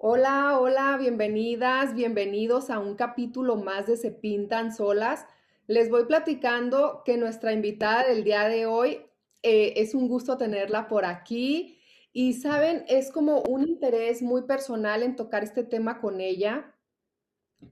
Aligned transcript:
Hola, 0.00 0.60
hola, 0.60 0.96
bienvenidas, 0.96 1.92
bienvenidos 1.92 2.70
a 2.70 2.78
un 2.78 2.94
capítulo 2.94 3.56
más 3.56 3.88
de 3.88 3.96
Se 3.96 4.12
Pintan 4.12 4.72
Solas. 4.72 5.26
Les 5.66 5.90
voy 5.90 6.04
platicando 6.04 7.02
que 7.04 7.16
nuestra 7.16 7.52
invitada 7.52 8.06
del 8.06 8.22
día 8.22 8.46
de 8.48 8.66
hoy 8.66 9.00
eh, 9.42 9.72
es 9.74 9.96
un 9.96 10.06
gusto 10.06 10.36
tenerla 10.36 10.86
por 10.86 11.04
aquí 11.04 11.80
y 12.12 12.34
saben, 12.34 12.84
es 12.86 13.10
como 13.10 13.42
un 13.42 13.66
interés 13.66 14.22
muy 14.22 14.42
personal 14.42 15.02
en 15.02 15.16
tocar 15.16 15.42
este 15.42 15.64
tema 15.64 16.00
con 16.00 16.20
ella 16.20 16.72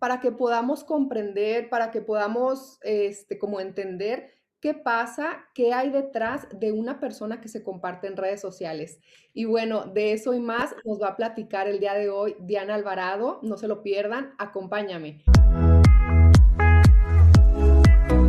para 0.01 0.19
que 0.19 0.33
podamos 0.33 0.83
comprender, 0.83 1.69
para 1.69 1.93
que 1.93 2.01
podamos, 2.01 2.81
este, 2.83 3.39
como 3.39 3.61
entender 3.61 4.33
qué 4.61 4.75
pasa, 4.75 5.47
qué 5.55 5.73
hay 5.73 5.91
detrás 5.91 6.47
de 6.53 6.73
una 6.73 6.99
persona 6.99 7.41
que 7.41 7.49
se 7.49 7.63
comparte 7.63 8.07
en 8.07 8.17
redes 8.17 8.41
sociales. 8.41 8.99
Y 9.33 9.45
bueno, 9.45 9.85
de 9.85 10.13
eso 10.13 10.35
y 10.35 10.41
más 10.41 10.75
nos 10.85 11.01
va 11.01 11.09
a 11.09 11.17
platicar 11.17 11.69
el 11.69 11.79
día 11.79 11.95
de 11.95 12.09
hoy 12.09 12.37
Diana 12.41 12.75
Alvarado. 12.75 13.39
No 13.43 13.57
se 13.57 13.69
lo 13.69 13.83
pierdan, 13.83 14.35
acompáñame. 14.39 15.23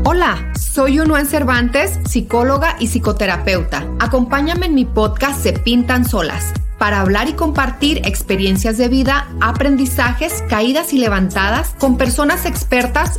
Hola, 0.05 0.53
soy 0.59 0.99
Unuan 0.99 1.25
Cervantes, 1.25 1.99
psicóloga 2.07 2.75
y 2.79 2.87
psicoterapeuta. 2.87 3.85
Acompáñame 3.99 4.67
en 4.67 4.75
mi 4.75 4.85
podcast 4.85 5.41
Se 5.41 5.53
Pintan 5.53 6.05
Solas 6.05 6.53
para 6.77 7.01
hablar 7.01 7.27
y 7.27 7.33
compartir 7.33 8.05
experiencias 8.05 8.77
de 8.77 8.87
vida, 8.87 9.27
aprendizajes, 9.41 10.43
caídas 10.47 10.93
y 10.93 10.99
levantadas 10.99 11.73
con 11.79 11.97
personas 11.97 12.45
expertas 12.45 13.17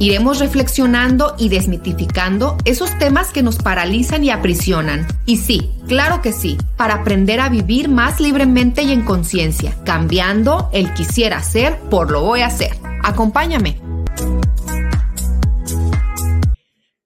Iremos 0.00 0.40
reflexionando 0.40 1.34
y 1.38 1.48
desmitificando 1.48 2.56
esos 2.64 2.98
temas 2.98 3.32
que 3.32 3.42
nos 3.42 3.58
paralizan 3.58 4.24
y 4.24 4.30
aprisionan. 4.30 5.06
Y 5.24 5.36
sí, 5.36 5.70
claro 5.86 6.20
que 6.20 6.32
sí, 6.32 6.58
para 6.76 6.94
aprender 6.94 7.40
a 7.40 7.48
vivir 7.48 7.88
más 7.88 8.20
libremente 8.20 8.82
y 8.82 8.92
en 8.92 9.04
conciencia, 9.04 9.76
cambiando 9.84 10.68
el 10.72 10.92
quisiera 10.94 11.42
ser 11.42 11.78
por 11.90 12.10
lo 12.10 12.22
voy 12.22 12.40
a 12.40 12.46
hacer. 12.46 12.72
Acompáñame. 13.04 13.78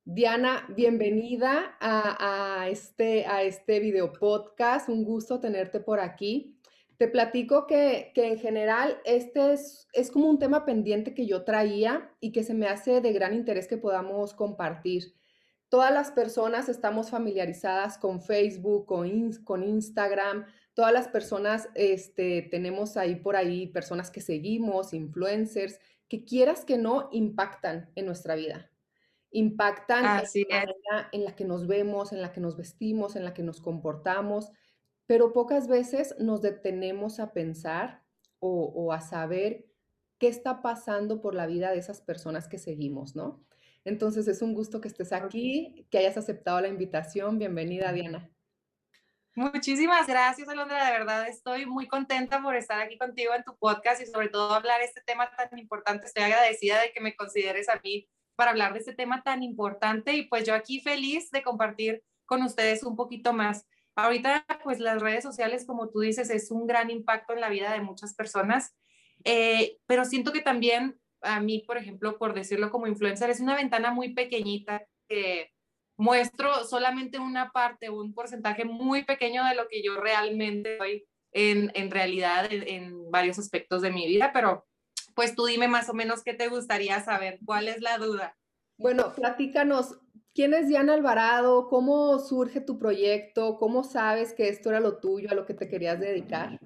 Diana, 0.05 0.65
bienvenida 0.75 1.77
a, 1.81 2.67
este, 2.69 3.25
a 3.27 3.45
este 3.45 3.79
video 3.79 4.13
podcast. 4.13 4.89
Un 4.89 5.05
gusto 5.05 5.39
tenerte 5.39 5.79
por 5.79 6.01
aquí. 6.01 6.58
Te 6.99 7.07
platico 7.07 7.69
que, 7.69 8.11
en 8.17 8.39
general 8.39 9.01
este 9.05 9.53
es, 9.53 9.87
es, 9.93 10.11
como 10.11 10.29
un 10.29 10.41
tema 10.41 10.65
pendiente 10.65 11.15
que 11.15 11.27
yo 11.27 11.45
traía 11.45 12.13
y 12.19 12.33
que 12.33 12.43
se 12.43 12.55
me 12.55 12.67
hace 12.67 13.01
de 13.01 13.13
gran 13.13 13.35
interés 13.35 13.69
que 13.69 13.79
podamos 13.79 14.35
compartir. 14.35 15.15
Todas 15.69 15.93
las 15.93 16.11
personas 16.11 16.69
estamos 16.69 17.11
familiarizadas 17.11 17.99
con 17.99 18.21
Facebook, 18.21 18.87
con, 18.87 19.33
con 19.45 19.63
Instagram, 19.63 20.47
todas 20.75 20.93
las 20.93 21.07
personas 21.07 21.69
este, 21.77 22.43
tenemos 22.51 22.97
ahí 22.97 23.15
por 23.15 23.37
ahí 23.37 23.69
personas 23.69 24.11
que 24.11 24.21
seguimos, 24.21 24.93
influencers, 24.93 25.79
que 26.09 26.25
quieras 26.25 26.65
que 26.65 26.79
no 26.79 27.11
impactan 27.13 27.93
en 27.95 28.07
nuestra 28.07 28.35
vida. 28.35 28.73
Impactan 29.31 30.25
en 30.35 30.49
la, 30.91 31.09
en 31.13 31.25
la 31.25 31.37
que 31.37 31.45
nos 31.45 31.69
vemos, 31.69 32.13
en 32.13 32.23
la 32.23 32.33
que 32.33 32.41
nos 32.41 32.57
vestimos, 32.57 33.15
en 33.15 33.25
la 33.25 33.35
que 33.35 33.45
nos 33.45 33.61
comportamos 33.61 34.51
pero 35.09 35.33
pocas 35.33 35.69
veces 35.69 36.15
nos 36.19 36.43
detenemos 36.43 37.19
a 37.19 37.33
pensar 37.33 38.05
o, 38.41 38.93
a 38.93 39.01
saber 39.01 39.65
qué 40.19 40.29
está 40.29 40.61
pasando 40.61 41.23
por 41.23 41.35
la 41.35 41.47
vida 41.47 41.73
de 41.73 41.79
esas 41.79 42.03
personas 42.03 42.47
que 42.47 42.59
seguimos, 42.59 43.17
¿no? 43.17 43.43
Entonces 43.85 44.29
es 44.29 44.43
un 44.43 44.53
gusto 44.53 44.83
que 44.83 44.89
estés 44.89 45.15
aquí, 45.15 45.87
que 45.91 45.99
hayas 45.99 46.19
aceptado 46.19 46.61
la 46.61 46.69
invitación. 46.69 47.39
Bienvenida, 47.39 47.91
Diana. 47.91 48.31
Muchísimas 49.35 50.07
gracias, 50.07 50.47
Alondra. 50.47 50.85
De 50.85 50.93
verdad 50.93 51.27
estoy 51.27 51.65
muy 51.65 51.89
contenta 51.89 52.43
por 52.43 52.55
estar 52.55 52.79
aquí 52.79 52.99
contigo 52.99 53.33
en 53.35 53.45
tu 53.45 53.57
podcast 53.57 54.03
y 54.03 54.07
sobre 54.07 54.29
todo 54.29 54.53
hablar 54.53 54.83
este 54.83 55.01
tema 55.01 55.31
tan 55.35 55.59
importante. 55.59 56.07
Estoy 56.07 56.25
agradecida 56.25 56.83
de 56.83 56.93
que 56.93 57.01
me 57.01 57.17
consideres 57.17 57.71
a 57.71 57.81
mí 57.83 58.07
para 58.37 58.51
hablar 58.51 58.75
de 58.75 58.81
este 58.81 58.93
tema 58.93 59.23
tan 59.23 59.43
importante 59.43 60.13
y 60.13 60.29
pues 60.29 60.45
yo 60.45 60.55
aquí 60.55 60.81
feliz 60.81 61.31
de 61.31 61.43
compartir 61.43 62.05
con 62.27 62.43
ustedes 62.43 62.83
un 62.83 62.95
poquito 62.95 63.33
más. 63.33 63.67
Ahorita, 63.99 64.47
pues 64.63 64.79
las 64.79 65.03
redes 65.03 65.25
sociales, 65.25 65.67
como 65.67 65.89
tú 65.89 65.99
dices, 65.99 66.31
es 66.31 66.53
un 66.53 66.69
gran 66.69 66.89
impacto 66.89 67.33
en 67.33 67.41
la 67.41 67.49
vida 67.49 67.73
de 67.73 67.81
muchas 67.81 68.15
personas, 68.15 68.73
eh, 69.25 69.79
pero 69.87 70.05
siento 70.05 70.33
que 70.33 70.41
también 70.41 71.01
a 71.21 71.41
mí, 71.41 71.65
por 71.67 71.79
ejemplo, 71.79 72.17
por 72.17 72.33
decirlo 72.33 72.71
como 72.71 72.87
influencer, 72.87 73.29
es 73.29 73.41
una 73.41 73.57
ventana 73.57 73.91
muy 73.91 74.15
pequeñita 74.15 74.87
que 75.09 75.51
muestro 75.97 76.65
solamente 76.65 77.19
una 77.19 77.51
parte, 77.51 77.91
un 77.91 78.15
porcentaje 78.15 78.65
muy 78.65 79.03
pequeño 79.03 79.45
de 79.45 79.57
lo 79.57 79.67
que 79.67 79.83
yo 79.83 80.01
realmente 80.01 80.79
soy 80.79 81.05
en, 81.33 81.91
realidad 81.91 82.53
en, 82.53 82.69
en 82.69 83.11
varios 83.11 83.41
aspectos 83.41 83.83
de 83.83 83.91
mi 83.91 84.07
vida, 84.07 84.31
pero 84.33 84.65
pues 85.17 85.35
tú 85.35 85.47
dime 85.47 85.67
más 85.67 85.89
o 85.89 85.95
menos 85.95 86.23
qué 86.23 86.35
te 86.35 86.47
gustaría 86.47 87.03
saber, 87.03 87.41
cuál 87.45 87.67
es 87.67 87.81
la 87.81 87.99
duda. 87.99 88.37
Bueno, 88.77 89.13
platícanos, 89.13 89.99
¿Quién 90.39 90.55
es 90.55 90.69
Diana 90.69 90.95
Alvarado? 90.95 91.67
¿Cómo 91.67 92.17
surge 92.21 92.61
tu 92.61 92.79
proyecto? 92.79 93.59
¿Cómo 93.59 93.83
sabes 93.83 94.33
que 94.33 94.49
esto 94.49 94.69
era 94.69 94.79
lo 94.79 95.01
tuyo, 95.01 95.29
a 95.33 95.35
lo 95.35 95.45
que 95.45 95.53
te 95.53 95.69
querías 95.69 95.99
dedicar? 95.99 96.61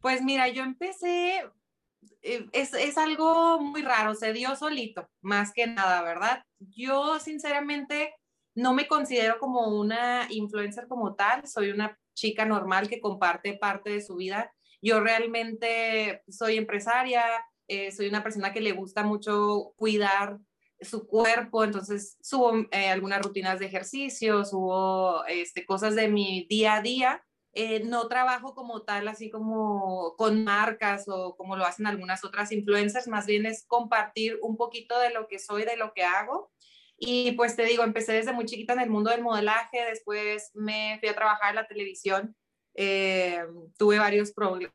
Pues 0.00 0.22
mira, 0.22 0.48
yo 0.48 0.62
empecé, 0.62 1.42
eh, 2.22 2.46
es, 2.52 2.72
es, 2.72 2.96
algo 2.96 3.60
muy 3.60 3.82
raro, 3.82 4.14
se 4.14 4.32
dio 4.32 4.56
solito, 4.56 5.06
más 5.20 5.52
que 5.52 5.66
nada, 5.66 6.00
¿verdad? 6.00 6.42
Yo 6.60 7.20
sinceramente 7.20 8.14
no 8.54 8.72
me 8.72 8.88
considero 8.88 9.38
como 9.38 9.78
una 9.78 10.26
influencer 10.30 10.88
como 10.88 11.14
tal, 11.16 11.46
soy 11.46 11.72
una 11.72 11.98
chica 12.14 12.46
normal 12.46 12.88
que 12.88 13.02
comparte 13.02 13.58
parte 13.58 13.90
de 13.90 14.00
su 14.00 14.16
vida. 14.16 14.50
Yo 14.80 15.00
realmente 15.00 16.22
soy 16.26 16.56
empresaria, 16.56 17.22
eh, 17.68 17.92
soy 17.92 18.08
una 18.08 18.22
persona 18.22 18.50
que 18.54 18.62
le 18.62 18.72
gusta 18.72 19.02
mucho 19.02 19.74
cuidar 19.76 20.38
su 20.80 21.06
cuerpo, 21.06 21.64
entonces 21.64 22.16
subo 22.20 22.54
eh, 22.70 22.88
algunas 22.88 23.22
rutinas 23.22 23.58
de 23.58 23.66
ejercicio, 23.66 24.44
subo 24.44 25.24
este, 25.26 25.64
cosas 25.64 25.94
de 25.94 26.08
mi 26.08 26.46
día 26.48 26.74
a 26.74 26.82
día. 26.82 27.24
Eh, 27.56 27.84
no 27.84 28.08
trabajo 28.08 28.54
como 28.54 28.82
tal, 28.82 29.06
así 29.06 29.30
como 29.30 30.16
con 30.16 30.42
marcas 30.42 31.04
o 31.06 31.36
como 31.36 31.56
lo 31.56 31.64
hacen 31.64 31.86
algunas 31.86 32.24
otras 32.24 32.50
influencers, 32.50 33.06
más 33.06 33.26
bien 33.26 33.46
es 33.46 33.64
compartir 33.66 34.38
un 34.42 34.56
poquito 34.56 34.98
de 34.98 35.10
lo 35.10 35.28
que 35.28 35.38
soy, 35.38 35.64
de 35.64 35.76
lo 35.76 35.92
que 35.94 36.02
hago. 36.02 36.50
Y 36.96 37.32
pues 37.32 37.54
te 37.54 37.64
digo, 37.64 37.84
empecé 37.84 38.12
desde 38.12 38.32
muy 38.32 38.44
chiquita 38.44 38.72
en 38.72 38.80
el 38.80 38.90
mundo 38.90 39.10
del 39.10 39.22
modelaje, 39.22 39.84
después 39.88 40.50
me 40.54 40.96
fui 41.00 41.08
a 41.08 41.14
trabajar 41.14 41.50
en 41.50 41.56
la 41.56 41.66
televisión, 41.66 42.36
eh, 42.76 43.44
tuve 43.78 43.98
varios 44.00 44.32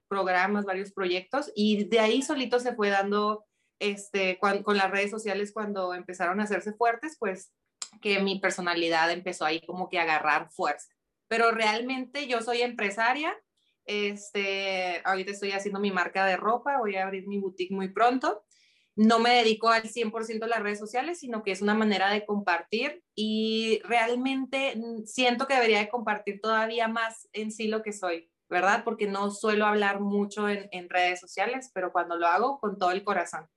programas, 0.07 0.63
varios 0.63 0.93
proyectos 0.93 1.51
y 1.53 1.83
de 1.85 1.99
ahí 1.99 2.21
solito 2.21 2.59
se 2.59 2.73
fue 2.73 2.89
dando 2.89 3.45
este, 3.79 4.37
con 4.39 4.77
las 4.77 4.91
redes 4.91 5.11
sociales 5.11 5.51
cuando 5.53 5.93
empezaron 5.93 6.39
a 6.39 6.43
hacerse 6.43 6.73
fuertes, 6.73 7.15
pues 7.19 7.51
que 8.01 8.19
mi 8.19 8.39
personalidad 8.39 9.11
empezó 9.11 9.45
ahí 9.45 9.61
como 9.65 9.89
que 9.89 9.99
a 9.99 10.03
agarrar 10.03 10.51
fuerza. 10.51 10.89
Pero 11.27 11.51
realmente 11.51 12.27
yo 12.27 12.41
soy 12.41 12.61
empresaria, 12.61 13.35
este, 13.85 15.01
ahorita 15.03 15.31
estoy 15.31 15.51
haciendo 15.51 15.79
mi 15.79 15.91
marca 15.91 16.25
de 16.25 16.37
ropa, 16.37 16.79
voy 16.79 16.95
a 16.95 17.05
abrir 17.05 17.27
mi 17.27 17.39
boutique 17.39 17.73
muy 17.73 17.89
pronto. 17.89 18.43
No 18.95 19.19
me 19.19 19.33
dedico 19.33 19.69
al 19.69 19.83
100% 19.83 20.43
a 20.43 20.47
las 20.47 20.61
redes 20.61 20.79
sociales, 20.79 21.19
sino 21.19 21.41
que 21.41 21.51
es 21.51 21.61
una 21.61 21.73
manera 21.73 22.11
de 22.11 22.25
compartir 22.25 23.03
y 23.15 23.81
realmente 23.85 24.75
siento 25.05 25.47
que 25.47 25.53
debería 25.53 25.79
de 25.79 25.89
compartir 25.89 26.41
todavía 26.41 26.87
más 26.87 27.29
en 27.31 27.51
sí 27.51 27.67
lo 27.67 27.81
que 27.81 27.93
soy, 27.93 28.29
¿verdad? 28.49 28.83
Porque 28.83 29.07
no 29.07 29.31
suelo 29.31 29.65
hablar 29.65 30.01
mucho 30.01 30.49
en, 30.49 30.67
en 30.71 30.89
redes 30.89 31.19
sociales, 31.19 31.71
pero 31.73 31.91
cuando 31.91 32.17
lo 32.17 32.27
hago 32.27 32.59
con 32.59 32.77
todo 32.77 32.91
el 32.91 33.03
corazón. 33.03 33.47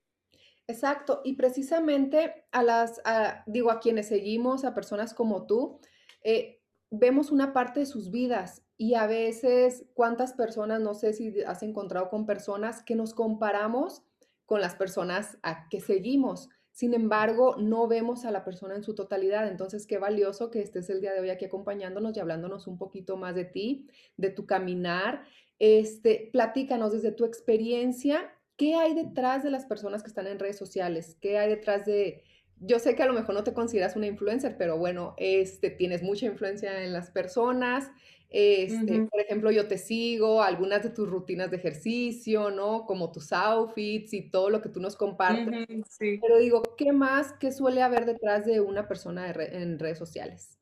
Exacto, 0.67 1.21
y 1.25 1.33
precisamente 1.33 2.45
a 2.51 2.63
las, 2.63 3.01
digo, 3.45 3.69
a 3.69 3.81
quienes 3.81 4.07
seguimos, 4.07 4.63
a 4.63 4.73
personas 4.73 5.13
como 5.13 5.45
tú, 5.45 5.79
eh, 6.23 6.61
vemos 6.89 7.31
una 7.31 7.51
parte 7.51 7.81
de 7.81 7.85
sus 7.85 8.11
vidas 8.11 8.63
y 8.77 8.93
a 8.93 9.05
veces 9.05 9.85
cuántas 9.93 10.33
personas, 10.33 10.79
no 10.79 10.93
sé 10.93 11.13
si 11.13 11.41
has 11.41 11.63
encontrado 11.63 12.09
con 12.09 12.25
personas 12.25 12.81
que 12.81 12.95
nos 12.95 13.13
comparamos 13.13 14.03
con 14.45 14.61
las 14.61 14.75
personas 14.75 15.37
a 15.43 15.67
que 15.69 15.81
seguimos. 15.81 16.49
Sin 16.71 16.93
embargo, 16.93 17.55
no 17.57 17.87
vemos 17.87 18.25
a 18.25 18.31
la 18.31 18.43
persona 18.43 18.75
en 18.75 18.83
su 18.83 18.95
totalidad. 18.95 19.47
Entonces, 19.47 19.85
qué 19.85 19.97
valioso 19.97 20.49
que 20.49 20.61
estés 20.61 20.89
el 20.89 21.01
día 21.01 21.13
de 21.13 21.19
hoy 21.19 21.29
aquí 21.29 21.45
acompañándonos 21.45 22.15
y 22.15 22.19
hablándonos 22.19 22.67
un 22.67 22.77
poquito 22.77 23.15
más 23.15 23.35
de 23.35 23.45
ti, 23.45 23.87
de 24.17 24.29
tu 24.31 24.45
caminar. 24.45 25.23
Este, 25.59 26.29
platícanos 26.33 26.91
desde 26.93 27.11
tu 27.11 27.25
experiencia 27.25 28.33
¿qué 28.57 28.75
hay 28.75 28.93
detrás 28.93 29.43
de 29.43 29.51
las 29.51 29.65
personas 29.65 30.03
que 30.03 30.09
están 30.09 30.27
en 30.27 30.39
redes 30.39 30.57
sociales? 30.57 31.17
¿Qué 31.21 31.37
hay 31.37 31.49
detrás 31.49 31.85
de... 31.85 32.23
Yo 32.59 32.79
sé 32.79 32.95
que 32.95 33.03
a 33.03 33.07
lo 33.07 33.13
mejor 33.13 33.35
no 33.35 33.43
te 33.43 33.53
consideras 33.53 33.95
una 33.95 34.07
influencer, 34.07 34.55
pero 34.57 34.77
bueno, 34.77 35.15
este, 35.17 35.69
tienes 35.69 36.01
mucha 36.01 36.25
influencia 36.25 36.83
en 36.83 36.93
las 36.93 37.11
personas. 37.11 37.91
Este, 38.29 39.01
Por 39.01 39.19
ejemplo, 39.19 39.51
yo 39.51 39.67
te 39.67 39.77
sigo, 39.77 40.41
algunas 40.41 40.81
de 40.81 40.89
tus 40.89 41.07
rutinas 41.09 41.51
de 41.51 41.57
ejercicio, 41.57 42.51
¿no? 42.51 42.85
Como 42.85 43.11
tus 43.11 43.31
outfits 43.33 44.13
y 44.13 44.29
todo 44.29 44.49
lo 44.49 44.61
que 44.61 44.69
tú 44.69 44.79
nos 44.79 44.95
compartes. 44.95 45.67
Pero 45.99 46.37
digo, 46.39 46.63
¿qué 46.77 46.93
más, 46.93 47.33
qué 47.33 47.51
suele 47.51 47.81
haber 47.81 48.05
detrás 48.05 48.45
de 48.45 48.61
una 48.61 48.87
persona 48.87 49.31
en 49.31 49.77
redes 49.77 49.99
sociales? 49.99 50.57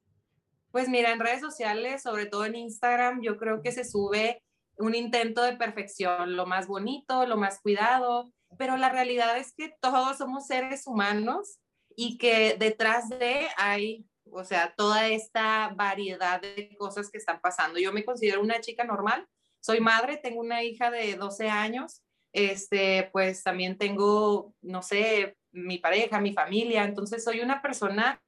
Pues 0.71 0.89
mira, 0.89 1.11
en 1.11 1.19
redes 1.19 1.41
sociales, 1.41 2.01
sobre 2.01 2.25
todo 2.25 2.45
en 2.45 2.55
Instagram, 2.55 3.21
yo 3.21 3.37
creo 3.37 3.61
que 3.61 3.71
se 3.71 3.85
sube 3.85 4.41
un 4.77 4.95
intento 4.95 5.43
de 5.43 5.55
perfección, 5.57 6.35
lo 6.35 6.45
más 6.45 6.67
bonito, 6.67 7.25
lo 7.25 7.37
más 7.37 7.59
cuidado, 7.61 8.31
pero 8.57 8.77
la 8.77 8.89
realidad 8.89 9.37
es 9.37 9.53
que 9.55 9.73
todos 9.81 10.17
somos 10.17 10.47
seres 10.47 10.87
humanos 10.87 11.59
y 11.95 12.17
que 12.17 12.55
detrás 12.57 13.09
de 13.09 13.47
hay, 13.57 14.05
o 14.31 14.43
sea, 14.43 14.73
toda 14.75 15.07
esta 15.07 15.73
variedad 15.75 16.41
de 16.41 16.75
cosas 16.77 17.09
que 17.09 17.17
están 17.17 17.39
pasando. 17.41 17.79
Yo 17.79 17.93
me 17.93 18.05
considero 18.05 18.41
una 18.41 18.61
chica 18.61 18.83
normal, 18.83 19.27
soy 19.59 19.79
madre, 19.79 20.17
tengo 20.17 20.39
una 20.39 20.63
hija 20.63 20.89
de 20.89 21.15
12 21.15 21.49
años, 21.49 22.01
este, 22.33 23.09
pues 23.11 23.43
también 23.43 23.77
tengo, 23.77 24.53
no 24.61 24.81
sé, 24.81 25.37
mi 25.51 25.77
pareja, 25.77 26.19
mi 26.19 26.33
familia, 26.33 26.83
entonces 26.83 27.23
soy 27.23 27.41
una 27.41 27.61
persona 27.61 28.21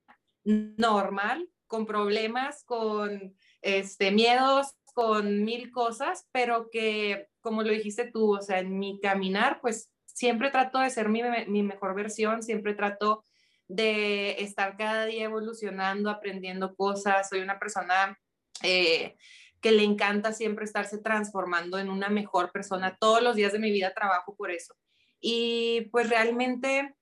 normal, 0.44 1.50
con 1.68 1.86
problemas, 1.86 2.63
con 2.66 3.36
este, 3.62 4.12
miedos, 4.12 4.75
con 4.94 5.44
mil 5.44 5.72
cosas, 5.72 6.28
pero 6.31 6.69
que, 6.72 7.28
como 7.42 7.63
lo 7.63 7.72
dijiste 7.72 8.10
tú, 8.12 8.38
o 8.38 8.42
sea, 8.42 8.60
en 8.60 8.78
mi 8.78 9.00
caminar, 9.01 9.60
pues 9.62 9.92
siempre 10.06 10.51
trato 10.51 10.80
de 10.80 10.90
ser 10.90 11.10
mi, 11.10 11.63
mejor 11.63 11.95
versión, 11.95 12.44
siempre 12.44 12.75
trato 12.75 13.25
de 13.68 14.42
estar 14.44 14.78
cada 14.78 15.06
día 15.06 15.25
evolucionando, 15.25 16.10
aprendiendo 16.10 16.75
cosas. 16.75 17.30
Soy 17.30 17.40
una 17.40 17.60
persona 17.60 18.18
eh, 18.62 19.18
que 19.60 19.72
le 19.72 19.84
encanta 19.84 20.31
siempre 20.34 20.66
estarse 20.66 21.00
transformando 21.00 21.80
en 21.80 21.90
una 21.90 22.10
mejor 22.10 22.51
persona. 22.51 22.95
Todos 23.00 23.24
los 23.24 23.36
días 23.36 23.54
de 23.54 23.60
mi 23.60 23.72
vida 23.72 23.94
trabajo 23.94 24.36
por 24.36 24.51
eso. 24.51 24.75
Y 25.19 25.90
pues 25.92 26.10
realmente 26.10 26.95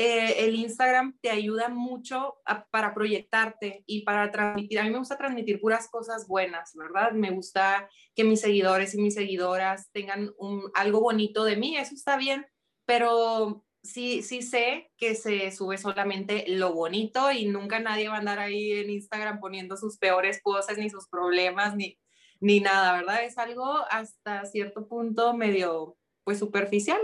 eh, 0.00 0.44
el 0.46 0.54
Instagram 0.54 1.18
te 1.20 1.28
ayuda 1.28 1.68
mucho 1.68 2.36
para 2.70 2.94
proyectarte 2.94 3.82
y 3.84 4.02
para 4.04 4.30
transmitir. 4.30 4.78
A 4.78 4.84
mí 4.84 4.90
me 4.90 4.98
gusta 4.98 5.18
transmitir 5.18 5.60
puras 5.60 5.88
cosas 5.90 6.28
buenas, 6.28 6.72
¿verdad? 6.76 7.10
Me 7.10 7.32
gusta 7.32 7.90
que 8.14 8.22
mis 8.22 8.40
seguidores 8.40 8.94
y 8.94 9.02
mis 9.02 9.14
seguidoras 9.14 9.90
tengan 9.90 10.30
algo 10.74 11.00
bonito 11.00 11.42
de 11.42 11.56
mí, 11.56 11.76
eso 11.76 11.96
está 11.96 12.16
bien, 12.16 12.46
pero 12.86 13.64
sí, 13.82 14.22
sí 14.22 14.40
sé 14.42 14.92
que 14.96 15.16
se 15.16 15.50
sube 15.50 15.78
solamente 15.78 16.44
lo 16.46 16.74
bonito 16.74 17.32
y 17.32 17.46
nunca 17.46 17.80
nadie 17.80 18.08
va 18.08 18.14
a 18.14 18.18
andar 18.18 18.38
ahí 18.38 18.70
en 18.70 18.90
Instagram 18.90 19.40
poniendo 19.40 19.76
sus 19.76 19.98
peores 19.98 20.40
cosas, 20.40 20.78
ni 20.78 20.90
sus 20.90 21.08
problemas, 21.08 21.74
ni, 21.74 21.98
ni 22.38 22.60
nada, 22.60 22.92
¿verdad? 22.92 23.24
Es 23.24 23.36
algo 23.36 23.84
hasta 23.90 24.44
cierto 24.44 24.86
punto 24.86 25.34
medio, 25.34 25.96
pues, 26.22 26.38
superficial 26.38 27.00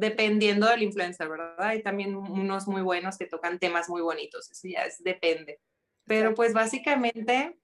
dependiendo 0.00 0.66
del 0.66 0.82
influencer, 0.82 1.28
¿verdad? 1.28 1.54
Hay 1.58 1.82
también 1.82 2.16
unos 2.16 2.66
muy 2.66 2.80
buenos 2.80 3.18
que 3.18 3.26
tocan 3.26 3.58
temas 3.58 3.88
muy 3.88 4.00
bonitos, 4.00 4.50
eso 4.50 4.66
ya 4.66 4.84
es, 4.84 5.02
depende. 5.04 5.60
Pero 6.06 6.34
pues 6.34 6.54
básicamente, 6.54 7.58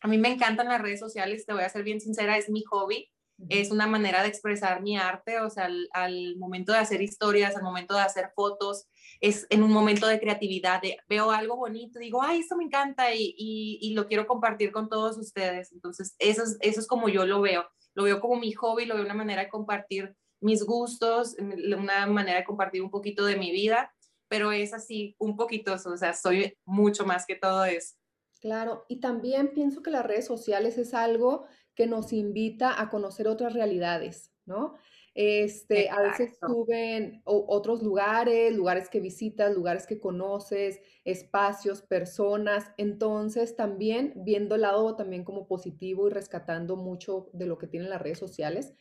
a 0.00 0.06
mí 0.06 0.18
me 0.18 0.28
encantan 0.28 0.68
las 0.68 0.82
redes 0.82 1.00
sociales, 1.00 1.46
te 1.46 1.54
voy 1.54 1.62
a 1.62 1.68
ser 1.68 1.82
bien 1.82 2.00
sincera, 2.00 2.36
es 2.36 2.50
mi 2.50 2.62
hobby, 2.64 3.10
es 3.48 3.70
una 3.70 3.86
manera 3.86 4.22
de 4.22 4.28
expresar 4.28 4.82
mi 4.82 4.98
arte, 4.98 5.40
o 5.40 5.48
sea, 5.48 5.70
al, 5.92 6.36
momento 6.36 6.72
de 6.72 6.78
hacer 6.78 7.00
historias, 7.00 7.56
al 7.56 7.62
momento 7.62 7.94
de 7.94 8.00
hacer 8.00 8.32
fotos, 8.34 8.86
es 9.20 9.46
en 9.48 9.62
un 9.62 9.72
momento 9.72 10.08
de 10.08 10.20
creatividad, 10.20 10.82
veo 11.08 11.30
algo 11.30 11.56
bonito, 11.56 12.00
digo, 12.00 12.20
ay, 12.22 12.40
esto 12.40 12.56
me 12.56 12.64
encanta 12.64 13.14
y, 13.14 13.34
y, 13.38 13.94
lo 13.94 14.06
quiero 14.06 14.26
compartir 14.26 14.72
con 14.72 14.88
todos 14.88 15.16
ustedes. 15.16 15.72
Entonces, 15.72 16.16
eso 16.18 16.42
es, 16.42 16.58
eso 16.60 16.80
es 16.80 16.86
como 16.86 17.08
yo 17.08 17.24
lo 17.26 17.40
veo, 17.40 17.64
lo 17.94 18.02
veo 18.02 18.20
como 18.20 18.40
mi 18.40 18.52
hobby, 18.52 18.86
lo 18.86 18.96
veo 18.96 19.04
una 19.04 19.14
manera 19.14 19.44
de 19.44 19.48
compartir 19.48 20.16
mis 20.40 20.64
gustos, 20.64 21.36
una 21.38 22.06
manera 22.06 22.38
de 22.38 22.44
compartir 22.44 22.82
un 22.82 22.90
poquito 22.90 23.24
de 23.24 23.36
mi 23.36 23.50
vida, 23.50 23.94
pero 24.28 24.52
es 24.52 24.74
así, 24.74 25.16
un 25.18 25.36
poquito, 25.36 25.74
o 25.74 25.96
sea, 25.96 26.14
soy 26.14 26.56
mucho 26.64 27.04
más 27.04 27.26
que 27.26 27.34
todo 27.34 27.64
eso. 27.64 27.96
Claro, 28.40 28.84
y 28.88 29.00
también 29.00 29.52
pienso 29.52 29.82
que 29.82 29.90
las 29.90 30.06
redes 30.06 30.26
sociales 30.26 30.78
es 30.78 30.94
algo 30.94 31.46
que 31.74 31.86
nos 31.86 32.12
invita 32.12 32.80
a 32.80 32.88
conocer 32.88 33.26
otras 33.26 33.52
realidades, 33.52 34.32
¿no? 34.46 34.74
Este, 35.14 35.88
a 35.88 36.00
veces 36.00 36.38
suben 36.40 37.22
otros 37.24 37.82
lugares, 37.82 38.54
lugares 38.54 38.88
que 38.88 39.00
visitas, 39.00 39.52
lugares 39.52 39.84
que 39.84 39.98
conoces, 39.98 40.80
espacios, 41.04 41.82
personas. 41.82 42.70
Entonces, 42.76 43.56
también 43.56 44.12
viendo 44.14 44.54
el 44.54 44.60
lado 44.60 44.94
también 44.94 45.24
como 45.24 45.48
positivo 45.48 46.06
y 46.06 46.12
rescatando 46.12 46.76
mucho 46.76 47.30
de 47.32 47.46
lo 47.46 47.58
que 47.58 47.66
tienen 47.66 47.90
las 47.90 48.00
redes 48.00 48.20
sociales, 48.20 48.74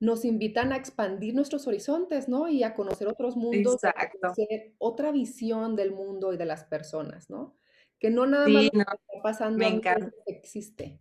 nos 0.00 0.24
invitan 0.24 0.72
a 0.72 0.76
expandir 0.76 1.34
nuestros 1.34 1.66
horizontes, 1.66 2.26
¿no? 2.26 2.48
Y 2.48 2.64
a 2.64 2.74
conocer 2.74 3.06
otros 3.06 3.36
mundos, 3.36 3.84
a 3.84 4.10
conocer 4.10 4.72
otra 4.78 5.12
visión 5.12 5.76
del 5.76 5.92
mundo 5.92 6.32
y 6.32 6.38
de 6.38 6.46
las 6.46 6.64
personas, 6.64 7.28
¿no? 7.28 7.54
Que 7.98 8.08
no 8.08 8.26
nada 8.26 8.48
más 8.48 8.64
está 8.64 8.94
pasando 9.22 9.58
me 9.58 9.68
encanta. 9.68 10.10
existe. 10.26 10.98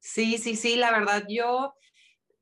Sí, 0.00 0.38
sí, 0.38 0.56
sí, 0.56 0.76
la 0.76 0.90
verdad, 0.90 1.24
yo 1.28 1.74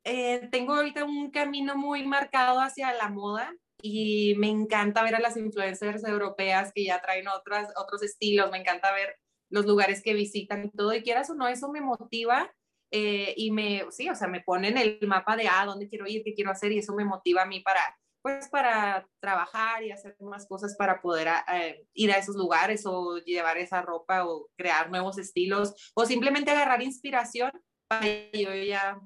eh, 0.04 0.48
tengo 0.52 0.74
ahorita 0.74 1.04
un 1.04 1.32
camino 1.32 1.76
muy 1.76 2.06
marcado 2.06 2.60
hacia 2.60 2.92
la 2.92 3.08
moda 3.08 3.52
y 3.82 4.36
me 4.38 4.48
encanta 4.48 5.02
ver 5.02 5.16
a 5.16 5.20
las 5.20 5.36
influencers 5.36 6.04
europeas 6.04 6.70
que 6.72 6.84
ya 6.84 7.00
traen 7.00 7.26
otras, 7.26 7.72
otros 7.76 8.04
estilos, 8.04 8.52
me 8.52 8.58
encanta 8.58 8.92
ver 8.92 9.16
los 9.48 9.66
lugares 9.66 10.00
que 10.02 10.14
visitan 10.14 10.64
y 10.64 10.70
todo, 10.70 10.94
y 10.94 11.02
quieras 11.02 11.30
o 11.30 11.34
no, 11.34 11.48
eso 11.48 11.68
me 11.70 11.80
motiva 11.80 12.52
eh, 12.90 13.34
y 13.36 13.50
me, 13.50 13.84
sí, 13.90 14.08
o 14.08 14.14
sea, 14.14 14.28
me 14.28 14.40
ponen 14.40 14.78
el 14.78 14.98
mapa 15.06 15.36
de, 15.36 15.48
ah, 15.48 15.64
dónde 15.66 15.88
quiero 15.88 16.06
ir, 16.06 16.22
qué 16.24 16.34
quiero 16.34 16.50
hacer, 16.50 16.72
y 16.72 16.78
eso 16.78 16.94
me 16.94 17.04
motiva 17.04 17.42
a 17.42 17.46
mí 17.46 17.60
para, 17.60 17.80
pues, 18.22 18.48
para 18.48 19.08
trabajar 19.20 19.82
y 19.82 19.90
hacer 19.90 20.16
más 20.20 20.46
cosas 20.46 20.76
para 20.76 21.00
poder 21.00 21.28
ah, 21.28 21.44
eh, 21.54 21.86
ir 21.94 22.12
a 22.12 22.18
esos 22.18 22.36
lugares 22.36 22.84
o 22.86 23.18
llevar 23.18 23.58
esa 23.58 23.82
ropa 23.82 24.26
o 24.26 24.48
crear 24.56 24.90
nuevos 24.90 25.18
estilos 25.18 25.92
o 25.94 26.06
simplemente 26.06 26.50
agarrar 26.50 26.82
inspiración 26.82 27.50
para 27.88 28.06
yo 28.32 28.54
ya 28.54 29.00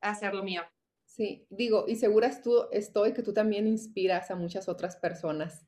hacer 0.00 0.34
lo 0.34 0.42
mío. 0.42 0.62
Sí, 1.06 1.46
digo, 1.48 1.84
y 1.86 1.96
segura 1.96 2.30
estoy 2.72 3.12
que 3.12 3.22
tú 3.22 3.32
también 3.32 3.68
inspiras 3.68 4.30
a 4.30 4.34
muchas 4.34 4.68
otras 4.68 4.96
personas. 4.96 5.64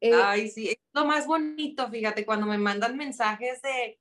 Eh, 0.00 0.12
Ay, 0.14 0.48
sí, 0.48 0.68
es 0.68 0.76
lo 0.92 1.04
más 1.04 1.26
bonito, 1.26 1.88
fíjate, 1.90 2.24
cuando 2.24 2.46
me 2.46 2.58
mandan 2.58 2.96
mensajes 2.96 3.60
de, 3.62 3.98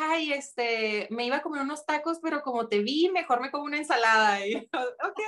ay, 0.00 0.32
este, 0.32 1.06
me 1.10 1.26
iba 1.26 1.36
a 1.36 1.42
comer 1.42 1.62
unos 1.62 1.84
tacos, 1.84 2.18
pero 2.20 2.42
como 2.42 2.68
te 2.68 2.80
vi, 2.80 3.10
mejor 3.10 3.40
me 3.40 3.50
como 3.50 3.64
una 3.64 3.78
ensalada. 3.78 4.46
Y, 4.46 4.56
ok. 4.56 5.20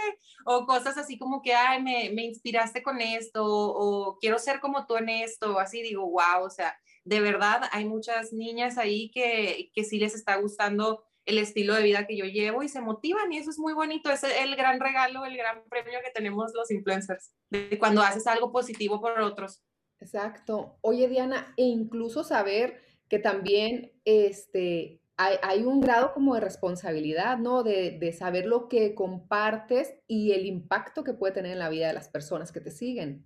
O 0.46 0.66
cosas 0.66 0.96
así 0.98 1.18
como 1.18 1.42
que, 1.42 1.54
ay, 1.54 1.82
me, 1.82 2.10
me 2.14 2.24
inspiraste 2.24 2.82
con 2.82 3.00
esto, 3.00 3.44
o, 3.44 4.18
quiero 4.18 4.38
ser 4.38 4.60
como 4.60 4.86
tú 4.86 4.96
en 4.96 5.08
esto, 5.08 5.58
así 5.58 5.82
digo, 5.82 6.02
wow, 6.02 6.44
o 6.44 6.50
sea, 6.50 6.76
de 7.04 7.20
verdad 7.20 7.62
hay 7.72 7.84
muchas 7.84 8.32
niñas 8.32 8.78
ahí 8.78 9.10
que, 9.10 9.70
que 9.74 9.84
sí 9.84 9.98
les 9.98 10.14
está 10.14 10.36
gustando 10.36 11.04
el 11.26 11.38
estilo 11.38 11.74
de 11.74 11.82
vida 11.82 12.06
que 12.06 12.16
yo 12.16 12.24
llevo 12.24 12.62
y 12.62 12.68
se 12.68 12.80
motivan 12.80 13.32
y 13.32 13.38
eso 13.38 13.50
es 13.50 13.58
muy 13.58 13.72
bonito, 13.72 14.10
es 14.10 14.24
el 14.24 14.56
gran 14.56 14.80
regalo, 14.80 15.24
el 15.24 15.36
gran 15.36 15.62
premio 15.68 15.98
que 16.04 16.10
tenemos 16.10 16.52
los 16.54 16.70
influencers, 16.70 17.32
de 17.50 17.78
cuando 17.78 18.02
haces 18.02 18.26
algo 18.26 18.52
positivo 18.52 19.00
por 19.00 19.20
otros. 19.20 19.62
Exacto. 20.00 20.76
Oye, 20.82 21.08
Diana, 21.08 21.54
e 21.56 21.62
incluso 21.62 22.24
saber 22.24 22.83
que 23.08 23.18
también 23.18 23.92
este, 24.04 25.00
hay, 25.16 25.62
un 25.62 25.80
grado 25.80 26.12
como 26.12 26.34
de 26.34 26.40
responsabilidad, 26.40 27.38
¿no? 27.38 27.62
De, 27.62 28.12
saber 28.18 28.46
lo 28.46 28.68
que 28.68 28.94
compartes 28.94 29.94
y 30.06 30.32
el 30.32 30.46
impacto 30.46 31.04
que 31.04 31.14
puede 31.14 31.34
tener 31.34 31.52
en 31.52 31.58
la 31.58 31.68
vida 31.68 31.88
de 31.88 31.94
las 31.94 32.08
personas 32.08 32.52
que 32.52 32.60
te 32.60 32.70
siguen. 32.70 33.24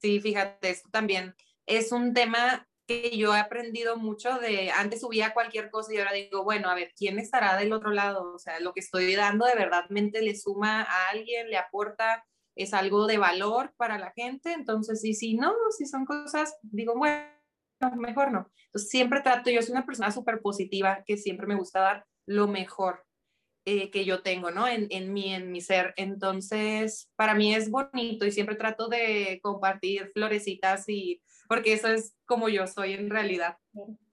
Sí, 0.00 0.20
fíjate, 0.20 0.70
esto 0.70 0.88
también 0.90 1.34
es 1.66 1.92
un 1.92 2.12
tema 2.12 2.68
que 2.86 3.16
yo 3.16 3.34
he 3.34 3.38
aprendido 3.38 3.96
mucho 3.96 4.38
de, 4.38 4.70
antes 4.70 5.00
subía 5.00 5.32
cualquier 5.32 5.70
cosa 5.70 5.94
y 5.94 5.98
ahora 5.98 6.12
digo, 6.12 6.44
bueno, 6.44 6.68
a 6.68 6.74
ver, 6.74 6.92
¿quién 6.94 7.18
estará 7.18 7.56
del 7.56 7.72
otro 7.72 7.90
lado? 7.90 8.34
O 8.34 8.38
sea, 8.38 8.60
lo 8.60 8.74
que 8.74 8.80
estoy 8.80 9.14
dando 9.14 9.46
de 9.46 9.54
verdad 9.54 9.84
le 9.88 10.36
suma 10.36 10.82
a 10.82 11.08
alguien, 11.08 11.48
le 11.48 11.56
aporta, 11.56 12.26
es 12.54 12.74
algo 12.74 13.06
de 13.06 13.18
valor 13.18 13.72
para 13.76 13.98
la 13.98 14.12
gente, 14.12 14.52
entonces, 14.52 15.00
sí, 15.00 15.14
sí, 15.14 15.34
no, 15.34 15.54
si 15.76 15.86
son 15.86 16.04
cosas, 16.04 16.56
digo, 16.62 16.94
bueno, 16.94 17.33
mejor 17.96 18.32
no. 18.32 18.50
Entonces, 18.66 18.90
siempre 18.90 19.20
trato, 19.20 19.50
yo 19.50 19.62
soy 19.62 19.72
una 19.72 19.86
persona 19.86 20.10
súper 20.10 20.40
positiva 20.40 21.02
que 21.06 21.16
siempre 21.16 21.46
me 21.46 21.54
gusta 21.54 21.80
dar 21.80 22.06
lo 22.26 22.48
mejor 22.48 23.04
eh, 23.66 23.90
que 23.90 24.04
yo 24.04 24.22
tengo, 24.22 24.50
¿no? 24.50 24.68
En, 24.68 24.88
en 24.90 25.12
mí, 25.12 25.32
en 25.32 25.50
mi 25.50 25.60
ser. 25.60 25.94
Entonces, 25.96 27.10
para 27.16 27.34
mí 27.34 27.54
es 27.54 27.70
bonito 27.70 28.26
y 28.26 28.32
siempre 28.32 28.56
trato 28.56 28.88
de 28.88 29.40
compartir 29.42 30.10
florecitas 30.12 30.88
y, 30.88 31.22
porque 31.48 31.72
eso 31.72 31.88
es 31.88 32.14
como 32.26 32.48
yo 32.48 32.66
soy 32.66 32.92
en 32.92 33.08
realidad. 33.08 33.56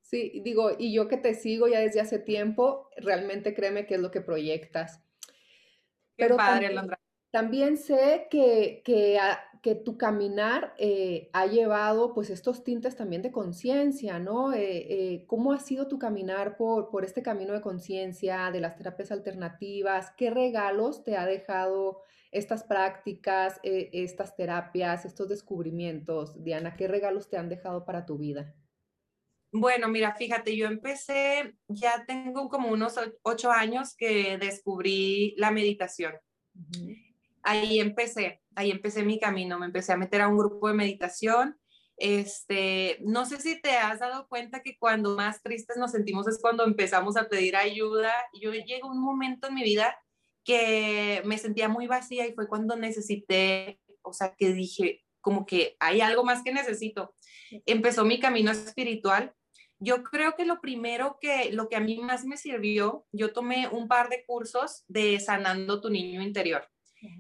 Sí, 0.02 0.42
digo, 0.44 0.72
y 0.78 0.94
yo 0.94 1.08
que 1.08 1.18
te 1.18 1.34
sigo 1.34 1.68
ya 1.68 1.80
desde 1.80 2.02
hace 2.02 2.20
tiempo, 2.20 2.90
realmente 2.98 3.54
créeme 3.54 3.86
que 3.86 3.96
es 3.96 4.02
lo 4.02 4.12
que 4.12 4.22
proyectas. 4.22 5.02
Qué 6.18 6.26
Pero 6.26 6.38
padre, 6.38 6.68
Alondra. 6.68 7.00
También 7.32 7.78
sé 7.78 8.28
que, 8.30 8.82
que, 8.84 9.18
que 9.62 9.76
tu 9.76 9.96
caminar 9.96 10.74
eh, 10.80 11.30
ha 11.34 11.46
llevado 11.46 12.16
pues 12.16 12.32
estos 12.32 12.64
tintes 12.64 12.96
también 12.96 13.22
de 13.22 13.32
conciencia, 13.32 14.18
¿no? 14.18 14.54
Eh, 14.54 14.88
eh, 14.90 15.26
¿Cómo 15.28 15.54
ha 15.54 15.60
sido 15.60 15.88
tu 15.88 16.00
caminar 16.00 16.58
por, 16.58 16.90
por 16.90 17.06
este 17.06 17.22
camino 17.22 17.54
de 17.54 17.62
conciencia, 17.62 18.50
de 18.52 18.60
las 18.60 18.76
terapias 18.76 19.12
alternativas? 19.12 20.12
¿Qué 20.18 20.32
regalos 20.32 21.04
te 21.04 21.16
ha 21.16 21.28
dejado 21.28 22.02
estas 22.32 22.64
prácticas, 22.64 23.60
estas 23.62 24.36
terapias, 24.36 25.06
estos 25.06 25.30
descubrimientos? 25.30 26.44
Diana, 26.44 26.76
¿qué 26.76 26.88
regalos 26.88 27.30
te 27.30 27.38
han 27.38 27.50
dejado 27.50 27.86
para 27.86 28.06
tu 28.06 28.18
vida? 28.18 28.56
Bueno, 29.54 29.90
mira, 29.90 30.16
fíjate, 30.16 30.56
yo 30.56 30.66
empecé, 30.68 31.56
ya 31.68 32.06
tengo 32.08 32.50
como 32.50 32.70
unos 32.70 32.96
ocho 33.22 33.52
años 33.52 33.96
que 33.96 34.38
descubrí 34.38 35.36
la 35.38 35.52
meditación. 35.52 36.14
Ahí 37.44 37.80
empecé, 37.80 38.42
ahí 38.56 38.72
empecé 38.72 39.04
mi 39.04 39.20
camino, 39.20 39.60
me 39.60 39.66
empecé 39.66 39.94
a 39.94 39.98
meter 39.98 40.22
a 40.22 40.28
un 40.28 40.38
grupo 40.38 40.68
de 40.68 40.74
meditación. 40.74 41.58
Este, 41.98 42.98
no 43.02 43.26
sé 43.26 43.40
si 43.40 43.62
te 43.62 43.72
has 43.78 44.00
dado 44.00 44.28
cuenta 44.28 44.62
que 44.64 44.78
cuando 44.80 45.16
más 45.16 45.44
tristes 45.44 45.78
nos 45.78 45.92
sentimos 45.92 46.28
es 46.28 46.40
cuando 46.42 46.64
empezamos 46.64 47.18
a 47.18 47.30
pedir 47.30 47.56
ayuda. 47.56 48.12
Yo 48.42 48.52
llegué 48.52 48.82
un 48.84 49.00
momento 49.00 49.48
en 49.48 49.56
mi 49.56 49.64
vida 49.64 49.96
que 50.44 51.22
me 51.26 51.38
sentía 51.38 51.70
muy 51.70 51.88
vacía 51.88 52.26
y 52.28 52.34
fue 52.34 52.48
cuando 52.48 52.76
necesité, 52.76 53.80
o 54.02 54.14
sea, 54.14 54.34
que 54.36 54.54
dije, 54.54 55.04
como 55.22 55.46
que 55.46 55.76
hay 55.80 56.02
algo 56.02 56.24
más 56.24 56.44
que 56.44 56.52
necesito. 56.52 57.16
Empezó 57.66 58.06
mi 58.06 58.20
camino 58.20 58.52
espiritual. 58.52 59.34
Yo 59.80 60.04
creo 60.04 60.36
que 60.36 60.46
lo 60.46 60.60
primero 60.62 61.18
que, 61.20 61.52
lo 61.52 61.70
que 61.70 61.76
a 61.76 61.80
mí 61.80 62.00
más 62.00 62.26
me 62.26 62.38
sirvió, 62.38 63.06
yo 63.12 63.34
tomé 63.34 63.68
un 63.68 63.88
par 63.88 64.10
de 64.10 64.26
cursos 64.26 64.84
de 64.88 65.20
sanando 65.20 65.82
tu 65.82 65.90
niño 65.90 66.22
interior. 66.22 66.68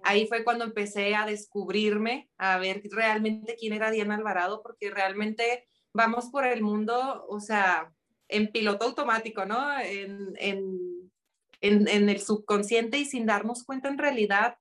Ahí 0.03 0.27
fue 0.27 0.43
cuando 0.43 0.65
empecé 0.65 1.15
a 1.15 1.25
descubrirme, 1.25 2.29
a 2.37 2.57
ver 2.57 2.81
realmente 2.91 3.55
quién 3.59 3.73
era 3.73 3.91
Diana 3.91 4.15
Alvarado, 4.15 4.61
porque 4.61 4.89
realmente 4.89 5.65
vamos 5.93 6.29
por 6.29 6.45
el 6.45 6.61
mundo, 6.61 7.25
o 7.27 7.39
sea, 7.39 7.93
en 8.27 8.51
piloto 8.51 8.85
automático, 8.85 9.45
¿no? 9.45 9.79
En, 9.79 10.33
en, 10.37 11.11
en, 11.61 12.09
el 12.09 12.19
subconsciente 12.21 12.97
y 12.97 13.05
sin 13.05 13.25
darnos 13.25 13.63
cuenta 13.63 13.89
en 13.89 13.97
realidad 13.97 14.57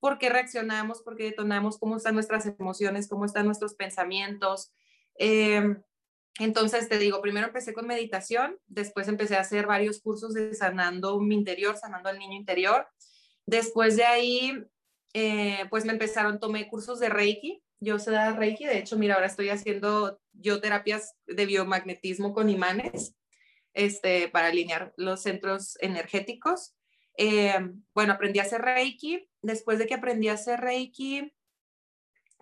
por 0.00 0.18
qué 0.18 0.28
reaccionamos, 0.30 1.02
por 1.02 1.16
qué 1.16 1.24
detonamos, 1.24 1.78
cómo 1.78 1.96
están 1.96 2.14
nuestras 2.14 2.46
emociones, 2.46 3.08
cómo 3.08 3.24
están 3.24 3.46
nuestros 3.46 3.74
pensamientos. 3.74 4.72
Em, 5.14 5.80
entonces, 6.40 6.88
te 6.88 6.98
digo, 6.98 7.20
primero 7.20 7.46
empecé 7.46 7.72
con 7.72 7.86
meditación, 7.86 8.58
después 8.66 9.06
empecé 9.06 9.36
a 9.36 9.40
hacer 9.40 9.66
varios 9.66 10.00
cursos 10.00 10.34
de 10.34 10.54
sanando 10.54 11.20
mi 11.20 11.36
interior, 11.36 11.76
sanando 11.76 12.08
al 12.08 12.18
niño 12.18 12.36
interior. 12.36 12.88
Después 13.46 13.96
de 13.96 14.04
ahí, 14.04 14.64
eh, 15.14 15.66
pues 15.70 15.84
me 15.84 15.92
empezaron, 15.92 16.40
tomé 16.40 16.68
cursos 16.68 17.00
de 17.00 17.08
Reiki. 17.08 17.62
Yo 17.80 17.98
sé 17.98 18.12
dar 18.12 18.38
Reiki, 18.38 18.64
de 18.64 18.78
hecho, 18.78 18.96
mira, 18.96 19.14
ahora 19.14 19.26
estoy 19.26 19.48
haciendo 19.48 20.20
yo 20.32 20.60
terapias 20.60 21.16
de 21.26 21.46
biomagnetismo 21.46 22.32
con 22.32 22.48
imanes 22.48 23.14
este, 23.74 24.28
para 24.28 24.48
alinear 24.48 24.92
los 24.96 25.22
centros 25.22 25.76
energéticos. 25.80 26.74
Eh, 27.18 27.54
bueno, 27.94 28.12
aprendí 28.12 28.38
a 28.38 28.42
hacer 28.42 28.62
Reiki. 28.62 29.28
Después 29.42 29.78
de 29.78 29.86
que 29.86 29.94
aprendí 29.94 30.28
a 30.28 30.34
hacer 30.34 30.60
Reiki, 30.60 31.32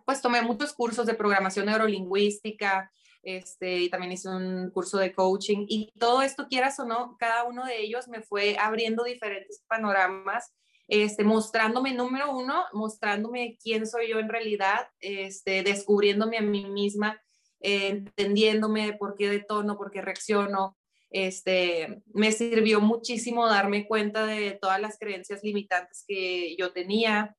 pues 0.04 0.21
tomé 0.21 0.42
muchos 0.42 0.73
cursos 0.73 1.07
de 1.07 1.14
programación 1.14 1.66
neurolingüística, 1.66 2.90
este, 3.23 3.80
y 3.80 3.90
también 3.90 4.12
hice 4.12 4.28
un 4.28 4.71
curso 4.71 4.99
de 4.99 5.12
coaching 5.12 5.66
y 5.69 5.92
todo 5.99 6.23
esto, 6.23 6.49
quieras 6.49 6.78
o 6.80 6.85
no, 6.85 7.16
cada 7.19 7.45
uno 7.45 7.64
de 7.64 7.80
ellos 7.80 8.09
me 8.09 8.23
fue 8.23 8.57
abriendo 8.59 9.04
diferentes 9.04 9.62
panoramas, 9.69 10.54
este, 10.90 11.23
mostrándome, 11.23 11.94
número 11.94 12.37
uno, 12.37 12.64
mostrándome 12.73 13.56
quién 13.62 13.87
soy 13.87 14.09
yo 14.09 14.18
en 14.18 14.28
realidad, 14.28 14.88
este, 14.99 15.62
descubriéndome 15.62 16.37
a 16.37 16.42
mí 16.42 16.66
misma, 16.66 17.23
eh, 17.61 17.88
entendiéndome 17.90 18.94
por 18.94 19.14
qué 19.14 19.28
detono, 19.28 19.78
por 19.78 19.92
qué 19.92 20.02
reacciono, 20.02 20.76
este, 21.11 22.02
me 22.12 22.32
sirvió 22.32 22.80
muchísimo 22.80 23.47
darme 23.47 23.87
cuenta 23.87 24.26
de 24.26 24.59
todas 24.61 24.80
las 24.80 24.99
creencias 24.99 25.44
limitantes 25.44 26.04
que 26.09 26.56
yo 26.56 26.73
tenía, 26.73 27.37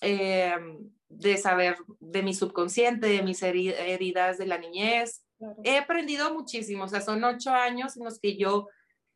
eh, 0.00 0.54
de 1.08 1.36
saber 1.36 1.76
de 1.98 2.22
mi 2.22 2.32
subconsciente, 2.32 3.08
de 3.08 3.22
mis 3.22 3.42
heridas 3.42 4.38
de 4.38 4.46
la 4.46 4.58
niñez. 4.58 5.24
He 5.64 5.78
aprendido 5.78 6.32
muchísimo, 6.32 6.84
o 6.84 6.88
sea, 6.88 7.00
son 7.00 7.24
ocho 7.24 7.50
años 7.50 7.96
en 7.96 8.04
los 8.04 8.20
que 8.20 8.36
yo 8.36 8.68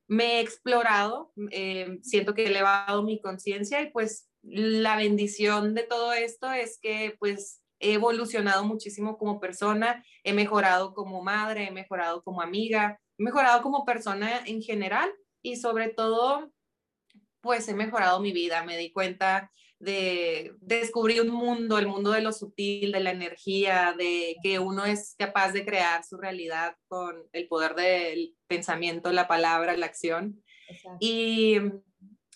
me 0.08 0.38
he 0.38 0.40
explorado, 0.40 1.32
eh, 1.50 1.98
siento 2.02 2.34
que 2.34 2.44
he 2.44 2.48
elevado 2.48 3.02
mi 3.02 3.20
conciencia 3.20 3.80
y 3.82 3.90
pues 3.90 4.28
la 4.42 4.96
bendición 4.96 5.74
de 5.74 5.82
todo 5.82 6.12
esto 6.12 6.50
es 6.50 6.78
que 6.80 7.16
pues 7.18 7.62
he 7.80 7.92
evolucionado 7.92 8.64
muchísimo 8.64 9.18
como 9.18 9.38
persona, 9.38 10.04
he 10.24 10.32
mejorado 10.32 10.94
como 10.94 11.22
madre, 11.22 11.68
he 11.68 11.70
mejorado 11.70 12.22
como 12.22 12.40
amiga, 12.40 12.98
he 13.18 13.22
mejorado 13.22 13.62
como 13.62 13.84
persona 13.84 14.42
en 14.46 14.62
general 14.62 15.12
y 15.42 15.56
sobre 15.56 15.88
todo, 15.88 16.50
pues 17.40 17.68
he 17.68 17.74
mejorado 17.74 18.20
mi 18.20 18.32
vida. 18.32 18.64
Me 18.64 18.76
di 18.76 18.92
cuenta 18.92 19.50
de, 19.78 20.54
descubrir 20.60 21.22
un 21.22 21.30
mundo, 21.30 21.78
el 21.78 21.86
mundo 21.86 22.10
de 22.10 22.22
lo 22.22 22.32
sutil, 22.32 22.92
de 22.92 23.00
la 23.00 23.10
energía, 23.10 23.94
de 23.96 24.36
que 24.42 24.58
uno 24.58 24.84
es 24.84 25.14
capaz 25.18 25.52
de 25.52 25.64
crear 25.64 26.04
su 26.04 26.16
realidad 26.16 26.76
con 26.88 27.24
el 27.32 27.48
poder 27.48 27.74
del 27.74 28.36
pensamiento, 28.46 29.12
la 29.12 29.28
palabra, 29.28 29.76
la 29.76 29.86
acción. 29.86 30.42
Y, 31.00 31.56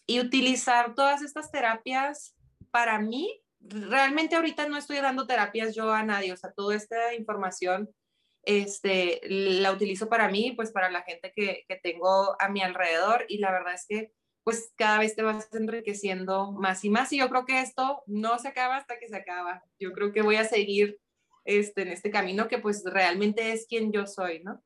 y 0.06 0.20
utilizar 0.20 0.94
todas 0.94 1.22
estas 1.22 1.50
terapias 1.50 2.34
para 2.70 2.98
mí 2.98 3.42
realmente 3.64 4.36
ahorita 4.36 4.68
no 4.68 4.76
estoy 4.76 4.98
dando 4.98 5.26
terapias 5.26 5.74
yo 5.74 5.92
a 5.92 6.02
nadie, 6.02 6.32
o 6.32 6.36
sea, 6.36 6.52
toda 6.52 6.74
esta 6.74 7.14
información 7.14 7.90
este, 8.44 9.20
la 9.24 9.70
utilizo 9.72 10.08
para 10.08 10.28
mí, 10.28 10.52
pues 10.56 10.72
para 10.72 10.90
la 10.90 11.02
gente 11.02 11.32
que, 11.34 11.64
que 11.68 11.76
tengo 11.76 12.36
a 12.40 12.48
mi 12.48 12.60
alrededor 12.60 13.24
y 13.28 13.38
la 13.38 13.52
verdad 13.52 13.74
es 13.74 13.86
que 13.88 14.12
pues 14.44 14.72
cada 14.76 14.98
vez 14.98 15.14
te 15.14 15.22
vas 15.22 15.48
enriqueciendo 15.52 16.52
más 16.52 16.84
y 16.84 16.90
más 16.90 17.12
y 17.12 17.18
yo 17.18 17.28
creo 17.28 17.44
que 17.44 17.60
esto 17.60 18.02
no 18.06 18.38
se 18.38 18.48
acaba 18.48 18.76
hasta 18.76 18.98
que 18.98 19.08
se 19.08 19.16
acaba. 19.16 19.62
Yo 19.78 19.92
creo 19.92 20.12
que 20.12 20.22
voy 20.22 20.36
a 20.36 20.44
seguir 20.44 20.98
este, 21.44 21.82
en 21.82 21.88
este 21.88 22.10
camino 22.10 22.48
que 22.48 22.58
pues 22.58 22.82
realmente 22.84 23.52
es 23.52 23.66
quien 23.66 23.92
yo 23.92 24.06
soy, 24.06 24.42
¿no? 24.42 24.62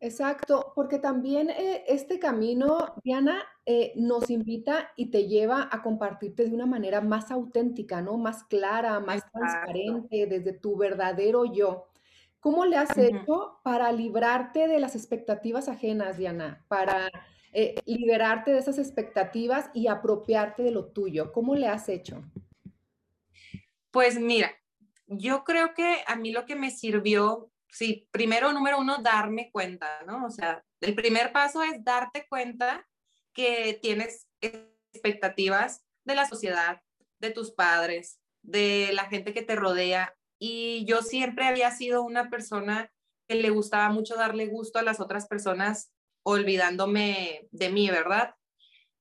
Exacto, 0.00 0.72
porque 0.76 1.00
también 1.00 1.50
eh, 1.50 1.84
este 1.88 2.20
camino, 2.20 2.94
Diana, 3.02 3.42
eh, 3.66 3.92
nos 3.96 4.30
invita 4.30 4.92
y 4.96 5.10
te 5.10 5.26
lleva 5.26 5.68
a 5.72 5.82
compartirte 5.82 6.44
de 6.44 6.54
una 6.54 6.66
manera 6.66 7.00
más 7.00 7.32
auténtica, 7.32 8.00
¿no? 8.00 8.16
Más 8.16 8.44
clara, 8.44 9.00
más 9.00 9.24
transparente, 9.32 10.26
desde 10.26 10.52
tu 10.52 10.76
verdadero 10.76 11.44
yo. 11.46 11.88
¿Cómo 12.38 12.64
le 12.64 12.76
has 12.76 12.96
hecho 12.96 13.58
para 13.64 13.90
librarte 13.90 14.68
de 14.68 14.78
las 14.78 14.94
expectativas 14.94 15.68
ajenas, 15.68 16.16
Diana? 16.16 16.64
Para 16.68 17.10
eh, 17.52 17.76
liberarte 17.86 18.52
de 18.52 18.58
esas 18.58 18.78
expectativas 18.78 19.70
y 19.72 19.88
apropiarte 19.88 20.62
de 20.62 20.70
lo 20.70 20.86
tuyo. 20.86 21.32
¿Cómo 21.32 21.54
le 21.54 21.68
has 21.68 21.88
hecho? 21.88 22.22
Pues 23.90 24.18
mira, 24.18 24.52
yo 25.06 25.44
creo 25.44 25.74
que 25.74 26.02
a 26.06 26.16
mí 26.16 26.32
lo 26.32 26.44
que 26.44 26.56
me 26.56 26.70
sirvió, 26.70 27.50
sí, 27.70 28.06
primero, 28.10 28.52
número 28.52 28.78
uno, 28.78 28.98
darme 28.98 29.50
cuenta, 29.50 30.02
¿no? 30.06 30.26
O 30.26 30.30
sea, 30.30 30.64
el 30.80 30.94
primer 30.94 31.32
paso 31.32 31.62
es 31.62 31.82
darte 31.82 32.26
cuenta 32.28 32.86
que 33.32 33.78
tienes 33.80 34.28
expectativas 34.40 35.84
de 36.04 36.14
la 36.14 36.26
sociedad, 36.26 36.82
de 37.20 37.30
tus 37.30 37.50
padres, 37.50 38.20
de 38.42 38.90
la 38.92 39.06
gente 39.06 39.32
que 39.32 39.42
te 39.42 39.56
rodea. 39.56 40.14
Y 40.38 40.84
yo 40.84 41.02
siempre 41.02 41.46
había 41.46 41.70
sido 41.70 42.02
una 42.02 42.30
persona 42.30 42.92
que 43.26 43.36
le 43.36 43.50
gustaba 43.50 43.90
mucho 43.90 44.16
darle 44.16 44.46
gusto 44.46 44.78
a 44.78 44.82
las 44.82 45.00
otras 45.00 45.26
personas 45.26 45.92
olvidándome 46.22 47.46
de 47.50 47.70
mí, 47.70 47.90
¿verdad? 47.90 48.34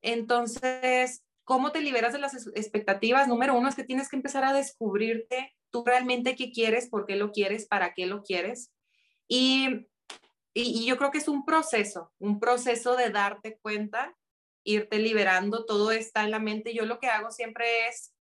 Entonces, 0.02 1.24
¿cómo 1.44 1.72
te 1.72 1.82
liberas 1.82 2.14
de 2.14 2.20
las 2.20 2.48
expectativas? 2.56 3.28
Número 3.28 3.56
uno 3.56 3.70
es 3.70 3.76
que 3.76 3.84
tienes 3.84 4.10
que 4.10 4.16
empezar 4.16 4.44
a 4.44 4.54
descubrirte 4.54 5.56
tú 5.72 5.84
realmente 5.86 6.36
qué 6.36 6.52
quieres, 6.52 6.90
por 6.90 7.06
qué 7.06 7.16
lo 7.16 7.32
quieres, 7.32 7.68
para 7.68 7.94
qué 7.94 8.06
lo 8.06 8.24
quieres. 8.24 8.72
Y, 9.28 9.88
y, 10.54 10.86
yo 10.86 10.98
creo 10.98 11.12
que 11.12 11.18
es 11.18 11.28
un 11.28 11.46
proceso, 11.46 12.14
un 12.20 12.40
proceso 12.40 12.96
de 12.96 13.10
darte 13.10 13.60
cuenta, 13.62 14.16
irte 14.64 15.00
liberando, 15.00 15.66
todo 15.66 15.92
está 15.92 16.24
en 16.24 16.32
la 16.32 16.40
mente. 16.40 16.74
Yo 16.74 16.86
lo 16.86 17.00
que 17.00 17.08
hago 17.08 17.32
siempre 17.32 17.88
es, 17.88 18.14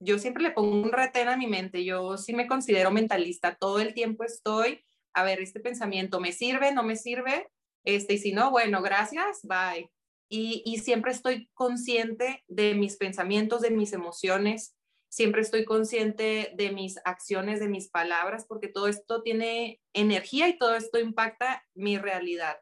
yo 0.00 0.18
siempre 0.18 0.42
le 0.42 0.50
pongo 0.50 0.74
un 0.74 0.92
retén 0.92 1.28
a 1.28 1.36
mi 1.36 1.46
mente, 1.46 1.84
yo 1.84 2.16
sí 2.16 2.34
me 2.34 2.46
considero 2.46 2.90
mentalista, 2.90 3.54
todo 3.54 3.78
el 3.78 3.94
tiempo 3.94 4.24
estoy, 4.24 4.84
a 5.14 5.22
ver, 5.22 5.40
este 5.40 5.60
pensamiento 5.60 6.20
me 6.20 6.32
sirve, 6.32 6.72
no 6.72 6.82
me 6.82 6.96
sirve, 6.96 7.48
este, 7.84 8.14
y 8.14 8.18
si 8.18 8.32
no, 8.32 8.50
bueno, 8.50 8.82
gracias, 8.82 9.40
bye. 9.42 9.90
Y, 10.28 10.62
y 10.64 10.78
siempre 10.78 11.12
estoy 11.12 11.48
consciente 11.54 12.42
de 12.48 12.74
mis 12.74 12.96
pensamientos, 12.96 13.60
de 13.60 13.70
mis 13.70 13.92
emociones, 13.92 14.76
siempre 15.10 15.42
estoy 15.42 15.66
consciente 15.66 16.52
de 16.54 16.72
mis 16.72 16.98
acciones, 17.04 17.60
de 17.60 17.68
mis 17.68 17.90
palabras, 17.90 18.46
porque 18.48 18.68
todo 18.68 18.88
esto 18.88 19.22
tiene 19.22 19.78
energía 19.92 20.48
y 20.48 20.56
todo 20.56 20.74
esto 20.74 20.98
impacta 20.98 21.62
mi 21.74 21.98
realidad. 21.98 22.56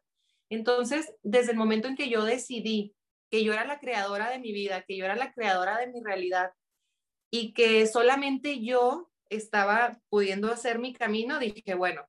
Entonces, 0.51 1.15
desde 1.23 1.53
el 1.53 1.57
momento 1.57 1.87
en 1.87 1.95
que 1.95 2.11
yo 2.11 2.25
decidí 2.25 2.97
que 3.31 3.45
yo 3.45 3.53
era 3.53 3.65
la 3.65 3.79
creadora 3.79 4.31
de 4.31 4.41
mi 4.41 4.53
vida, 4.53 4.83
que 4.83 4.97
yo 4.97 5.05
era 5.05 5.15
la 5.15 5.33
creadora 5.33 5.79
de 5.79 5.87
mi 5.87 6.03
realidad 6.03 6.53
y 7.31 7.53
que 7.53 7.87
solamente 7.87 8.61
yo 8.61 9.11
estaba 9.29 10.01
pudiendo 10.09 10.51
hacer 10.51 10.81
mi 10.81 10.93
camino, 10.93 11.39
dije, 11.39 11.75
bueno, 11.75 12.05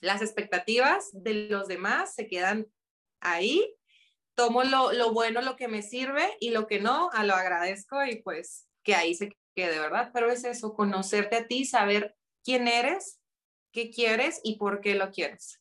las 0.00 0.22
expectativas 0.22 1.10
de 1.12 1.48
los 1.48 1.68
demás 1.68 2.14
se 2.14 2.26
quedan 2.26 2.66
ahí, 3.20 3.76
tomo 4.34 4.64
lo, 4.64 5.12
bueno, 5.12 5.42
lo 5.42 5.56
que 5.56 5.68
me 5.68 5.82
sirve 5.82 6.26
y 6.40 6.50
lo 6.50 6.66
que 6.66 6.80
no, 6.80 7.10
a 7.12 7.24
lo 7.24 7.34
agradezco 7.34 8.04
y 8.04 8.22
pues 8.22 8.66
que 8.82 8.94
ahí 8.94 9.14
se 9.14 9.36
quede, 9.54 9.78
¿verdad? 9.78 10.10
Pero 10.14 10.30
es 10.30 10.44
eso, 10.44 10.74
conocerte 10.74 11.36
a 11.36 11.46
ti, 11.46 11.64
saber 11.64 12.16
quién 12.42 12.66
eres, 12.66 13.20
qué 13.72 13.90
quieres 13.90 14.40
y 14.42 14.56
por 14.56 14.80
qué 14.80 14.94
lo 14.94 15.10
quieres. 15.10 15.60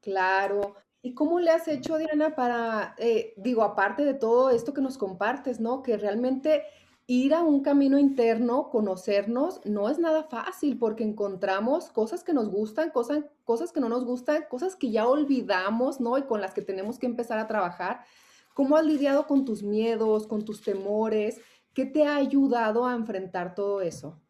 Claro. 0.00 0.76
¿Y 1.00 1.14
cómo 1.14 1.38
le 1.40 1.50
has 1.50 1.68
hecho, 1.68 1.98
Diana, 1.98 2.34
para, 2.34 2.94
eh, 2.98 3.34
digo, 3.36 3.62
aparte 3.62 4.04
de 4.04 4.14
todo 4.14 4.50
esto 4.50 4.72
que 4.72 4.80
nos 4.80 4.98
compartes, 4.98 5.60
¿no? 5.60 5.82
Que 5.82 5.96
realmente 5.96 6.64
ir 7.06 7.34
a 7.34 7.42
un 7.42 7.62
camino 7.62 7.98
interno, 7.98 8.70
conocernos, 8.70 9.60
no 9.64 9.88
es 9.88 9.98
nada 9.98 10.24
fácil 10.24 10.78
porque 10.78 11.04
encontramos 11.04 11.90
cosas 11.90 12.22
que 12.22 12.32
nos 12.32 12.48
gustan, 12.48 12.90
cosas, 12.90 13.24
cosas 13.44 13.72
que 13.72 13.80
no 13.80 13.88
nos 13.88 14.04
gustan, 14.04 14.44
cosas 14.48 14.76
que 14.76 14.90
ya 14.90 15.06
olvidamos, 15.06 16.00
¿no? 16.00 16.16
Y 16.18 16.22
con 16.22 16.40
las 16.40 16.54
que 16.54 16.62
tenemos 16.62 16.98
que 16.98 17.06
empezar 17.06 17.38
a 17.38 17.48
trabajar. 17.48 18.04
¿Cómo 18.54 18.76
has 18.76 18.84
lidiado 18.84 19.26
con 19.26 19.44
tus 19.44 19.62
miedos, 19.62 20.26
con 20.26 20.44
tus 20.44 20.62
temores? 20.62 21.40
¿Qué 21.74 21.86
te 21.86 22.04
ha 22.04 22.16
ayudado 22.16 22.86
a 22.86 22.94
enfrentar 22.94 23.54
todo 23.54 23.80
eso? 23.80 24.20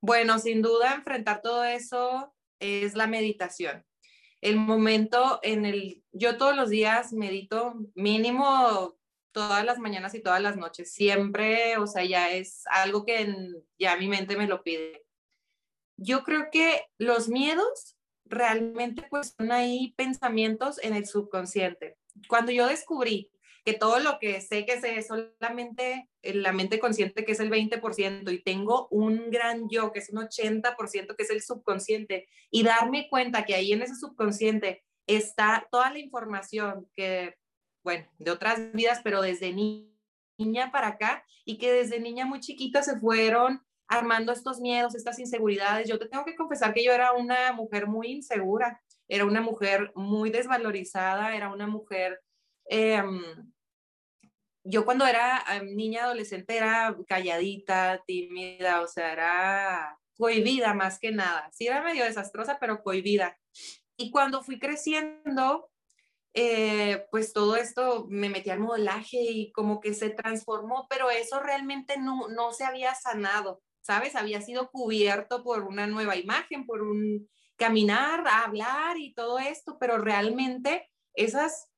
Bueno, 0.00 0.38
sin 0.38 0.62
duda, 0.62 0.94
enfrentar 0.94 1.40
todo 1.40 1.64
eso 1.64 2.32
es 2.58 2.94
la 2.94 3.06
meditación. 3.06 3.84
El 4.40 4.56
momento 4.56 5.38
en 5.42 5.66
el, 5.66 6.02
yo 6.12 6.38
todos 6.38 6.56
los 6.56 6.70
días 6.70 7.12
medito 7.12 7.74
mínimo 7.94 8.94
todas 9.32 9.64
las 9.64 9.78
mañanas 9.78 10.14
y 10.14 10.22
todas 10.22 10.42
las 10.42 10.56
noches, 10.56 10.92
siempre, 10.92 11.76
o 11.78 11.86
sea, 11.86 12.04
ya 12.04 12.30
es 12.30 12.62
algo 12.66 13.04
que 13.04 13.34
ya 13.78 13.96
mi 13.96 14.08
mente 14.08 14.36
me 14.36 14.46
lo 14.46 14.62
pide. 14.62 15.04
Yo 15.96 16.24
creo 16.24 16.48
que 16.50 16.82
los 16.98 17.28
miedos 17.28 17.96
realmente 18.24 19.04
pues 19.10 19.34
son 19.36 19.52
ahí 19.52 19.92
pensamientos 19.96 20.78
en 20.82 20.94
el 20.94 21.06
subconsciente. 21.06 21.96
Cuando 22.28 22.52
yo 22.52 22.66
descubrí 22.66 23.30
que 23.64 23.74
todo 23.74 23.98
lo 23.98 24.18
que 24.18 24.40
sé 24.40 24.64
que 24.64 24.80
sé 24.80 24.96
es 24.96 25.08
solamente 25.08 26.08
la 26.22 26.52
mente 26.52 26.78
consciente, 26.78 27.24
que 27.24 27.32
es 27.32 27.40
el 27.40 27.50
20%, 27.50 28.32
y 28.32 28.42
tengo 28.42 28.88
un 28.90 29.30
gran 29.30 29.68
yo, 29.68 29.92
que 29.92 29.98
es 29.98 30.10
un 30.10 30.18
80%, 30.18 31.16
que 31.16 31.22
es 31.22 31.30
el 31.30 31.42
subconsciente, 31.42 32.28
y 32.50 32.62
darme 32.62 33.08
cuenta 33.08 33.44
que 33.44 33.54
ahí 33.54 33.72
en 33.72 33.82
ese 33.82 33.96
subconsciente 33.96 34.82
está 35.06 35.68
toda 35.70 35.90
la 35.90 35.98
información 35.98 36.88
que, 36.94 37.36
bueno, 37.82 38.06
de 38.18 38.30
otras 38.30 38.72
vidas, 38.72 39.00
pero 39.02 39.22
desde 39.22 39.52
niña 39.52 40.70
para 40.72 40.88
acá, 40.88 41.24
y 41.44 41.58
que 41.58 41.72
desde 41.72 42.00
niña 42.00 42.26
muy 42.26 42.40
chiquita 42.40 42.82
se 42.82 42.98
fueron 42.98 43.62
armando 43.88 44.32
estos 44.32 44.60
miedos, 44.60 44.94
estas 44.94 45.18
inseguridades. 45.18 45.88
Yo 45.88 45.98
te 45.98 46.08
tengo 46.08 46.24
que 46.24 46.36
confesar 46.36 46.72
que 46.72 46.84
yo 46.84 46.92
era 46.92 47.12
una 47.12 47.52
mujer 47.52 47.86
muy 47.86 48.08
insegura, 48.08 48.80
era 49.08 49.24
una 49.24 49.40
mujer 49.40 49.92
muy 49.94 50.30
desvalorizada, 50.30 51.34
era 51.34 51.52
una 51.52 51.66
mujer 51.66 52.20
Em, 52.72 53.52
yo 54.64 54.84
cuando 54.84 55.04
era 55.04 55.42
em, 55.50 55.74
niña 55.74 56.04
adolescente 56.04 56.56
era 56.56 56.96
calladita, 57.08 58.00
tímida, 58.06 58.80
o 58.82 58.86
sea, 58.86 59.12
era 59.12 59.98
cohibida 60.16 60.72
más 60.72 61.00
que 61.00 61.10
nada. 61.10 61.50
Sí 61.52 61.66
era 61.66 61.82
medio 61.82 62.04
desastrosa, 62.04 62.58
pero 62.60 62.82
cohibida. 62.84 63.36
Y 63.96 64.12
cuando 64.12 64.42
fui 64.44 64.60
creciendo, 64.60 65.68
eh, 66.34 67.06
pues 67.10 67.32
todo 67.32 67.56
esto 67.56 68.06
me 68.08 68.28
metí 68.28 68.50
al 68.50 68.60
modelaje 68.60 69.18
y 69.20 69.52
como 69.52 69.80
que 69.80 69.94
se 69.94 70.10
transformó, 70.10 70.86
pero 70.88 71.10
eso 71.10 71.40
realmente 71.40 71.98
no, 71.98 72.28
no 72.28 72.52
se 72.52 72.64
había 72.64 72.94
sanado, 72.94 73.62
¿sabes? 73.80 74.14
Había 74.14 74.40
sido 74.40 74.70
cubierto 74.70 75.42
por 75.42 75.64
una 75.64 75.86
nueva 75.86 76.16
imagen, 76.16 76.66
por 76.66 76.82
un 76.82 77.28
caminar, 77.56 78.24
hablar 78.26 78.96
y 78.96 79.12
todo 79.12 79.38
esto, 79.38 79.76
pero 79.78 79.98
realmente 79.98 80.88
esas 81.14 81.68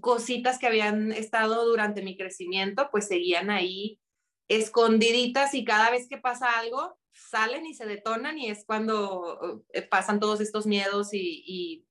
cositas 0.00 0.58
que 0.58 0.66
habían 0.66 1.12
estado 1.12 1.64
durante 1.64 2.02
mi 2.02 2.16
crecimiento, 2.16 2.88
pues 2.90 3.08
seguían 3.08 3.50
ahí 3.50 4.00
escondiditas 4.48 5.54
y 5.54 5.64
cada 5.64 5.90
vez 5.90 6.08
que 6.08 6.18
pasa 6.18 6.58
algo, 6.58 6.98
salen 7.12 7.66
y 7.66 7.74
se 7.74 7.86
detonan 7.86 8.38
y 8.38 8.48
es 8.48 8.64
cuando 8.64 9.64
eh, 9.72 9.82
pasan 9.82 10.20
todos 10.20 10.40
estos 10.40 10.66
miedos 10.66 11.10
y, 11.12 11.84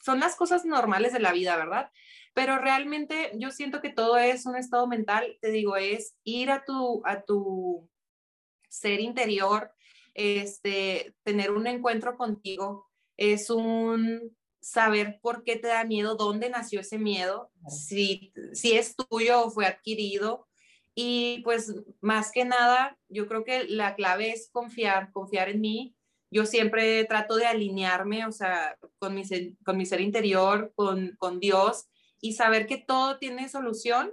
son 0.00 0.20
las 0.20 0.36
cosas 0.36 0.64
normales 0.64 1.12
de 1.12 1.20
la 1.20 1.32
vida, 1.32 1.56
¿verdad? 1.56 1.90
Pero 2.34 2.58
realmente 2.58 3.32
yo 3.34 3.50
siento 3.50 3.80
que 3.80 3.90
todo 3.90 4.18
es 4.18 4.46
un 4.46 4.56
estado 4.56 4.86
mental, 4.86 5.38
te 5.40 5.50
digo, 5.50 5.76
es 5.76 6.16
ir 6.24 6.50
a 6.50 6.64
tu, 6.64 7.02
a 7.04 7.22
tu 7.22 7.88
ser 8.68 9.00
interior, 9.00 9.72
este, 10.14 11.14
tener 11.24 11.52
un 11.52 11.66
encuentro 11.66 12.16
contigo, 12.16 12.90
es 13.16 13.50
un 13.50 14.34
saber 14.60 15.18
por 15.20 15.42
qué 15.42 15.56
te 15.56 15.68
da 15.68 15.84
miedo, 15.84 16.16
dónde 16.16 16.48
nació 16.48 16.80
ese 16.80 16.98
miedo, 16.98 17.50
si, 17.68 18.32
si 18.52 18.72
es 18.72 18.94
tuyo 18.96 19.44
o 19.44 19.50
fue 19.50 19.66
adquirido. 19.66 20.48
Y 20.94 21.40
pues 21.42 21.74
más 22.00 22.32
que 22.32 22.44
nada, 22.44 22.98
yo 23.08 23.26
creo 23.26 23.44
que 23.44 23.64
la 23.64 23.94
clave 23.94 24.30
es 24.30 24.50
confiar, 24.52 25.10
confiar 25.12 25.48
en 25.48 25.60
mí. 25.60 25.96
Yo 26.32 26.46
siempre 26.46 27.04
trato 27.04 27.36
de 27.36 27.46
alinearme, 27.46 28.24
o 28.26 28.32
sea, 28.32 28.76
con 28.98 29.14
mi, 29.14 29.24
ser 29.24 30.00
interior, 30.00 30.72
con, 30.74 31.14
con 31.18 31.40
Dios 31.40 31.86
y 32.20 32.32
saber 32.32 32.66
que 32.66 32.78
todo 32.78 33.18
tiene 33.18 33.50
solución 33.50 34.10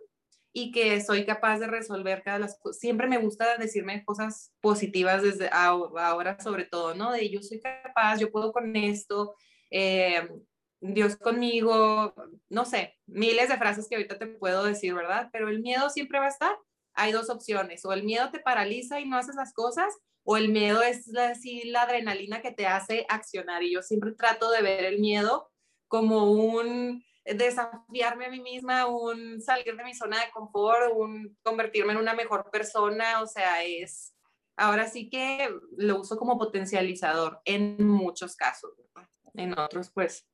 y 0.51 0.71
que 0.71 0.99
soy 1.01 1.25
capaz 1.25 1.59
de 1.59 1.67
resolver 1.67 2.21
cada 2.23 2.39
las 2.39 2.57
cosas. 2.59 2.81
Siempre 2.81 3.07
me 3.07 3.19
gusta 3.19 3.57
decirme 3.57 4.03
cosas 4.03 4.51
positivas 4.61 5.23
desde 5.23 5.49
ahora 5.51 6.37
sobre 6.41 6.65
todo, 6.65 6.93
¿no? 6.93 7.11
De 7.11 7.29
yo 7.29 7.41
soy 7.41 7.61
capaz, 7.61 8.19
yo 8.19 8.31
puedo 8.31 8.51
con 8.51 8.75
esto, 8.75 9.35
eh, 9.71 10.27
Dios 10.81 11.17
conmigo, 11.17 12.13
no 12.49 12.65
sé, 12.65 12.97
miles 13.05 13.49
de 13.49 13.57
frases 13.57 13.87
que 13.87 13.95
ahorita 13.95 14.17
te 14.17 14.27
puedo 14.27 14.63
decir, 14.63 14.93
¿verdad? 14.93 15.29
Pero 15.31 15.49
el 15.49 15.61
miedo 15.61 15.89
siempre 15.89 16.19
va 16.19 16.25
a 16.25 16.29
estar. 16.29 16.57
Hay 16.93 17.11
dos 17.11 17.29
opciones, 17.29 17.85
o 17.85 17.93
el 17.93 18.03
miedo 18.03 18.29
te 18.31 18.39
paraliza 18.39 18.99
y 18.99 19.07
no 19.07 19.17
haces 19.17 19.35
las 19.35 19.53
cosas, 19.53 19.93
o 20.31 20.37
el 20.37 20.49
miedo 20.49 20.83
es 20.83 21.11
así 21.17 21.63
la 21.63 21.81
adrenalina 21.81 22.39
que 22.39 22.51
te 22.51 22.67
hace 22.67 23.03
accionar. 23.09 23.63
Y 23.63 23.73
yo 23.73 23.81
siempre 23.81 24.11
trato 24.11 24.51
de 24.51 24.61
ver 24.61 24.85
el 24.85 24.99
miedo 24.99 25.49
como 25.87 26.31
un 26.31 27.03
desafiarme 27.25 28.25
a 28.27 28.29
mí 28.29 28.39
misma, 28.39 28.85
un 28.85 29.41
salir 29.41 29.75
de 29.75 29.83
mi 29.83 29.95
zona 29.95 30.19
de 30.23 30.29
confort, 30.29 30.93
un 30.93 31.35
convertirme 31.41 31.93
en 31.93 31.97
una 31.97 32.13
mejor 32.13 32.51
persona, 32.51 33.23
o 33.23 33.25
sea, 33.25 33.63
es, 33.63 34.13
ahora 34.55 34.87
sí 34.87 35.09
que 35.09 35.49
lo 35.77 36.01
uso 36.01 36.15
como 36.15 36.37
potencializador 36.37 37.41
en 37.45 37.87
muchos 37.87 38.35
casos, 38.35 38.69
en 39.33 39.57
otros 39.57 39.89
pues 39.89 40.27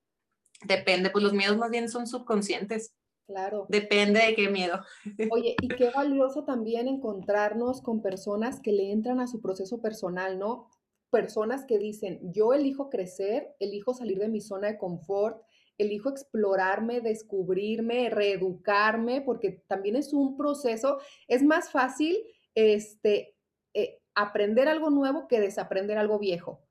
depende, 0.65 1.09
pues 1.09 1.23
los 1.23 1.31
miedos 1.31 1.55
más 1.55 1.71
bien 1.71 1.87
son 1.87 2.05
subconscientes. 2.05 2.93
Claro. 3.27 3.65
Depende 3.69 4.19
de 4.19 4.35
qué 4.35 4.49
miedo. 4.49 4.81
Oye, 5.33 5.55
y 5.61 5.67
qué 5.67 5.89
valioso 5.89 6.43
también 6.43 6.87
encontrarnos 6.87 7.81
con 7.81 8.01
personas 8.01 8.59
que 8.59 8.71
le 8.71 8.91
entran 8.91 9.19
a 9.19 9.27
su 9.27 9.41
proceso 9.41 9.81
personal, 9.81 10.37
¿no? 10.37 10.69
Personas 11.09 11.65
que 11.65 11.79
dicen, 11.79 12.19
yo 12.31 12.53
elijo 12.53 12.89
crecer, 12.89 13.55
elijo 13.59 13.93
salir 13.93 14.19
de 14.19 14.27
mi 14.27 14.41
zona 14.41 14.67
de 14.67 14.77
confort, 14.77 15.41
elijo 15.77 16.09
explorarme, 16.09 17.01
descubrirme, 17.01 18.09
reeducarme, 18.09 19.21
porque 19.21 19.63
también 19.67 19.95
es 19.95 20.13
un 20.13 20.37
proceso, 20.37 20.99
es 21.27 21.43
más 21.43 21.71
fácil 21.71 22.17
este, 22.53 23.35
eh, 23.73 24.01
aprender 24.13 24.67
algo 24.67 24.89
nuevo 24.89 25.27
que 25.27 25.39
desaprender 25.39 25.97
algo 25.97 26.19
viejo. 26.19 26.61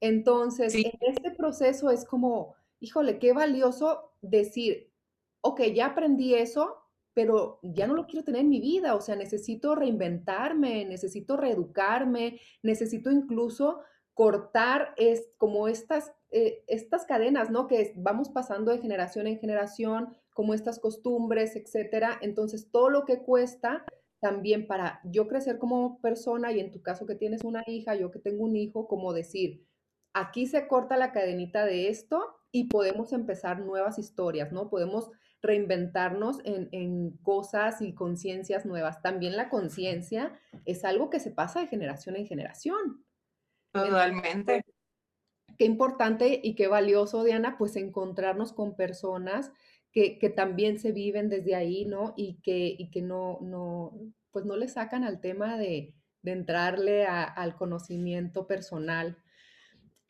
Entonces, 0.00 0.74
en 0.74 0.92
este 1.00 1.30
proceso 1.30 1.90
es 1.90 2.04
como, 2.04 2.54
híjole, 2.80 3.18
qué 3.18 3.32
valioso 3.32 4.12
decir, 4.20 4.91
ok, 5.42 5.60
ya 5.74 5.86
aprendí 5.86 6.34
eso, 6.34 6.78
pero 7.14 7.60
ya 7.62 7.86
no 7.86 7.94
lo 7.94 8.06
quiero 8.06 8.24
tener 8.24 8.40
en 8.40 8.48
mi 8.48 8.60
vida, 8.60 8.94
o 8.94 9.00
sea, 9.00 9.16
necesito 9.16 9.74
reinventarme, 9.74 10.84
necesito 10.86 11.36
reeducarme, 11.36 12.40
necesito 12.62 13.10
incluso 13.10 13.80
cortar 14.14 14.94
es 14.96 15.30
como 15.38 15.68
estas, 15.68 16.12
eh, 16.30 16.64
estas 16.66 17.04
cadenas, 17.04 17.50
¿no? 17.50 17.66
Que 17.66 17.92
vamos 17.96 18.30
pasando 18.30 18.72
de 18.72 18.78
generación 18.78 19.26
en 19.26 19.38
generación, 19.38 20.16
como 20.34 20.54
estas 20.54 20.78
costumbres, 20.78 21.56
etcétera. 21.56 22.18
Entonces, 22.22 22.70
todo 22.70 22.88
lo 22.88 23.04
que 23.04 23.18
cuesta 23.18 23.84
también 24.20 24.66
para 24.66 25.00
yo 25.04 25.26
crecer 25.28 25.58
como 25.58 26.00
persona 26.00 26.52
y 26.52 26.60
en 26.60 26.70
tu 26.70 26.80
caso 26.82 27.06
que 27.06 27.14
tienes 27.14 27.42
una 27.44 27.64
hija, 27.66 27.94
yo 27.94 28.10
que 28.10 28.20
tengo 28.20 28.44
un 28.44 28.56
hijo, 28.56 28.86
como 28.86 29.12
decir, 29.12 29.66
aquí 30.14 30.46
se 30.46 30.68
corta 30.68 30.96
la 30.96 31.12
cadenita 31.12 31.64
de 31.64 31.88
esto 31.88 32.36
y 32.52 32.64
podemos 32.64 33.12
empezar 33.12 33.60
nuevas 33.60 33.98
historias, 33.98 34.52
¿no? 34.52 34.70
Podemos 34.70 35.10
reinventarnos 35.42 36.38
en, 36.44 37.10
cosas 37.22 37.82
y 37.82 37.94
conciencias 37.94 38.64
nuevas. 38.64 39.02
También 39.02 39.36
la 39.36 39.48
conciencia 39.48 40.38
es 40.64 40.84
algo 40.84 41.10
que 41.10 41.20
se 41.20 41.32
pasa 41.32 41.60
de 41.60 41.66
generación 41.66 42.16
en 42.16 42.26
generación. 42.26 43.04
Totalmente. 43.72 44.64
qué 45.58 45.64
importante 45.64 46.40
y 46.42 46.54
qué 46.54 46.68
valioso, 46.68 47.24
Diana, 47.24 47.56
pues 47.58 47.76
encontrarnos 47.76 48.52
con 48.52 48.76
personas 48.76 49.52
que, 49.92 50.32
también 50.34 50.78
se 50.78 50.92
viven 50.92 51.28
desde 51.28 51.54
ahí, 51.54 51.84
¿no? 51.84 52.14
Y 52.16 52.40
que, 52.42 52.74
y 52.78 52.90
que 52.90 53.02
no, 53.02 53.38
no, 53.42 53.92
pues 54.30 54.44
no 54.44 54.56
le 54.56 54.68
sacan 54.68 55.04
al 55.04 55.20
tema 55.20 55.58
de, 55.58 55.94
entrarle 56.24 57.04
al 57.04 57.56
conocimiento 57.56 58.46
personal 58.46 59.18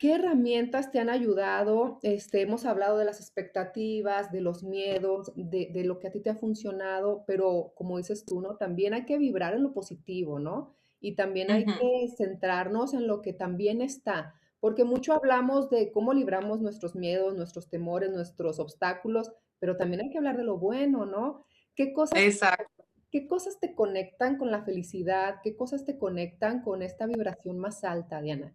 ¿Qué 0.03 0.15
herramientas 0.15 0.91
te 0.91 0.99
han 0.99 1.09
ayudado? 1.09 1.99
Este, 2.01 2.41
hemos 2.41 2.65
hablado 2.65 2.97
de 2.97 3.05
las 3.05 3.21
expectativas, 3.21 4.33
de 4.33 4.41
los 4.41 4.61
miedos, 4.61 5.31
de, 5.37 5.71
lo 5.85 5.97
que 5.99 6.09
a 6.09 6.11
ti 6.11 6.19
te 6.19 6.29
ha 6.29 6.35
funcionado, 6.35 7.23
pero 7.25 7.71
como 7.73 7.97
dices 7.97 8.25
tú, 8.25 8.41
¿no? 8.41 8.57
También 8.57 8.93
hay 8.93 9.05
que 9.05 9.17
vibrar 9.17 9.53
en 9.53 9.63
lo 9.63 9.71
positivo, 9.71 10.39
¿no? 10.39 10.75
Y 10.99 11.15
también 11.15 11.51
hay 11.51 11.63
que 11.63 12.09
centrarnos 12.17 12.93
en 12.93 13.07
lo 13.07 13.21
que 13.21 13.31
también 13.31 13.81
está, 13.81 14.35
porque 14.59 14.83
mucho 14.83 15.13
hablamos 15.13 15.69
de 15.69 15.89
cómo 15.93 16.13
libramos 16.13 16.59
nuestros 16.59 16.95
miedos, 16.95 17.37
nuestros 17.37 17.69
temores, 17.69 18.11
nuestros 18.11 18.59
obstáculos, 18.59 19.31
pero 19.59 19.77
también 19.77 20.01
hay 20.01 20.09
que 20.09 20.17
hablar 20.17 20.35
de 20.35 20.43
lo 20.43 20.57
bueno, 20.57 21.05
¿no? 21.05 21.45
¿Qué 21.75 21.93
cosas, 21.93 22.19
Exacto. 22.19 22.83
¿Qué 23.09 23.25
cosas 23.25 23.57
te 23.61 23.73
conectan 23.73 24.37
con 24.37 24.51
la 24.51 24.65
felicidad? 24.65 25.35
¿Qué 25.41 25.55
cosas 25.55 25.85
te 25.85 25.97
conectan 25.97 26.61
con 26.61 26.81
esta 26.81 27.05
vibración 27.05 27.57
más 27.57 27.85
alta, 27.85 28.19
Diana? 28.19 28.53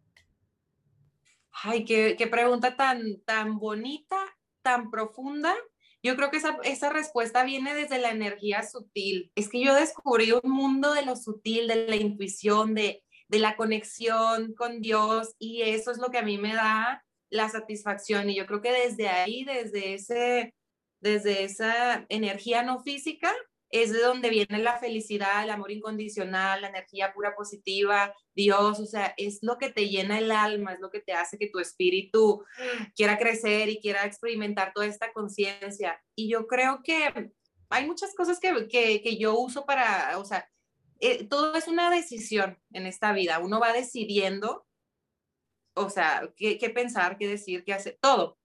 Ay, 1.53 1.85
qué, 1.85 2.15
qué 2.17 2.27
pregunta 2.27 2.77
tan, 2.77 3.21
tan 3.25 3.59
bonita, 3.59 4.17
tan 4.63 4.91
profunda. 4.91 5.55
Yo 6.03 6.17
creo 6.17 6.31
que 6.31 6.37
esa, 6.37 6.59
esa, 6.63 6.91
respuesta 6.91 7.43
viene 7.43 7.75
desde 7.75 7.99
la 7.99 8.11
energía 8.11 8.63
sutil. 8.63 9.33
Es 9.35 9.49
que 9.49 9.61
yo 9.61 9.75
descubrí 9.75 10.33
un 10.33 10.51
mundo 10.51 10.95
de 10.95 11.05
lo 11.05 11.17
sutil, 11.17 11.67
de 11.67 11.87
la 11.89 11.97
intuición, 11.97 12.75
de, 12.75 13.03
de 13.29 13.39
la 13.39 13.57
conexión 13.57 14.55
con 14.55 14.81
Dios 14.81 15.35
y 15.39 15.63
eso 15.63 15.91
es 15.91 15.99
lo 15.99 16.11
que 16.11 16.19
a 16.19 16.23
mí 16.23 16.39
me 16.39 16.55
da 16.55 17.05
la 17.31 17.49
satisfacción. 17.49 18.31
Y 18.31 18.37
yo 18.37 18.47
creo 18.47 18.63
que 18.63 18.73
desde 18.73 19.09
ahí, 19.09 19.45
desde, 19.45 19.95
ese, 19.95 20.55
desde 21.01 21.45
esa 21.45 22.07
energía 22.09 22.63
no 22.63 22.81
física, 22.81 23.33
es 23.71 23.93
de 23.93 24.01
donde 24.01 24.31
viene 24.31 24.59
la 24.59 24.79
felicidad, 24.79 25.45
el 25.45 25.51
amor 25.51 25.71
incondicional, 25.71 26.63
la 26.63 26.69
energía 26.69 27.13
pura 27.13 27.35
positiva, 27.35 28.15
Dios, 28.35 28.81
o 28.81 28.87
sea, 28.87 29.15
es 29.17 29.39
lo 29.43 29.59
que 29.59 29.71
te 29.71 29.89
llena 29.89 30.19
el 30.19 30.31
alma, 30.31 30.73
es 30.73 30.81
lo 30.81 30.91
que 30.91 31.01
te 31.01 31.13
hace 31.13 31.39
que 31.39 31.51
tu 31.51 31.59
espíritu 31.59 32.45
quiera 32.97 33.19
crecer 33.19 33.69
y 33.69 33.81
quiera 33.81 34.05
experimentar 34.05 34.73
toda 34.73 34.87
esta 34.87 35.13
conciencia. 35.13 36.01
Y 36.15 36.31
yo 36.31 36.47
creo 36.47 36.83
que 36.83 37.31
hay 37.69 37.87
muchas 37.87 38.15
cosas 38.15 38.41
que, 38.41 38.69
que, 38.69 39.03
que, 39.03 39.19
yo 39.19 39.39
uso 39.39 39.67
para, 39.67 40.17
o 40.19 40.25
sea, 40.25 40.49
eh, 41.01 41.25
todo 41.25 41.55
es 41.55 41.69
una 41.69 41.91
decisión 41.91 42.59
en 42.73 42.87
esta 42.87 43.13
vida, 43.13 43.39
uno 43.39 43.61
va 43.61 43.73
decidiendo 43.73 44.68
o 45.79 45.91
sea, 45.91 46.31
qué, 46.37 46.59
qué, 46.59 46.71
pensar, 46.71 47.17
qué 47.19 47.29
decir, 47.29 47.65
qué 47.65 47.73
hacer, 47.73 47.99
todo. 48.01 48.39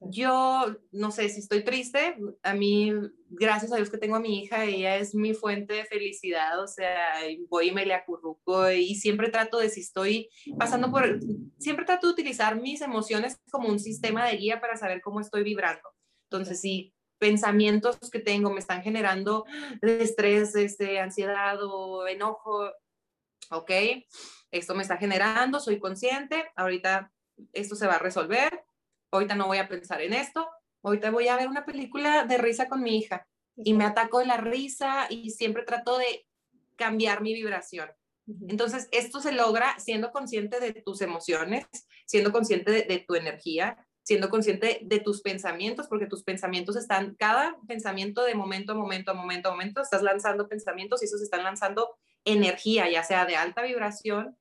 Yo, 0.00 0.76
no 0.92 1.10
sé, 1.10 1.28
si 1.28 1.40
estoy 1.40 1.64
triste, 1.64 2.16
a 2.42 2.54
mí, 2.54 2.92
gracias 3.28 3.72
a 3.72 3.76
Dios 3.76 3.90
que 3.90 3.98
tengo 3.98 4.16
a 4.16 4.20
mi 4.20 4.40
hija, 4.40 4.64
ella 4.64 4.96
es 4.96 5.14
mi 5.14 5.34
fuente 5.34 5.74
de 5.74 5.84
felicidad, 5.84 6.62
o 6.62 6.68
sea, 6.68 7.14
voy 7.48 7.68
y 7.68 7.72
me 7.72 7.84
le 7.84 7.94
acurruco 7.94 8.70
y 8.70 8.94
siempre 8.94 9.30
trato 9.30 9.58
de, 9.58 9.70
si 9.70 9.80
estoy 9.80 10.28
pasando 10.58 10.90
por, 10.90 11.18
siempre 11.58 11.84
trato 11.84 12.06
de 12.06 12.12
utilizar 12.12 12.60
mis 12.60 12.80
emociones 12.80 13.40
como 13.50 13.68
un 13.68 13.80
sistema 13.80 14.26
de 14.26 14.36
guía 14.36 14.60
para 14.60 14.76
saber 14.76 15.00
cómo 15.00 15.20
estoy 15.20 15.42
vibrando. 15.42 15.88
Entonces, 16.30 16.60
si 16.60 16.94
pensamientos 17.18 17.98
que 18.10 18.18
tengo 18.18 18.50
me 18.50 18.58
están 18.60 18.82
generando 18.82 19.44
estrés, 19.80 20.56
este, 20.56 20.98
ansiedad 20.98 21.56
o 21.62 22.06
enojo, 22.06 22.68
¿ok? 23.50 23.70
Esto 24.52 24.74
me 24.74 24.82
está 24.82 24.98
generando, 24.98 25.58
soy 25.58 25.80
consciente, 25.80 26.44
ahorita 26.54 27.10
esto 27.52 27.74
se 27.74 27.86
va 27.86 27.94
a 27.94 27.98
resolver, 27.98 28.64
ahorita 29.10 29.34
no 29.34 29.46
voy 29.46 29.58
a 29.58 29.68
pensar 29.68 30.02
en 30.02 30.12
esto, 30.12 30.48
ahorita 30.82 31.10
voy 31.10 31.28
a 31.28 31.36
ver 31.36 31.48
una 31.48 31.64
película 31.64 32.24
de 32.24 32.38
risa 32.38 32.68
con 32.68 32.82
mi 32.82 32.98
hija 32.98 33.26
y 33.56 33.74
me 33.74 33.84
ataco 33.84 34.18
de 34.18 34.26
la 34.26 34.36
risa 34.36 35.06
y 35.08 35.30
siempre 35.30 35.64
trato 35.64 35.98
de 35.98 36.26
cambiar 36.76 37.22
mi 37.22 37.32
vibración. 37.34 37.90
Entonces, 38.48 38.88
esto 38.92 39.20
se 39.20 39.32
logra 39.32 39.78
siendo 39.78 40.12
consciente 40.12 40.60
de 40.60 40.72
tus 40.72 41.00
emociones, 41.00 41.66
siendo 42.06 42.30
consciente 42.30 42.70
de, 42.70 43.04
tu 43.06 43.14
energía, 43.14 43.76
siendo 44.02 44.30
consciente 44.30 44.80
de 44.82 45.00
tus 45.00 45.22
pensamientos, 45.22 45.88
porque 45.88 46.06
tus 46.06 46.22
pensamientos 46.22 46.76
están, 46.76 47.14
cada 47.16 47.56
pensamiento 47.66 48.22
de 48.24 48.34
momento 48.34 48.72
a 48.72 48.74
momento, 48.76 49.10
a 49.10 49.14
momento 49.14 49.48
a 49.48 49.52
momento, 49.52 49.82
estás 49.82 50.02
lanzando 50.02 50.48
pensamientos 50.48 51.02
y 51.02 51.06
esos 51.06 51.20
están 51.20 51.42
lanzando 51.42 51.96
energía, 52.24 52.88
ya 52.88 53.02
sea 53.02 53.26
de 53.26 53.36
alta 53.36 53.62
vibración 53.62 54.36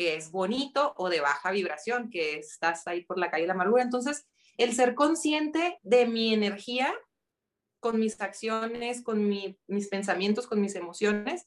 que 0.00 0.16
es 0.16 0.30
bonito 0.30 0.94
o 0.96 1.10
de 1.10 1.20
baja 1.20 1.50
vibración, 1.50 2.08
que 2.08 2.38
estás 2.38 2.86
ahí 2.86 3.04
por 3.04 3.18
la 3.18 3.30
calle 3.30 3.42
de 3.42 3.48
la 3.48 3.52
amargura. 3.52 3.82
Entonces, 3.82 4.26
el 4.56 4.72
ser 4.72 4.94
consciente 4.94 5.78
de 5.82 6.06
mi 6.06 6.32
energía 6.32 6.94
con 7.80 8.00
mis 8.00 8.18
acciones, 8.22 9.02
con 9.02 9.28
mis 9.28 9.88
pensamientos, 9.90 10.46
con 10.46 10.58
mis 10.62 10.74
emociones 10.74 11.46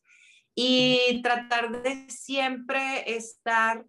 y 0.54 1.20
tratar 1.24 1.82
de 1.82 2.08
siempre 2.12 3.16
estar 3.16 3.88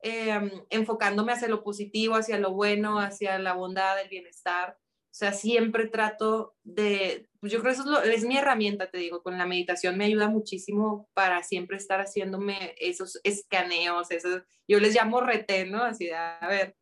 em, 0.00 0.50
enfocándome 0.70 1.32
hacia 1.32 1.48
lo 1.48 1.62
positivo, 1.62 2.14
hacia 2.14 2.38
lo 2.38 2.54
bueno, 2.54 2.98
hacia 2.98 3.38
la 3.38 3.52
bondad, 3.52 4.00
el 4.00 4.08
bienestar. 4.08 4.78
O 5.16 5.18
sea, 5.18 5.32
siempre 5.32 5.86
trato 5.86 6.54
de, 6.62 7.26
pues 7.40 7.50
yo 7.50 7.62
creo 7.62 7.72
que 7.72 7.80
eso 7.80 8.02
es, 8.02 8.26
mi 8.26 8.36
herramienta, 8.36 8.90
te 8.90 8.98
digo, 8.98 9.22
con 9.22 9.38
la 9.38 9.46
meditación 9.46 9.96
me 9.96 10.04
ayuda 10.04 10.28
muchísimo 10.28 11.08
para 11.14 11.42
siempre 11.42 11.78
estar 11.78 12.00
haciéndome 12.00 12.74
esos 12.76 13.18
escaneos, 13.24 14.10
esos, 14.10 14.42
yo 14.68 14.78
les 14.78 14.94
llamo 14.94 15.22
retén, 15.22 15.70
¿no? 15.70 15.82
Así 15.82 16.04
de, 16.04 16.14
a 16.14 16.46
ver, 16.46 16.76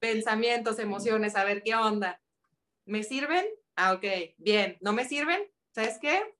pensamientos, 0.00 0.80
emociones, 0.80 1.36
a 1.36 1.44
ver 1.44 1.62
qué 1.62 1.76
onda. 1.76 2.20
¿Me 2.86 3.04
sirven? 3.04 3.46
Ah, 3.76 3.92
ok, 3.92 4.04
bien. 4.38 4.78
¿No 4.80 4.92
me 4.92 5.04
sirven? 5.04 5.40
¿Sabes 5.70 5.98
qué? 6.00 6.34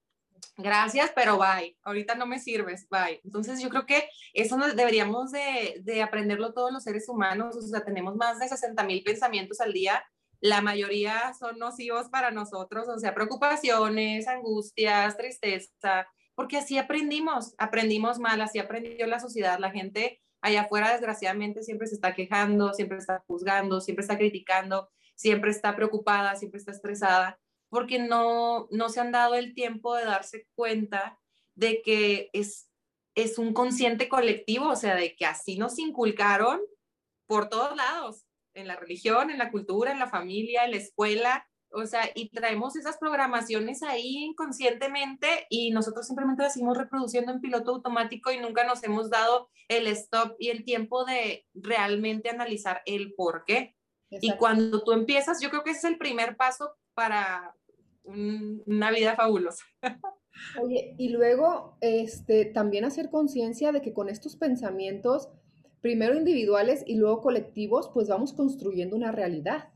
Gracias, 0.57 1.13
pero 1.15 1.37
bye. 1.37 1.77
Ahorita 1.83 2.15
no 2.15 2.25
me 2.25 2.39
sirves, 2.39 2.89
bye. 2.89 3.21
Entonces 3.23 3.61
yo 3.61 3.69
creo 3.69 3.85
que 3.85 4.09
eso 4.33 4.57
nos 4.57 4.75
deberíamos 4.75 5.31
de, 5.31 5.79
de 5.81 6.01
aprenderlo 6.01 6.53
todos 6.53 6.73
los 6.73 6.83
seres 6.83 7.07
humanos. 7.07 7.55
O 7.55 7.61
sea, 7.61 7.85
tenemos 7.85 8.17
más 8.17 8.37
de 8.37 8.49
60 8.49 8.83
mil 8.83 9.01
pensamientos 9.01 9.61
al 9.61 9.71
día 9.71 10.03
la 10.39 10.61
mayoría 10.61 11.33
son 11.33 11.57
nocivos 11.57 12.09
para 12.09 12.31
nosotros, 12.31 12.87
o 12.87 12.99
sea, 12.99 13.13
preocupaciones, 13.13 14.27
angustias, 14.27 15.17
tristeza, 15.17 16.07
porque 16.35 16.57
así 16.57 16.77
aprendimos, 16.77 17.55
aprendimos 17.57 18.19
mal, 18.19 18.41
así 18.41 18.59
aprendió 18.59 19.07
la 19.07 19.19
sociedad, 19.19 19.59
la 19.59 19.71
gente 19.71 20.21
allá 20.41 20.61
afuera 20.61 20.91
desgraciadamente 20.91 21.63
siempre 21.63 21.87
se 21.87 21.95
está 21.95 22.13
quejando, 22.13 22.73
siempre 22.73 22.99
está 22.99 23.23
juzgando, 23.27 23.81
siempre 23.81 24.03
está 24.03 24.17
criticando, 24.17 24.89
siempre 25.15 25.49
está 25.49 25.75
preocupada, 25.75 26.35
siempre 26.35 26.59
está 26.59 26.71
estresada, 26.71 27.39
porque 27.69 27.99
no, 27.99 28.67
no 28.69 28.89
se 28.89 28.99
han 28.99 29.11
dado 29.11 29.35
el 29.35 29.55
tiempo 29.55 29.95
de 29.95 30.05
darse 30.05 30.47
cuenta 30.55 31.19
de 31.55 31.81
que 31.81 32.29
es, 32.33 32.69
es 33.15 33.39
un 33.39 33.53
consciente 33.53 34.07
colectivo, 34.07 34.69
o 34.69 34.75
sea, 34.75 34.95
de 34.95 35.15
que 35.15 35.25
así 35.25 35.57
nos 35.57 35.79
inculcaron 35.79 36.61
por 37.25 37.49
todos 37.49 37.75
lados 37.75 38.26
en 38.57 38.67
la 38.67 38.75
religión, 38.75 39.29
en 39.29 39.37
la 39.37 39.51
cultura, 39.51 39.91
en 39.91 39.99
la 39.99 40.09
familia, 40.09 40.65
en 40.65 40.71
la 40.71 40.77
escuela, 40.77 41.47
o 41.71 41.85
sea, 41.85 42.09
y 42.15 42.29
traemos 42.29 42.75
esas 42.75 42.97
programaciones 42.97 43.83
ahí 43.83 44.23
inconscientemente 44.23 45.27
y 45.49 45.71
nosotros 45.71 46.07
simplemente 46.07 46.43
las 46.43 46.53
seguimos 46.53 46.77
reproduciendo 46.77 47.31
en 47.31 47.41
piloto 47.41 47.71
automático 47.71 48.31
y 48.31 48.39
nunca 48.39 48.63
nos 48.63 48.83
hemos 48.83 49.09
dado 49.09 49.49
el 49.67 49.87
stop 49.87 50.35
y 50.39 50.49
el 50.49 50.63
tiempo 50.63 51.03
de 51.03 51.45
realmente 51.53 52.29
analizar 52.29 52.81
el 52.85 53.13
por 53.15 53.43
qué. 53.45 53.75
Y 54.09 54.37
cuando 54.37 54.83
tú 54.83 54.93
empiezas, 54.93 55.41
yo 55.41 55.49
creo 55.49 55.63
que 55.63 55.71
ese 55.71 55.79
es 55.79 55.83
el 55.85 55.97
primer 55.97 56.37
paso 56.37 56.71
para 56.93 57.53
una 58.05 58.91
vida 58.91 59.15
fabulosa. 59.15 59.65
Oye, 60.61 60.95
y 60.97 61.09
luego, 61.09 61.77
este, 61.81 62.45
también 62.45 62.85
hacer 62.85 63.09
conciencia 63.09 63.73
de 63.73 63.81
que 63.81 63.93
con 63.93 64.07
estos 64.07 64.37
pensamientos 64.37 65.29
primero 65.81 66.15
individuales 66.15 66.83
y 66.85 66.95
luego 66.95 67.21
colectivos, 67.21 67.89
pues 67.93 68.07
vamos 68.07 68.33
construyendo 68.33 68.95
una 68.95 69.11
realidad, 69.11 69.69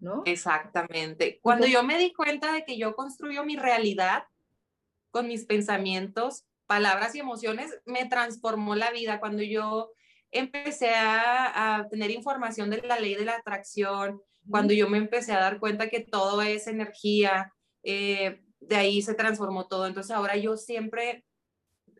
¿no? 0.00 0.22
Exactamente. 0.24 1.40
Cuando 1.42 1.66
yo 1.66 1.82
me 1.82 1.98
di 1.98 2.12
cuenta 2.12 2.52
de 2.52 2.64
que 2.64 2.76
yo 2.76 2.94
construyo 2.94 3.44
mi 3.44 3.56
realidad 3.56 4.24
con 5.10 5.28
mis 5.28 5.44
pensamientos, 5.44 6.46
palabras 6.66 7.14
y 7.14 7.20
emociones, 7.20 7.78
me 7.84 8.06
transformó 8.06 8.74
la 8.74 8.90
vida. 8.90 9.20
Cuando 9.20 9.42
yo 9.42 9.92
empecé 10.30 10.92
a, 10.94 11.86
tener 11.90 12.10
información 12.10 12.70
de 12.70 12.80
la 12.80 12.98
ley 12.98 13.14
de 13.14 13.26
la 13.26 13.36
atracción, 13.36 14.22
cuando 14.48 14.72
yo 14.72 14.88
me 14.88 14.98
empecé 14.98 15.32
a 15.32 15.40
dar 15.40 15.60
cuenta 15.60 15.90
que 15.90 16.00
todo 16.00 16.40
es 16.40 16.66
energía, 16.66 17.52
eh, 17.82 18.42
de 18.60 18.76
ahí 18.76 19.02
se 19.02 19.14
transformó 19.14 19.66
todo. 19.66 19.86
Entonces 19.86 20.10
ahora 20.12 20.36
yo 20.36 20.56
siempre, 20.56 21.24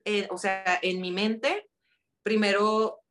eh, 0.05 0.27
o 0.31 0.39
sea, 0.39 0.79
en 0.81 1.01
mi 1.01 1.13
mente, 1.13 1.69
primero 2.23 3.02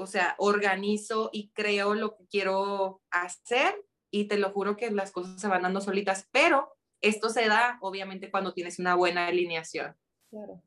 o 0.00 0.06
sea, 0.06 0.34
organizo 0.38 1.30
y 1.32 1.50
creo 1.50 1.94
lo 1.94 2.16
que 2.16 2.26
quiero 2.26 3.02
hacer 3.10 3.74
y 4.10 4.26
te 4.26 4.38
lo 4.38 4.50
juro 4.50 4.76
que 4.76 4.90
las 4.90 5.12
cosas 5.12 5.40
se 5.40 5.48
van 5.48 5.62
dando 5.62 5.80
solitas, 5.80 6.28
pero 6.32 6.76
esto 7.00 7.30
se 7.30 7.46
da 7.46 7.78
obviamente 7.80 8.30
cuando 8.30 8.52
tienes 8.52 8.78
una 8.78 8.94
buena 8.94 9.26
alineación. 9.26 9.96
Claro, 10.30 10.62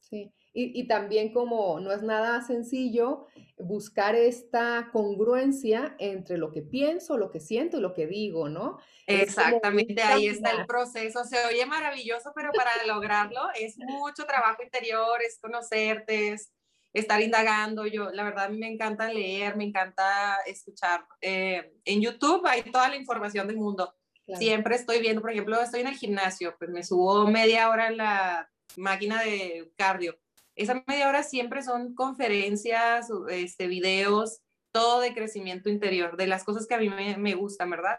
sí. 0.00 0.32
Y, 0.52 0.80
y, 0.80 0.88
también 0.88 1.32
como 1.32 1.78
no 1.78 1.92
es 1.92 2.02
nada 2.02 2.42
sencillo 2.42 3.28
buscar 3.56 4.16
esta 4.16 4.90
congruencia 4.92 5.94
entre 6.00 6.38
lo 6.38 6.50
que 6.50 6.62
pienso, 6.62 7.16
lo 7.16 7.30
que 7.30 7.38
siento 7.38 7.76
y 7.76 7.80
lo 7.80 7.94
que 7.94 8.08
digo, 8.08 8.48
¿no? 8.48 8.78
Exactamente, 9.06 10.02
ahí 10.02 10.26
está 10.26 10.50
el 10.50 10.66
proceso. 10.66 11.22
Se 11.22 11.36
oye 11.46 11.64
maravilloso, 11.66 12.32
pero 12.34 12.50
para 12.52 12.70
lograrlo 12.84 13.42
es 13.54 13.78
mucho 13.78 14.24
trabajo 14.26 14.60
interior, 14.64 15.22
es 15.22 15.38
conocerte, 15.38 16.32
es 16.32 16.52
estar 16.92 17.20
indagando. 17.20 17.86
Yo, 17.86 18.10
la 18.10 18.24
verdad, 18.24 18.50
me 18.50 18.68
encanta 18.68 19.12
leer, 19.12 19.56
me 19.56 19.64
encanta 19.64 20.38
escuchar. 20.46 21.06
Eh, 21.20 21.72
en 21.84 22.00
YouTube 22.00 22.46
hay 22.46 22.62
toda 22.62 22.88
la 22.88 22.96
información 22.96 23.46
del 23.46 23.56
mundo. 23.56 23.94
Siempre 24.38 24.76
estoy 24.76 25.00
viendo, 25.00 25.20
por 25.20 25.32
ejemplo, 25.32 25.60
estoy 25.60 25.80
en 25.80 25.88
el 25.88 25.96
gimnasio, 25.96 26.54
pues 26.56 26.70
me 26.70 26.84
subo 26.84 27.26
media 27.26 27.68
hora 27.68 27.88
en 27.88 27.96
la 27.96 28.48
máquina 28.76 29.22
de 29.22 29.72
cardio. 29.76 30.16
Esa 30.54 30.84
media 30.86 31.08
hora 31.08 31.24
siempre 31.24 31.62
son 31.62 31.94
conferencias, 31.96 33.08
este, 33.28 33.66
videos 33.66 34.40
todo 34.72 35.00
de 35.00 35.14
crecimiento 35.14 35.68
interior, 35.68 36.16
de 36.16 36.26
las 36.26 36.44
cosas 36.44 36.66
que 36.66 36.74
a 36.74 36.78
mí 36.78 36.88
me, 36.88 37.16
me 37.16 37.34
gustan, 37.34 37.70
¿verdad? 37.70 37.98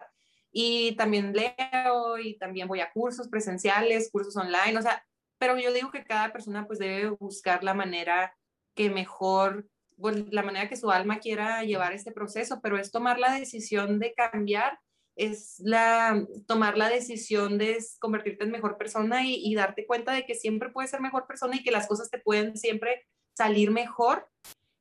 Y 0.52 0.96
también 0.96 1.34
leo 1.34 2.18
y 2.18 2.38
también 2.38 2.68
voy 2.68 2.82
a 2.82 2.92
cursos 2.92 3.28
presenciales, 3.28 4.10
cursos 4.12 4.36
online, 4.36 4.78
o 4.78 4.82
sea, 4.82 5.06
pero 5.38 5.58
yo 5.58 5.74
digo 5.74 5.92
que 5.92 6.04
cada 6.04 6.32
persona 6.32 6.68
pues 6.68 6.80
debe 6.80 7.10
buscar 7.10 7.64
la 7.64 7.74
manera 7.74 8.34
que 8.76 8.90
mejor, 8.90 9.68
pues, 9.98 10.32
la 10.32 10.44
manera 10.44 10.70
que 10.70 10.76
su 10.76 10.92
alma 10.92 11.20
quiera 11.20 11.64
llevar 11.64 11.94
este 11.94 12.12
proceso, 12.12 12.60
pero 12.62 12.78
es 12.78 12.92
tomar 12.92 13.20
la 13.20 13.34
decisión 13.34 14.00
de 14.00 14.14
cambiar, 14.14 14.80
es 15.16 15.60
la, 15.60 16.26
tomar 16.48 16.78
la 16.78 16.90
decisión 16.90 17.58
de 17.58 17.78
convertirte 18.00 18.46
en 18.46 18.52
mejor 18.52 18.78
persona 18.78 19.26
y, 19.26 19.36
y 19.36 19.56
darte 19.56 19.86
cuenta 19.86 20.14
de 20.14 20.26
que 20.26 20.36
siempre 20.36 20.70
puedes 20.70 20.92
ser 20.92 21.02
mejor 21.02 21.28
persona 21.28 21.56
y 21.56 21.64
que 21.64 21.72
las 21.72 21.88
cosas 21.88 22.10
te 22.10 22.20
pueden 22.20 22.58
siempre 22.58 23.06
salir 23.34 23.72
mejor 23.72 24.28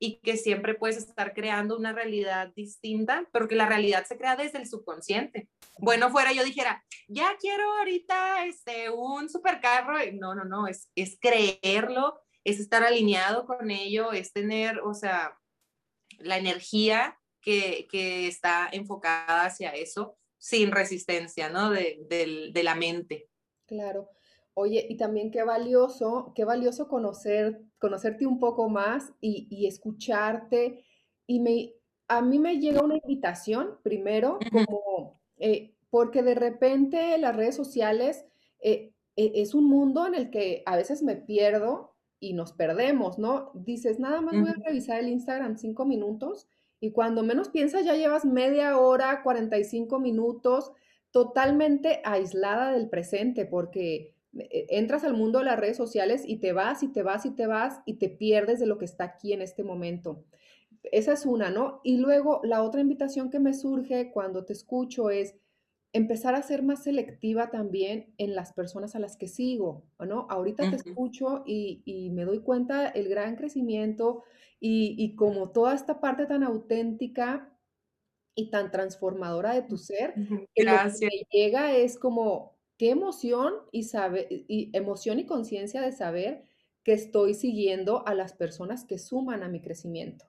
y 0.03 0.19
que 0.21 0.39
siempre 0.39 0.75
puedes 0.75 0.97
estar 0.97 1.35
creando 1.35 1.77
una 1.77 1.93
realidad 1.93 2.53
distinta, 2.57 3.29
pero 3.33 3.47
que 3.47 3.55
la 3.55 3.67
realidad 3.67 4.07
se 4.07 4.17
crea 4.17 4.35
desde 4.35 4.59
el 4.59 4.67
subconsciente. 4.67 5.49
Bueno, 5.79 6.11
fuera 6.11 6.33
yo 6.33 6.43
dijera, 6.43 6.83
ya 7.07 7.37
quiero 7.39 7.71
ahorita 7.79 8.47
este, 8.47 8.89
un 8.89 9.29
supercarro. 9.29 9.99
No, 10.15 10.35
no, 10.35 10.45
no, 10.45 10.67
es, 10.67 10.91
es 10.95 11.19
creerlo, 11.21 12.19
es 12.45 12.61
estar 12.61 12.83
alineado 12.83 13.47
con 13.47 13.71
ello, 13.71 14.13
es 14.13 14.33
tener, 14.33 14.81
o 14.81 14.95
sea, 14.95 15.37
la 16.19 16.39
energía 16.39 17.19
que, 17.41 17.87
que 17.91 18.27
está 18.27 18.69
enfocada 18.73 19.45
hacia 19.45 19.71
eso 19.71 20.17
sin 20.39 20.71
resistencia, 20.71 21.51
¿no? 21.51 21.71
De, 21.71 21.99
de, 22.09 22.51
de 22.53 22.63
la 22.63 22.75
mente. 22.75 23.29
Claro. 23.67 24.09
Oye, 24.55 24.87
y 24.89 24.97
también 24.97 25.31
qué 25.31 25.43
valioso, 25.43 26.33
qué 26.35 26.45
valioso 26.45 26.89
conocer, 26.89 27.63
conocerte 27.79 28.27
un 28.27 28.41
poco 28.41 28.69
más 28.69 29.13
y, 29.21 29.67
escucharte. 29.67 30.85
Y 31.27 31.41
me, 31.41 31.75
a 32.09 32.21
mí 32.21 32.39
me 32.39 32.59
llega 32.59 32.83
una 32.83 32.97
invitación, 32.97 33.79
primero, 33.83 34.39
como, 34.51 35.21
eh, 35.39 35.75
porque 35.89 36.23
de 36.23 36.35
repente 36.35 37.17
las 37.19 37.37
redes 37.37 37.55
sociales 37.55 38.25
eh, 38.61 38.93
e, 39.17 39.33
es 39.37 39.55
un 39.55 39.69
mundo 39.69 40.07
en 40.07 40.15
el 40.15 40.31
que 40.31 40.63
a 40.67 40.77
veces 40.77 41.03
me 41.03 41.17
pierdo 41.17 41.90
y 42.21 42.35
nos 42.35 42.53
perdemos, 42.53 43.19
¿no? 43.19 43.51
Dices, 43.55 43.99
nada 43.99 44.21
más 44.21 44.39
voy 44.39 44.51
a 44.51 44.65
revisar 44.65 45.01
el 45.01 45.09
Instagram 45.09 45.57
cinco 45.57 45.87
minutos 45.87 46.47
y 46.81 46.93
cuando 46.93 47.23
menos 47.23 47.49
piensas 47.49 47.85
ya 47.85 47.95
llevas 47.95 48.25
media 48.25 48.79
hora, 48.79 49.23
45 49.23 49.99
minutos 49.99 50.73
totalmente 51.11 52.01
aislada 52.05 52.73
del 52.73 52.89
presente, 52.89 53.45
porque 53.45 54.15
e, 54.39 54.67
entras 54.71 55.05
al 55.05 55.15
mundo 55.15 55.41
de 55.41 55.45
las 55.47 55.59
redes 55.59 55.77
sociales 55.77 56.23
y 56.27 56.37
te 56.37 56.53
vas 56.53 56.83
y 56.83 56.89
te 56.89 57.03
vas 57.03 57.27
y 57.27 57.31
te 57.33 57.47
vas 57.47 57.81
y 57.85 57.95
te 57.95 58.09
pierdes 58.09 58.61
de 58.61 58.67
lo 58.67 58.79
que 58.79 58.87
está 58.87 59.05
aquí 59.05 59.33
en 59.33 59.43
este 59.43 59.63
momento. 59.63 60.25
Esa 60.85 61.13
es 61.13 61.27
una, 61.27 61.51
¿no? 61.51 61.81
Y 61.85 61.99
luego 61.99 62.41
la 62.45 62.63
otra 62.63 62.81
invitación 62.81 63.29
que 63.29 63.41
me 63.41 63.53
surge 63.53 64.11
cuando 64.11 64.45
te 64.45 64.55
escucho 64.55 65.11
es 65.11 65.35
empezar 65.93 66.35
a 66.35 66.43
ser 66.43 66.63
más 66.63 66.85
selectiva 66.85 67.51
también 67.51 68.15
en 68.19 68.35
las 68.35 68.53
personas 68.53 68.95
a 68.95 69.01
las 69.01 69.17
que 69.17 69.29
sigo, 69.29 69.85
¿no? 69.99 70.27
Ahorita 70.31 70.69
te 70.71 70.77
escucho 70.77 71.43
y, 71.47 72.11
me 72.13 72.25
doy 72.25 72.41
cuenta 72.41 72.89
el 72.89 73.09
gran 73.09 73.37
crecimiento 73.37 74.23
y, 74.61 74.95
y 74.99 75.17
como 75.17 75.51
toda 75.51 75.75
esta 75.75 76.01
parte 76.01 76.27
tan 76.27 76.45
auténtica 76.45 77.51
y 78.35 78.51
tan 78.51 78.71
transformadora 78.71 79.55
de 79.55 79.63
tu 79.63 79.77
ser, 79.77 80.15
que 80.55 80.65
lo 80.65 80.73
que 80.73 81.07
me 81.07 81.27
llega 81.31 81.77
es 81.77 81.99
como, 81.99 82.57
qué 82.79 82.91
emoción 82.91 83.55
y, 83.73 83.85
sabe, 83.85 84.27
y 84.31 84.71
emoción 84.73 85.19
y 85.19 85.27
conciencia 85.27 85.83
de 85.83 85.93
saber 85.93 86.45
que 86.83 86.93
estoy 86.93 87.35
siguiendo 87.35 88.07
a 88.07 88.15
las 88.15 88.33
personas 88.33 88.85
que 88.85 88.99
suman 88.99 89.43
a 89.43 89.49
mi 89.49 89.61
crecimiento, 89.61 90.25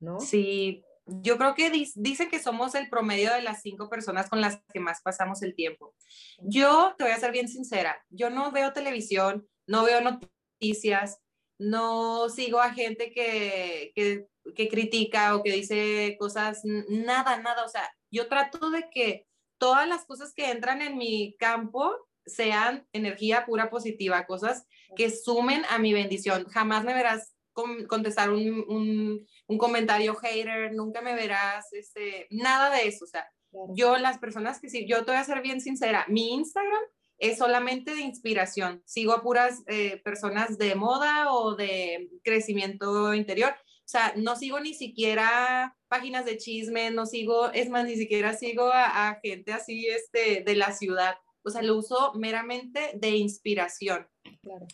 ¿no? 0.00 0.20
Sí, 0.20 0.84
yo 1.06 1.36
creo 1.36 1.54
que 1.54 1.70
dicen 1.70 2.30
que 2.30 2.42
somos 2.42 2.74
el 2.74 2.88
promedio 2.88 3.32
de 3.32 3.42
las 3.42 3.62
cinco 3.62 3.88
personas 3.88 4.28
con 4.28 4.40
las 4.40 4.62
que 4.72 4.80
más 4.80 5.00
pasamos 5.02 5.42
el 5.42 5.54
tiempo. 5.54 5.94
Yo 6.40 6.94
te 6.96 7.04
voy 7.04 7.12
a 7.12 7.18
ser 7.18 7.32
bien 7.32 7.48
sincera, 7.48 8.04
yo 8.08 8.30
no 8.30 8.52
veo 8.52 8.72
televisión, 8.72 9.48
no 9.66 9.84
veo 9.84 10.00
noticias, 10.00 11.18
no 11.58 12.28
sigo 12.28 12.60
a 12.60 12.72
gente 12.72 13.12
que, 13.12 13.92
que, 13.94 14.26
que 14.54 14.68
critica 14.68 15.36
o 15.36 15.42
que 15.42 15.52
dice 15.52 16.16
cosas, 16.18 16.60
nada, 16.64 17.38
nada, 17.38 17.64
o 17.64 17.68
sea, 17.68 17.88
yo 18.10 18.28
trato 18.28 18.70
de 18.70 18.88
que 18.90 19.26
todas 19.58 19.88
las 19.88 20.04
cosas 20.04 20.32
que 20.34 20.50
entran 20.50 20.82
en 20.82 20.96
mi 20.96 21.36
campo 21.38 21.96
sean 22.26 22.86
energía 22.92 23.46
pura 23.46 23.70
positiva, 23.70 24.26
cosas 24.26 24.66
que 24.96 25.10
sumen 25.10 25.64
a 25.70 25.78
mi 25.78 25.92
bendición. 25.92 26.46
Jamás 26.46 26.84
me 26.84 26.94
verás 26.94 27.31
contestar 27.52 28.30
un, 28.30 29.26
comentario 29.58 30.14
hater, 30.14 30.72
nunca 30.72 31.00
me 31.00 31.14
verás, 31.14 31.72
este, 31.72 32.26
nada 32.30 32.74
de 32.74 32.88
eso. 32.88 33.04
O 33.04 33.08
sea, 33.08 33.26
yo 33.74 33.96
las 33.98 34.18
personas 34.18 34.60
que 34.60 34.70
sí, 34.70 34.86
yo 34.86 35.04
te 35.04 35.12
voy 35.12 35.20
a 35.20 35.24
ser 35.24 35.42
bien 35.42 35.60
sincera, 35.60 36.06
mi 36.08 36.32
Instagram 36.34 36.82
es 37.18 37.38
solamente 37.38 37.94
de 37.94 38.00
inspiración. 38.00 38.82
Sigo 38.84 39.12
a 39.12 39.22
puras 39.22 39.62
eh, 39.66 40.00
personas 40.04 40.58
de 40.58 40.74
moda 40.74 41.32
o 41.32 41.54
de 41.54 42.10
crecimiento 42.24 43.14
interior 43.14 43.54
o 43.84 43.88
sea, 43.92 44.14
no 44.16 44.36
sigo 44.36 44.58
ni 44.58 44.72
siquiera 44.72 45.76
páginas 45.88 46.24
de 46.24 46.38
chisme, 46.38 46.90
no 46.90 47.04
sigo, 47.04 47.52
es 47.52 47.68
más, 47.68 47.84
ni 47.84 47.96
siquiera 47.96 48.32
sigo 48.32 48.70
a, 48.72 49.18
gente 49.22 49.52
así 49.52 49.86
este, 49.86 50.42
de 50.42 50.56
la 50.56 50.72
ciudad. 50.72 51.16
O 51.42 51.50
sea, 51.50 51.60
lo 51.60 51.76
uso 51.76 52.12
meramente 52.14 52.92
de 52.94 53.10
inspiración. 53.10 54.08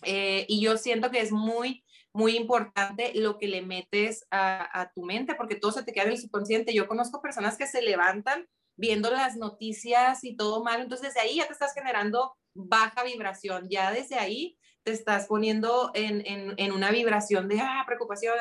Eh, 0.04 0.44
y 0.48 0.60
yo 0.60 0.76
siento 0.76 1.10
que 1.10 1.20
es 1.20 1.32
muy, 1.32 1.84
muy 2.12 2.36
importante 2.36 3.12
lo 3.14 3.38
que 3.38 3.48
le 3.48 3.62
metes 3.62 4.26
a, 4.30 4.90
tu 4.94 5.02
mente, 5.02 5.34
porque 5.34 5.56
todo 5.56 5.72
se 5.72 5.82
te 5.82 5.92
queda 5.92 6.04
en 6.04 6.12
el 6.12 6.18
subconsciente. 6.18 6.74
Yo 6.74 6.88
conozco 6.88 7.22
personas 7.22 7.56
que 7.56 7.66
se 7.66 7.82
levantan 7.82 8.46
viendo 8.76 9.10
las 9.10 9.36
noticias 9.36 10.24
y 10.24 10.36
todo 10.36 10.62
mal, 10.62 10.80
entonces 10.80 11.08
desde 11.08 11.20
ahí 11.20 11.36
ya 11.36 11.46
te 11.46 11.52
estás 11.52 11.74
generando 11.74 12.36
baja 12.54 13.02
vibración, 13.02 13.68
ya 13.68 13.92
desde 13.92 14.16
ahí 14.16 14.56
te 14.84 14.92
estás 14.92 15.26
poniendo 15.26 15.90
en, 15.94 16.24
en, 16.26 16.54
en 16.56 16.72
una 16.72 16.90
vibración 16.90 17.48
de 17.48 17.60
ah, 17.60 17.82
preocupación, 17.86 18.34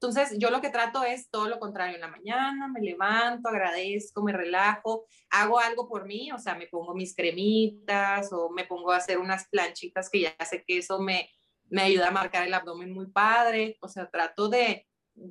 entonces, 0.00 0.38
yo 0.38 0.50
lo 0.50 0.60
que 0.60 0.68
trato 0.68 1.04
es 1.04 1.30
todo 1.30 1.48
lo 1.48 1.58
contrario. 1.58 1.94
En 1.94 2.02
la 2.02 2.08
mañana 2.08 2.68
me 2.68 2.80
levanto, 2.80 3.48
agradezco, 3.48 4.22
me 4.22 4.32
relajo, 4.32 5.06
hago 5.30 5.58
algo 5.58 5.88
por 5.88 6.06
mí, 6.06 6.30
o 6.32 6.38
sea, 6.38 6.54
me 6.54 6.66
pongo 6.66 6.94
mis 6.94 7.16
cremitas 7.16 8.30
o 8.32 8.50
me 8.50 8.64
pongo 8.64 8.92
a 8.92 8.98
hacer 8.98 9.18
unas 9.18 9.48
planchitas 9.48 10.10
que 10.10 10.20
ya 10.20 10.36
sé 10.44 10.64
que 10.66 10.78
eso 10.78 11.00
me, 11.00 11.30
me 11.68 11.82
ayuda 11.82 12.08
a 12.08 12.12
marcar 12.12 12.46
el 12.46 12.54
abdomen 12.54 12.92
muy 12.92 13.06
padre. 13.06 13.76
O 13.80 13.88
sea, 13.88 14.10
trato 14.10 14.48
de 14.48 14.86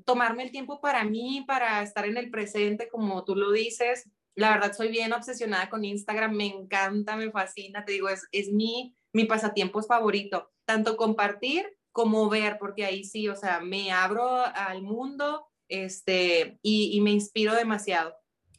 tomarme 0.06 0.44
el 0.44 0.52
tiempo 0.52 0.82
para 0.82 1.04
mí, 1.04 1.44
para 1.48 1.82
estar 1.82 2.06
en 2.06 2.18
el 2.18 2.30
presente, 2.30 2.90
como 2.90 3.24
tú 3.24 3.36
lo 3.36 3.52
dices. 3.52 4.10
La 4.36 4.50
verdad, 4.50 4.74
soy 4.74 4.90
bien 4.90 5.14
obsesionada 5.14 5.70
con 5.70 5.86
Instagram, 5.86 6.34
me 6.36 6.48
encanta, 6.48 7.16
me 7.16 7.32
fascina, 7.32 7.86
te 7.86 7.94
digo, 7.94 8.10
es, 8.10 8.28
es 8.32 8.52
mi, 8.52 8.96
mi 9.14 9.26
pasatiempo 9.26 9.82
favorito, 9.82 10.52
tanto 10.66 10.98
compartir 10.98 11.66
como 11.94 12.28
ver, 12.28 12.58
porque 12.60 12.84
ahí 12.84 13.06
sí, 13.06 13.30
o 13.30 13.38
sea, 13.38 13.62
me 13.62 13.94
abro 13.94 14.28
al 14.30 14.82
mundo 14.82 15.48
este, 15.70 16.60
y, 16.62 17.00
me 17.02 17.12
inspiro 17.12 17.56
demasiado. 17.56 18.14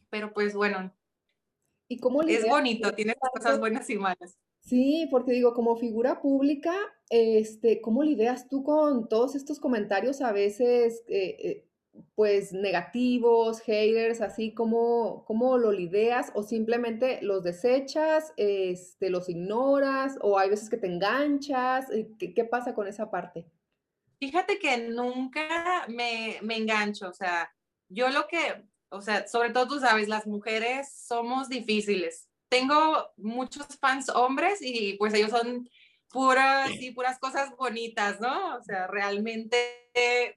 Pero 0.08 0.32
pues 0.32 0.54
bueno, 0.54 0.94
¿Y 1.88 1.98
cómo 1.98 2.22
es 2.22 2.48
bonito, 2.48 2.94
tiene 2.94 3.14
cosas 3.14 3.60
buenas 3.60 3.88
y 3.90 3.96
malas. 3.96 4.38
Sí, 4.60 5.06
porque 5.10 5.32
digo, 5.32 5.52
como 5.52 5.76
figura 5.76 6.20
pública, 6.20 6.74
este, 7.10 7.80
¿cómo 7.80 8.02
lidias 8.02 8.48
tú 8.48 8.64
con 8.64 9.08
todos 9.08 9.34
estos 9.34 9.60
comentarios 9.60 10.20
a 10.20 10.32
veces 10.32 11.02
eh, 11.08 11.36
eh, 11.38 11.66
pues 12.14 12.52
negativos, 12.52 13.60
haters, 13.60 14.20
así 14.20 14.52
como, 14.52 15.24
cómo 15.24 15.58
lo 15.58 15.72
lideas 15.72 16.32
o 16.34 16.42
simplemente 16.42 17.20
los 17.22 17.42
desechas, 17.42 18.32
este, 18.36 19.10
los 19.10 19.28
ignoras 19.28 20.18
o 20.20 20.38
hay 20.38 20.50
veces 20.50 20.68
que 20.68 20.76
te 20.76 20.86
enganchas, 20.86 21.90
eh, 21.90 22.08
¿qué, 22.18 22.34
qué 22.34 22.44
pasa 22.44 22.74
con 22.74 22.86
esa 22.86 23.10
parte? 23.10 23.46
Fíjate 24.18 24.58
que 24.58 24.88
nunca 24.88 25.86
me, 25.88 26.38
me 26.42 26.56
engancho, 26.56 27.08
o 27.08 27.12
sea, 27.12 27.50
yo 27.88 28.08
lo 28.08 28.26
que, 28.26 28.64
o 28.88 29.00
sea, 29.00 29.26
sobre 29.26 29.50
todo 29.50 29.68
tú 29.68 29.80
sabes, 29.80 30.08
las 30.08 30.26
mujeres 30.26 30.92
somos 30.92 31.48
difíciles. 31.48 32.28
Tengo 32.48 33.10
muchos 33.16 33.66
fans 33.80 34.08
hombres 34.08 34.60
y 34.62 34.94
pues 34.94 35.12
ellos 35.14 35.30
son 35.30 35.68
puras 36.16 36.70
y 36.80 36.92
puras 36.92 37.18
cosas 37.18 37.54
bonitas, 37.58 38.20
¿no? 38.20 38.56
O 38.56 38.62
sea, 38.62 38.86
realmente 38.86 39.58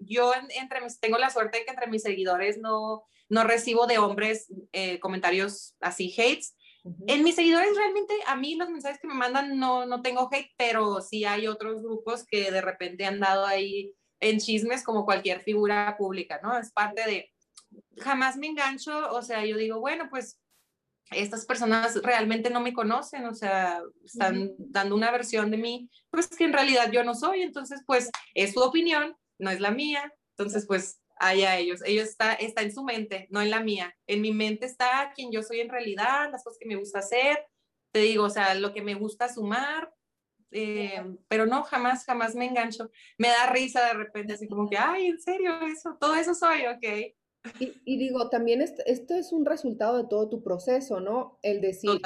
yo 0.02 0.34
entre 0.50 0.82
mis, 0.82 1.00
tengo 1.00 1.18
la 1.18 1.30
suerte 1.30 1.60
de 1.60 1.64
que 1.64 1.72
entre 1.72 1.88
mis 1.88 2.02
seguidores 2.02 2.58
no, 2.58 3.04
no 3.30 3.46
recibo 3.46 3.88
de 3.88 3.98
hombres 3.98 4.52
eh, 4.74 5.00
comentarios 5.00 5.78
así 5.80 6.14
hates. 6.18 6.58
En 7.08 7.24
mis 7.24 7.36
seguidores 7.36 7.78
realmente 7.78 8.14
a 8.28 8.36
mí 8.36 8.56
los 8.56 8.70
mensajes 8.70 9.00
que 9.00 9.08
me 9.08 9.14
mandan 9.14 9.58
no, 9.58 9.86
no 9.86 10.02
tengo 10.02 10.28
hate, 10.30 10.52
pero 10.58 11.00
sí 11.00 11.24
hay 11.24 11.48
otros 11.48 11.82
grupos 11.82 12.26
que 12.26 12.52
de 12.52 12.60
repente 12.60 13.06
han 13.06 13.22
dado 13.22 13.46
ahí 13.46 13.94
en 14.20 14.40
chismes 14.40 14.84
como 14.84 15.06
cualquier 15.06 15.40
figura 15.40 15.96
pública, 15.98 16.42
¿no? 16.44 16.58
Es 16.58 16.74
parte 16.74 17.06
de, 17.06 17.32
jamás 18.00 18.36
me 18.36 18.48
engancho, 18.48 19.14
o 19.14 19.22
sea, 19.22 19.46
yo 19.46 19.56
digo, 19.56 19.80
bueno, 19.80 20.10
pues 20.10 20.42
estas 21.12 21.46
personas 21.46 22.02
realmente 22.02 22.50
no 22.50 22.62
me 22.62 22.74
conocen, 22.74 23.26
o 23.26 23.34
sea, 23.34 23.82
están 24.04 24.52
dando 24.58 24.96
una 24.96 25.12
versión 25.12 25.52
de 25.52 25.58
mí, 25.58 25.90
pues 26.10 26.28
que 26.28 26.46
en 26.46 26.54
realidad 26.54 26.92
yo 26.92 27.04
no 27.04 27.16
soy, 27.16 27.42
entonces 27.42 27.82
pues 27.86 28.10
es 28.34 28.54
su 28.54 28.62
opinión, 28.62 29.16
no 29.40 29.50
es 29.50 29.60
la 29.60 29.72
mía, 29.72 30.14
entonces 30.38 30.66
pues 30.68 31.00
allá 31.20 31.58
ellos. 31.58 31.82
Ellos 31.86 32.08
está, 32.08 32.34
está 32.34 32.62
en 32.62 32.74
su 32.74 32.84
mente, 32.84 33.28
no 33.30 33.42
en 33.42 33.52
la 33.52 33.60
mía. 33.60 33.96
En 34.08 34.22
mi 34.22 34.32
mente 34.32 34.66
está 34.66 35.12
quien 35.14 35.32
yo 35.32 35.44
soy 35.44 35.60
en 35.60 35.70
realidad, 35.70 36.32
las 36.32 36.44
cosas 36.44 36.58
que 36.60 36.68
me 36.68 36.76
gusta 36.76 37.00
hacer. 37.00 37.46
Te 37.92 38.00
digo, 38.00 38.24
o 38.24 38.30
sea, 38.30 38.56
lo 38.56 38.74
que 38.74 38.82
me 38.82 38.96
gusta 38.96 39.28
sumar, 39.28 39.92
eh, 40.52 41.04
pero 41.28 41.46
no, 41.46 41.64
jamás, 41.64 42.06
jamás 42.06 42.36
me 42.36 42.46
engancho. 42.46 42.90
Me 43.18 43.28
da 43.28 43.48
risa 43.48 43.86
de 43.86 43.94
repente, 43.94 44.34
así 44.34 44.48
como 44.48 44.70
que, 44.70 44.78
ay, 44.78 45.08
en 45.08 45.20
serio, 45.20 45.60
eso, 45.68 45.98
todo 46.00 46.16
eso 46.16 46.34
soy, 46.34 46.66
ok. 46.68 47.16
Y, 47.60 47.98
digo, 47.98 48.30
también 48.30 48.62
esto, 48.62 48.84
es 49.16 49.32
un 49.32 49.46
resultado 49.46 49.98
de 49.98 50.10
todo 50.10 50.28
tu 50.28 50.44
proceso, 50.44 51.00
¿no? 51.00 51.40
El 51.42 51.62
decir, 51.62 52.02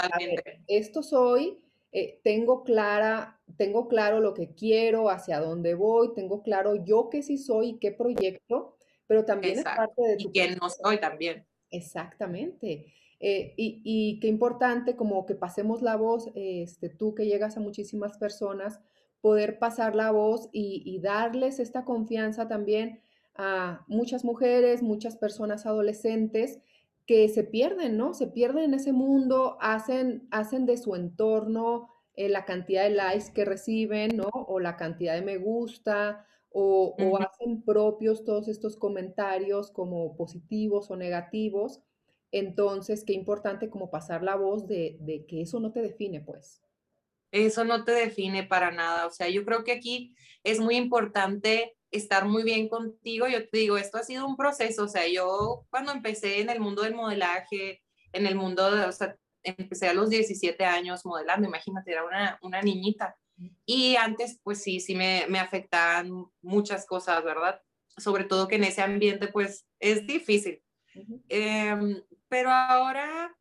esto 0.68 1.02
soy, 1.02 1.60
eh, 1.92 2.20
tengo 2.24 2.64
clara, 2.64 3.42
tengo 3.58 3.88
claro 3.88 4.20
lo 4.20 4.34
que 4.34 4.54
quiero, 4.54 5.10
hacia 5.10 5.40
dónde 5.40 5.74
voy, 5.74 6.14
tengo 6.14 6.44
claro 6.44 6.76
yo 6.86 7.10
qué 7.10 7.24
sí 7.24 7.38
soy 7.38 7.70
y 7.70 7.80
qué 7.80 7.92
proyecto, 7.92 8.78
pero 9.08 9.26
también 9.26 9.58
es 9.60 9.64
parte 9.64 10.02
de 10.02 10.18
tu... 10.18 10.30
Y 10.30 10.32
quién 10.32 10.58
no 10.62 10.70
soy 10.70 11.00
también. 11.00 11.46
Exactamente. 11.72 12.94
Eh, 13.20 13.54
y, 13.56 14.20
qué 14.20 14.28
importante 14.28 14.96
como 14.96 15.26
que 15.26 15.34
pasemos 15.34 15.82
la 15.82 15.96
voz, 15.96 16.30
este, 16.36 16.90
tú 16.90 17.16
que 17.16 17.26
llegas 17.26 17.56
a 17.56 17.62
muchísimas 17.62 18.18
personas, 18.18 18.82
poder 19.22 19.60
pasar 19.60 19.96
la 19.96 20.12
voz 20.12 20.50
y, 20.52 21.00
darles 21.00 21.60
esta 21.60 21.86
confianza 21.86 22.50
también 22.50 23.00
a 23.36 23.84
muchas 23.88 24.24
mujeres, 24.24 24.82
muchas 24.82 25.18
personas 25.18 25.66
adolescentes 25.66 26.60
que 27.06 27.28
se 27.30 27.44
pierden, 27.44 27.98
¿no? 27.98 28.14
Se 28.14 28.28
pierden 28.28 28.66
en 28.66 28.74
ese 28.76 28.94
mundo, 28.94 29.58
hacen, 29.60 30.28
hacen 30.32 30.66
de 30.66 30.78
su 30.78 30.96
entorno 30.96 31.90
eh, 32.16 32.30
la 32.30 32.46
cantidad 32.46 32.84
de 32.84 32.92
likes 32.92 33.34
que 33.34 33.46
reciben, 33.46 34.16
¿no? 34.16 34.30
O 34.34 34.60
la 34.60 34.78
cantidad 34.78 35.16
de 35.16 35.22
me 35.22 35.38
gusta, 35.38 36.26
o, 36.52 36.96
o 37.00 37.18
hacen 37.18 37.64
propios 37.64 38.24
todos 38.24 38.48
estos 38.48 38.78
comentarios 38.78 39.72
como 39.72 40.16
positivos 40.16 40.92
o 40.92 40.96
negativos 40.96 41.82
entonces, 42.34 43.04
qué 43.06 43.14
importante 43.14 43.70
como 43.70 43.92
pasar 43.92 44.24
la 44.24 44.36
voz 44.36 44.68
de, 44.68 44.98
que 45.30 45.44
eso 45.44 45.60
no 45.60 45.72
te 45.72 45.84
define, 45.84 46.20
pues. 46.20 46.64
Eso 47.32 47.64
no 47.64 47.84
te 47.84 47.92
define 47.92 48.44
para 48.44 48.72
nada. 48.72 49.06
O 49.06 49.12
sea, 49.12 49.30
yo 49.30 49.46
creo 49.46 49.64
que 49.64 49.72
aquí 49.72 50.16
es 50.44 50.60
muy 50.60 50.76
importante 50.76 51.78
estar 51.94 52.26
muy 52.26 52.44
bien 52.44 52.68
contigo. 52.68 53.28
Yo 53.28 53.48
te 53.48 53.58
digo, 53.58 53.78
esto 53.78 53.98
ha 53.98 54.04
sido 54.04 54.28
un 54.28 54.36
proceso. 54.36 54.84
O 54.84 54.88
sea, 54.88 55.08
yo 55.08 55.66
cuando 55.70 55.92
empecé 55.92 56.42
en 56.42 56.50
el 56.50 56.60
mundo 56.60 56.82
del 56.82 56.96
modelaje, 56.96 57.82
en 58.12 58.28
el 58.28 58.36
mundo 58.36 58.76
de, 58.76 58.86
o 58.86 58.92
sea, 58.92 59.16
empecé 59.44 59.88
a 59.88 59.94
los 59.94 60.10
17 60.10 60.64
años 60.66 61.06
modelando, 61.06 61.48
imagínate, 61.48 61.92
era 61.92 62.06
una, 62.06 62.40
una 62.42 62.62
niñita. 62.62 63.16
Y 63.66 63.96
antes, 63.96 64.40
pues 64.44 64.62
sí, 64.62 64.80
sí 64.80 64.96
me, 64.96 65.26
me 65.28 65.40
afectaban 65.40 66.26
muchas 66.42 66.86
cosas, 66.86 67.24
¿verdad? 67.24 67.62
Sobre 67.98 68.24
todo 68.24 68.48
que 68.48 68.56
en 68.56 68.64
ese 68.64 68.82
ambiente, 68.82 69.28
pues 69.28 69.66
es 69.80 70.06
difícil. 70.08 70.64
Pero 72.30 72.52
ahora 72.52 73.36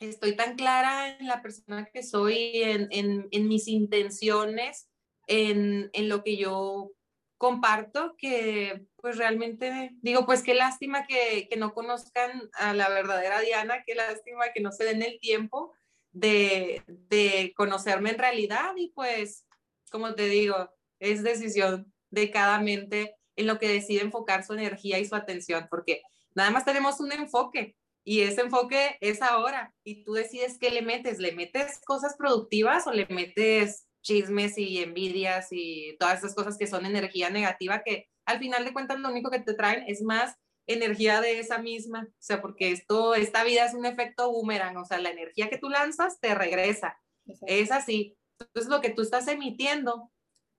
estoy 0.00 0.36
tan 0.36 0.56
clara 0.56 1.16
en 1.16 1.26
la 1.26 1.42
persona 1.42 1.86
que 1.92 2.02
soy, 2.02 2.50
en, 2.54 2.88
en, 2.90 3.28
en 3.30 3.48
mis 3.48 3.68
intenciones, 3.68 4.88
en, 5.26 5.90
en, 5.92 6.08
lo 6.08 6.22
que 6.22 6.36
yo 6.36 6.92
comparto, 7.38 8.14
que 8.16 8.86
pues 8.96 9.16
realmente 9.16 9.90
digo, 10.02 10.26
pues 10.26 10.42
qué 10.42 10.54
lástima 10.54 11.06
que, 11.06 11.48
que, 11.50 11.56
no 11.56 11.74
conozcan 11.74 12.50
a 12.54 12.72
la 12.72 12.88
verdadera 12.88 13.40
Diana, 13.40 13.82
qué 13.86 13.94
lástima 13.94 14.52
que 14.54 14.60
no 14.60 14.72
se 14.72 14.84
den 14.84 15.02
el 15.02 15.20
tiempo 15.20 15.72
de, 16.12 16.82
de 16.86 17.52
conocerme 17.56 18.10
en 18.10 18.18
realidad 18.18 18.72
y 18.76 18.90
pues, 18.94 19.46
como 19.90 20.14
te 20.14 20.28
digo, 20.28 20.70
es 20.98 21.22
decisión 21.22 21.92
de 22.10 22.30
cada 22.30 22.60
mente 22.60 23.16
en 23.36 23.46
lo 23.46 23.58
que 23.58 23.68
decide 23.68 24.00
enfocar 24.00 24.44
su 24.44 24.54
energía 24.54 24.98
y 24.98 25.04
su 25.04 25.14
atención, 25.14 25.66
porque 25.70 26.02
nada 26.34 26.50
más 26.50 26.64
tenemos 26.64 27.00
un 27.00 27.12
enfoque 27.12 27.76
y 28.02 28.20
ese 28.20 28.42
enfoque 28.42 28.96
es 29.00 29.20
ahora 29.20 29.74
y 29.84 30.04
tú 30.04 30.14
decides 30.14 30.58
qué 30.58 30.70
le 30.70 30.80
metes, 30.80 31.18
le 31.18 31.32
metes 31.32 31.80
cosas 31.84 32.14
productivas 32.16 32.86
o 32.86 32.92
le 32.92 33.06
metes 33.06 33.85
chismes 34.06 34.56
y 34.56 34.78
envidias 34.78 35.48
y 35.50 35.96
todas 35.98 36.20
esas 36.20 36.34
cosas 36.34 36.56
que 36.56 36.68
son 36.68 36.86
energía 36.86 37.28
negativa 37.28 37.82
que 37.82 38.08
al 38.24 38.38
final 38.38 38.64
de 38.64 38.72
cuentas 38.72 39.00
lo 39.00 39.08
único 39.08 39.30
que 39.30 39.40
te 39.40 39.54
traen 39.54 39.84
es 39.88 40.00
más 40.02 40.36
energía 40.68 41.20
de 41.20 41.38
esa 41.38 41.58
misma, 41.58 42.08
o 42.08 42.14
sea, 42.18 42.40
porque 42.40 42.72
esto, 42.72 43.14
esta 43.14 43.44
vida 43.44 43.64
es 43.64 43.74
un 43.74 43.86
efecto 43.86 44.30
boomerang, 44.30 44.76
o 44.76 44.84
sea, 44.84 44.98
la 44.98 45.10
energía 45.10 45.48
que 45.48 45.58
tú 45.58 45.68
lanzas 45.68 46.18
te 46.20 46.34
regresa, 46.34 46.98
es 47.46 47.70
así. 47.70 48.16
Entonces, 48.40 48.68
lo 48.68 48.80
que 48.80 48.90
tú 48.90 49.02
estás 49.02 49.28
emitiendo, 49.28 50.10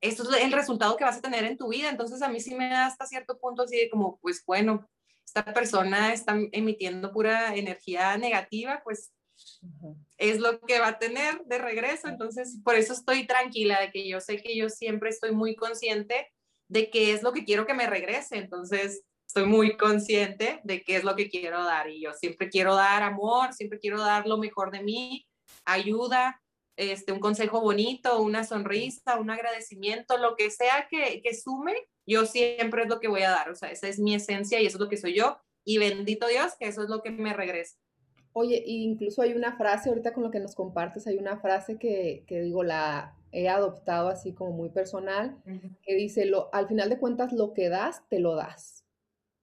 esto 0.01 0.23
es 0.23 0.41
el 0.41 0.53
resultado 0.53 0.95
que 0.95 1.03
vas 1.03 1.17
a 1.17 1.21
tener 1.21 1.43
en 1.43 1.57
tu 1.57 1.69
vida, 1.69 1.89
entonces 1.89 2.21
a 2.21 2.29
mí 2.29 2.39
sí 2.39 2.55
me 2.55 2.69
da 2.69 2.85
hasta 2.85 3.05
cierto 3.05 3.37
punto 3.37 3.63
así 3.63 3.75
de 3.75 3.89
como, 3.89 4.17
pues 4.21 4.43
bueno, 4.45 4.87
esta 5.25 5.43
persona 5.53 6.13
está 6.13 6.37
emitiendo 6.53 7.11
pura 7.11 7.55
energía 7.55 8.17
negativa, 8.17 8.81
pues 8.85 9.11
es 10.17 10.39
lo 10.39 10.59
que 10.61 10.79
va 10.79 10.87
a 10.89 10.99
tener 10.99 11.43
de 11.45 11.57
regreso. 11.57 12.07
Entonces, 12.07 12.57
por 12.63 12.75
eso 12.75 12.93
estoy 12.93 13.27
tranquila 13.27 13.79
de 13.79 13.91
que 13.91 14.07
yo 14.07 14.19
sé 14.19 14.41
que 14.41 14.55
yo 14.55 14.69
siempre 14.69 15.09
estoy 15.09 15.31
muy 15.31 15.55
consciente 15.55 16.31
de 16.69 16.89
qué 16.89 17.13
es 17.13 17.23
lo 17.23 17.33
que 17.33 17.45
quiero 17.45 17.65
que 17.65 17.73
me 17.73 17.87
regrese. 17.87 18.37
Entonces, 18.37 19.03
estoy 19.27 19.45
muy 19.45 19.77
consciente 19.77 20.61
de 20.63 20.83
qué 20.83 20.95
es 20.97 21.03
lo 21.03 21.15
que 21.15 21.29
quiero 21.29 21.63
dar 21.63 21.89
y 21.89 22.01
yo 22.01 22.13
siempre 22.13 22.49
quiero 22.49 22.75
dar 22.75 23.03
amor, 23.03 23.53
siempre 23.53 23.79
quiero 23.79 23.99
dar 23.99 24.25
lo 24.25 24.37
mejor 24.37 24.71
de 24.71 24.81
mí, 24.81 25.27
ayuda, 25.65 26.41
este, 26.77 27.11
un 27.11 27.19
consejo 27.19 27.59
bonito, 27.59 28.21
una 28.21 28.43
sonrisa, 28.43 29.17
un 29.19 29.29
agradecimiento, 29.29 30.17
lo 30.17 30.35
que 30.35 30.49
sea 30.49 30.87
que, 30.89 31.21
que 31.21 31.33
sume 31.33 31.75
yo 32.07 32.25
siempre 32.25 32.83
es 32.83 32.87
lo 32.87 32.99
que 32.99 33.09
voy 33.09 33.23
a 33.23 33.31
dar, 33.31 33.49
o 33.49 33.55
sea, 33.55 33.69
esa 33.69 33.89
es 33.89 33.99
mi 33.99 34.15
esencia 34.15 34.61
y 34.61 34.65
eso 34.65 34.77
es 34.77 34.81
lo 34.81 34.89
que 34.89 34.97
soy 34.97 35.13
yo, 35.13 35.37
y 35.65 35.77
bendito 35.77 36.27
Dios 36.27 36.53
que 36.57 36.67
eso 36.67 36.83
es 36.83 36.89
lo 36.89 37.01
que 37.01 37.11
me 37.11 37.33
regresa. 37.33 37.77
Oye, 38.39 38.61
incluso 38.67 39.23
hay 39.23 39.33
una 39.33 39.57
frase, 39.57 39.89
ahorita 39.89 40.13
con 40.13 40.21
lo 40.21 40.29
que 40.29 40.39
nos 40.39 40.53
compartes, 40.53 41.07
hay 41.07 41.17
una 41.17 41.39
frase 41.39 41.79
que, 41.79 42.23
que 42.27 42.39
digo, 42.39 42.61
la 42.61 43.17
he 43.31 43.49
adoptado 43.49 44.09
así 44.09 44.31
como 44.31 44.51
muy 44.51 44.69
personal, 44.69 45.41
que 45.81 45.95
dice, 45.95 46.27
lo, 46.27 46.53
al 46.53 46.67
final 46.67 46.87
de 46.91 46.99
cuentas, 46.99 47.33
lo 47.33 47.53
que 47.53 47.67
das, 47.67 48.07
te 48.09 48.19
lo 48.19 48.35
das. 48.35 48.85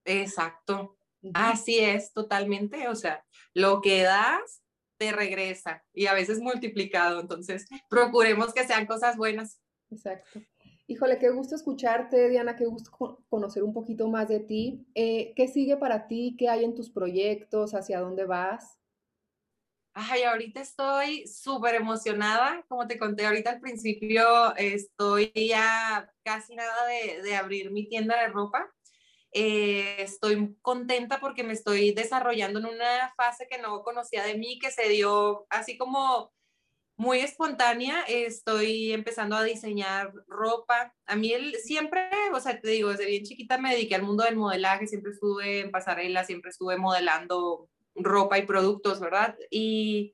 Exacto. 0.04 0.96
Así 1.32 1.80
es, 1.80 2.12
totalmente. 2.12 2.86
O 2.86 2.94
sea, 2.94 3.24
lo 3.52 3.80
que 3.80 4.04
das, 4.04 4.62
te 4.96 5.10
regresa 5.10 5.82
y 5.92 6.06
a 6.06 6.14
veces 6.14 6.38
multiplicado. 6.38 7.20
Entonces, 7.20 7.66
procuremos 7.90 8.54
que 8.54 8.64
sean 8.64 8.86
cosas 8.86 9.16
buenas. 9.16 9.60
Exacto. 9.90 10.40
Híjole, 10.86 11.18
qué 11.18 11.30
gusto 11.30 11.56
escucharte, 11.56 12.28
Diana, 12.28 12.54
qué 12.54 12.66
gusto 12.66 12.92
conocer 13.28 13.64
un 13.64 13.72
poquito 13.72 14.06
más 14.06 14.28
de 14.28 14.38
ti. 14.38 14.86
Eh, 14.94 15.32
¿Qué 15.34 15.48
sigue 15.48 15.76
para 15.76 16.06
ti? 16.06 16.36
¿Qué 16.38 16.48
hay 16.48 16.62
en 16.62 16.76
tus 16.76 16.90
proyectos? 16.90 17.74
¿Hacia 17.74 17.98
dónde 17.98 18.24
vas? 18.24 18.78
Ay, 19.96 20.24
ahorita 20.24 20.60
estoy 20.60 21.26
súper 21.28 21.76
emocionada. 21.76 22.64
Como 22.68 22.86
te 22.88 22.98
conté 22.98 23.26
ahorita 23.26 23.50
al 23.50 23.60
principio, 23.60 24.54
estoy 24.56 25.32
ya 25.34 26.10
casi 26.24 26.56
nada 26.56 26.86
de, 27.22 27.36
abrir 27.36 27.70
mi 27.70 27.88
tienda 27.88 28.20
de 28.20 28.28
ropa. 28.28 28.68
Eh, 29.32 29.96
estoy 30.02 30.56
contenta 30.62 31.20
porque 31.20 31.44
me 31.44 31.52
estoy 31.52 31.92
desarrollando 31.92 32.58
en 32.58 32.66
una 32.66 33.14
fase 33.16 33.46
que 33.48 33.58
no 33.58 33.82
conocía 33.82 34.24
de 34.24 34.36
mí, 34.36 34.58
que 34.58 34.70
se 34.72 34.88
dio 34.88 35.46
así 35.50 35.78
como 35.78 36.32
muy 36.96 37.20
espontánea, 37.20 38.02
estoy 38.08 38.92
empezando 38.92 39.36
a 39.36 39.44
diseñar 39.44 40.12
ropa. 40.28 40.94
A 41.06 41.16
mí 41.16 41.32
siempre, 41.62 42.08
o 42.32 42.40
sea, 42.40 42.60
te 42.60 42.68
digo, 42.68 42.90
desde 42.90 43.06
bien 43.06 43.24
chiquita 43.24 43.58
me 43.58 43.72
dediqué 43.72 43.96
al 43.96 44.02
mundo 44.02 44.24
del 44.24 44.36
modelaje, 44.36 44.86
siempre 44.86 45.12
estuve 45.12 45.60
en 45.60 45.70
pasarela, 45.72 46.24
siempre 46.24 46.50
estuve 46.50 46.76
modelando 46.76 47.68
ropa 47.94 48.38
y 48.38 48.46
productos, 48.46 49.00
¿verdad? 49.00 49.36
Y, 49.50 50.12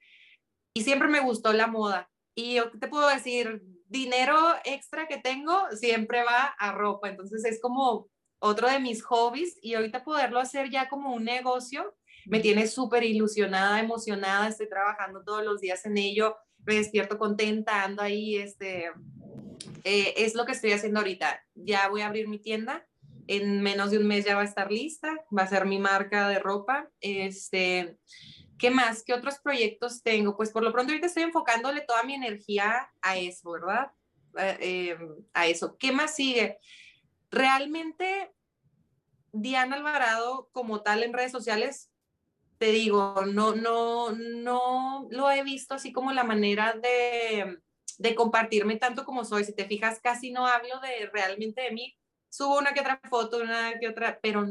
y 0.74 0.82
siempre 0.82 1.08
me 1.08 1.20
gustó 1.20 1.52
la 1.52 1.66
moda. 1.66 2.10
Y 2.34 2.54
yo 2.54 2.70
te 2.78 2.88
puedo 2.88 3.08
decir, 3.08 3.62
dinero 3.86 4.36
extra 4.64 5.08
que 5.08 5.18
tengo 5.18 5.58
siempre 5.72 6.22
va 6.22 6.44
a 6.58 6.72
ropa, 6.72 7.08
entonces 7.08 7.44
es 7.44 7.60
como 7.60 8.08
otro 8.38 8.68
de 8.70 8.78
mis 8.78 9.02
hobbies 9.02 9.58
y 9.60 9.74
ahorita 9.74 10.04
poderlo 10.04 10.38
hacer 10.38 10.70
ya 10.70 10.88
como 10.88 11.12
un 11.12 11.24
negocio 11.24 11.94
me 12.26 12.40
tiene 12.40 12.66
súper 12.66 13.02
ilusionada, 13.02 13.80
emocionada, 13.80 14.48
estoy 14.48 14.68
trabajando 14.68 15.22
todos 15.24 15.44
los 15.44 15.60
días 15.60 15.84
en 15.86 15.98
ello 15.98 16.36
me 16.64 16.76
despierto 16.76 17.18
contenta, 17.18 17.84
ando 17.84 18.02
ahí, 18.02 18.36
este, 18.36 18.90
eh, 19.84 20.14
es 20.16 20.34
lo 20.34 20.44
que 20.44 20.52
estoy 20.52 20.72
haciendo 20.72 21.00
ahorita. 21.00 21.42
Ya 21.54 21.88
voy 21.88 22.02
a 22.02 22.06
abrir 22.06 22.28
mi 22.28 22.38
tienda, 22.38 22.86
en 23.30 23.62
menos 23.62 23.92
de 23.92 23.98
un 23.98 24.08
mes 24.08 24.24
ya 24.24 24.34
va 24.34 24.42
a 24.42 24.44
estar 24.44 24.72
lista, 24.72 25.14
va 25.36 25.44
a 25.44 25.48
ser 25.48 25.64
mi 25.64 25.78
marca 25.78 26.28
de 26.28 26.40
ropa. 26.40 26.90
Este, 27.00 27.96
¿Qué 28.58 28.70
más? 28.70 29.04
¿Qué 29.04 29.14
otros 29.14 29.38
proyectos 29.38 30.02
tengo? 30.02 30.36
Pues 30.36 30.50
por 30.50 30.64
lo 30.64 30.72
pronto 30.72 30.90
ahorita 30.90 31.06
estoy 31.06 31.22
enfocándole 31.22 31.82
toda 31.82 32.02
mi 32.02 32.14
energía 32.14 32.90
a 33.00 33.16
eso, 33.16 33.52
¿verdad? 33.52 33.92
Eh, 34.36 34.98
a 35.32 35.46
eso. 35.46 35.76
¿Qué 35.78 35.92
más 35.92 36.16
sigue? 36.16 36.58
Realmente, 37.30 38.32
Diana 39.30 39.76
Alvarado 39.76 40.48
como 40.50 40.82
tal 40.82 41.04
en 41.04 41.12
redes 41.12 41.30
sociales 41.30 41.90
te 42.58 42.72
digo, 42.72 43.24
no, 43.26 43.54
no, 43.54 44.10
no 44.10 45.06
lo 45.10 45.30
he 45.30 45.42
visto 45.44 45.74
así 45.74 45.92
como 45.92 46.12
la 46.12 46.24
manera 46.24 46.74
de, 46.74 47.58
de 47.96 48.14
compartirme 48.14 48.76
tanto 48.76 49.04
como 49.04 49.24
soy. 49.24 49.44
Si 49.44 49.54
te 49.54 49.64
fijas, 49.66 50.00
casi 50.02 50.32
no 50.32 50.46
hablo 50.46 50.80
de 50.80 51.08
realmente 51.10 51.62
de 51.62 51.70
mí. 51.70 51.96
Subo 52.30 52.58
una 52.58 52.72
que 52.72 52.80
otra 52.80 53.00
foto, 53.10 53.38
una 53.38 53.78
que 53.78 53.88
otra, 53.88 54.18
pero 54.22 54.46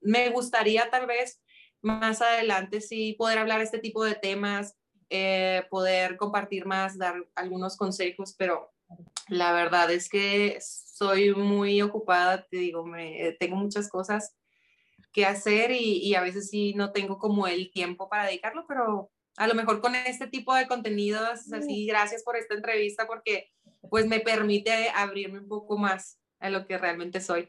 me 0.00 0.30
gustaría 0.30 0.88
tal 0.90 1.06
vez 1.06 1.42
más 1.82 2.22
adelante 2.22 2.80
sí 2.80 3.14
poder 3.18 3.38
hablar 3.38 3.60
este 3.60 3.78
tipo 3.78 4.04
de 4.04 4.14
temas, 4.14 4.74
eh, 5.10 5.64
poder 5.68 6.16
compartir 6.16 6.64
más, 6.64 6.96
dar 6.96 7.26
algunos 7.34 7.76
consejos, 7.76 8.34
pero 8.38 8.72
la 9.28 9.52
verdad 9.52 9.90
es 9.90 10.08
que 10.08 10.58
soy 10.60 11.34
muy 11.34 11.82
ocupada, 11.82 12.46
te 12.46 12.56
digo, 12.56 12.86
me, 12.86 13.28
eh, 13.28 13.36
tengo 13.38 13.56
muchas 13.56 13.88
cosas 13.88 14.34
que 15.12 15.26
hacer 15.26 15.70
y, 15.70 15.98
y, 15.98 16.14
a 16.14 16.22
veces 16.22 16.48
sí 16.50 16.74
no 16.74 16.90
tengo 16.92 17.18
como 17.18 17.46
el 17.46 17.70
tiempo 17.70 18.08
para 18.08 18.26
dedicarlo, 18.26 18.64
pero 18.66 19.10
a 19.36 19.46
lo 19.46 19.54
mejor 19.54 19.80
con 19.80 19.94
este 19.94 20.26
tipo 20.26 20.54
de 20.54 20.66
contenidos, 20.66 21.52
así, 21.52 21.86
gracias 21.86 22.22
por 22.22 22.36
esta 22.36 22.54
entrevista 22.54 23.06
porque 23.06 23.50
pues 23.90 24.06
me 24.06 24.20
permite 24.20 24.90
abrirme 24.94 25.40
un 25.40 25.48
poco 25.48 25.76
más 25.76 26.18
a 26.44 26.50
lo 26.50 26.66
que 26.66 26.76
realmente 26.78 27.20
soy. 27.20 27.48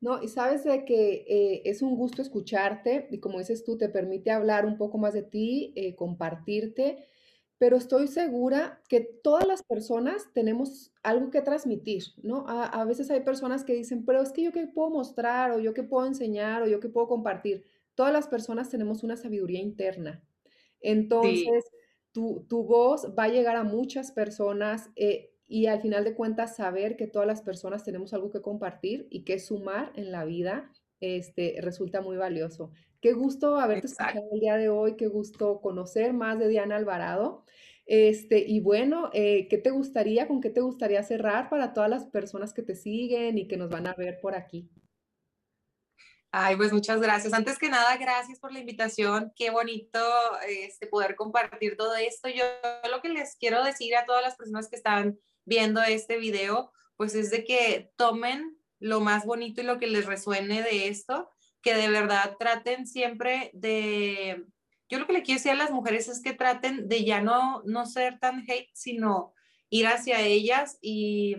No, 0.00 0.22
y 0.22 0.28
sabes 0.28 0.64
de 0.64 0.84
que 0.84 1.24
eh, 1.28 1.62
es 1.64 1.82
un 1.82 1.94
gusto 1.96 2.22
escucharte 2.22 3.06
y 3.10 3.20
como 3.20 3.38
dices 3.38 3.64
tú, 3.64 3.78
te 3.78 3.88
permite 3.88 4.30
hablar 4.30 4.66
un 4.66 4.76
poco 4.76 4.98
más 4.98 5.14
de 5.14 5.22
ti, 5.22 5.72
eh, 5.76 5.94
compartirte, 5.94 7.06
pero 7.58 7.76
estoy 7.76 8.08
segura 8.08 8.82
que 8.88 9.00
todas 9.00 9.46
las 9.46 9.62
personas 9.62 10.32
tenemos 10.32 10.92
algo 11.02 11.30
que 11.30 11.42
transmitir, 11.42 12.04
¿no? 12.22 12.46
A, 12.48 12.64
a, 12.64 12.84
veces 12.84 13.10
hay 13.10 13.20
personas 13.20 13.64
que 13.64 13.74
dicen, 13.74 14.04
pero 14.04 14.20
es 14.20 14.32
que 14.32 14.42
yo 14.42 14.52
qué 14.52 14.66
puedo 14.66 14.90
mostrar 14.90 15.52
o 15.52 15.60
yo 15.60 15.72
qué 15.72 15.82
puedo 15.82 16.06
enseñar 16.06 16.62
o 16.62 16.66
yo 16.66 16.80
qué 16.80 16.88
puedo 16.88 17.08
compartir. 17.08 17.64
Todas 17.94 18.12
las 18.12 18.26
personas 18.26 18.70
tenemos 18.70 19.04
una 19.04 19.16
sabiduría 19.16 19.60
interna. 19.60 20.22
Entonces, 20.80 21.64
sí. 21.64 21.76
tu, 22.12 22.44
tu, 22.48 22.64
voz 22.64 23.14
va 23.18 23.24
a 23.24 23.28
llegar 23.28 23.56
a 23.56 23.64
muchas 23.64 24.12
personas. 24.12 24.90
Eh, 24.96 25.33
y 25.46 25.66
al 25.66 25.80
final 25.80 26.04
de 26.04 26.14
cuentas 26.14 26.56
saber 26.56 26.96
que 26.96 27.06
todas 27.06 27.28
las 27.28 27.42
personas 27.42 27.84
tenemos 27.84 28.14
algo 28.14 28.30
que 28.30 28.40
compartir 28.40 29.06
y 29.10 29.24
que 29.24 29.38
sumar 29.38 29.92
en 29.94 30.10
la 30.10 30.24
vida 30.24 30.72
este, 31.00 31.56
resulta 31.60 32.00
muy 32.00 32.16
valioso. 32.16 32.72
Qué 33.00 33.12
gusto 33.12 33.58
haberte 33.58 33.88
Exacto. 33.88 34.18
escuchado 34.18 34.34
el 34.34 34.40
día 34.40 34.56
de 34.56 34.70
hoy, 34.70 34.96
qué 34.96 35.06
gusto 35.06 35.60
conocer 35.60 36.14
más 36.14 36.38
de 36.38 36.48
Diana 36.48 36.76
Alvarado. 36.76 37.44
Este, 37.86 38.38
y 38.38 38.60
bueno, 38.60 39.10
eh, 39.12 39.46
¿qué 39.48 39.58
te 39.58 39.70
gustaría, 39.70 40.26
con 40.26 40.40
qué 40.40 40.48
te 40.48 40.62
gustaría 40.62 41.02
cerrar 41.02 41.50
para 41.50 41.74
todas 41.74 41.90
las 41.90 42.06
personas 42.06 42.54
que 42.54 42.62
te 42.62 42.74
siguen 42.74 43.36
y 43.36 43.46
que 43.46 43.58
nos 43.58 43.68
van 43.68 43.86
a 43.86 43.94
ver 43.94 44.20
por 44.22 44.34
aquí? 44.34 44.70
Ay, 46.36 46.56
pues 46.56 46.72
muchas 46.72 47.00
gracias. 47.00 47.32
Antes 47.32 47.58
que 47.58 47.68
nada, 47.68 47.96
gracias 47.96 48.40
por 48.40 48.52
la 48.52 48.58
invitación. 48.58 49.32
Qué 49.36 49.50
bonito 49.50 50.00
este, 50.48 50.86
poder 50.88 51.14
compartir 51.14 51.76
todo 51.76 51.94
esto. 51.94 52.28
Yo 52.28 52.44
lo 52.90 53.00
que 53.02 53.10
les 53.10 53.36
quiero 53.36 53.62
decir 53.62 53.94
a 53.94 54.04
todas 54.04 54.22
las 54.22 54.34
personas 54.34 54.68
que 54.68 54.74
están 54.74 55.18
viendo 55.44 55.82
este 55.82 56.18
video, 56.18 56.72
pues 56.96 57.14
es 57.14 57.30
de 57.30 57.44
que 57.44 57.90
tomen 57.96 58.56
lo 58.78 59.00
más 59.00 59.24
bonito 59.24 59.60
y 59.60 59.64
lo 59.64 59.78
que 59.78 59.86
les 59.86 60.06
resuene 60.06 60.62
de 60.62 60.88
esto, 60.88 61.30
que 61.62 61.74
de 61.74 61.88
verdad 61.88 62.36
traten 62.38 62.86
siempre 62.86 63.50
de, 63.54 64.44
yo 64.88 64.98
lo 64.98 65.06
que 65.06 65.14
le 65.14 65.22
quiero 65.22 65.38
decir 65.38 65.52
a 65.52 65.56
las 65.56 65.70
mujeres 65.70 66.08
es 66.08 66.20
que 66.22 66.34
traten 66.34 66.88
de 66.88 67.04
ya 67.04 67.20
no, 67.20 67.62
no 67.64 67.86
ser 67.86 68.18
tan 68.18 68.44
hate, 68.48 68.70
sino 68.74 69.32
ir 69.70 69.86
hacia 69.86 70.20
ellas 70.20 70.78
y 70.80 71.36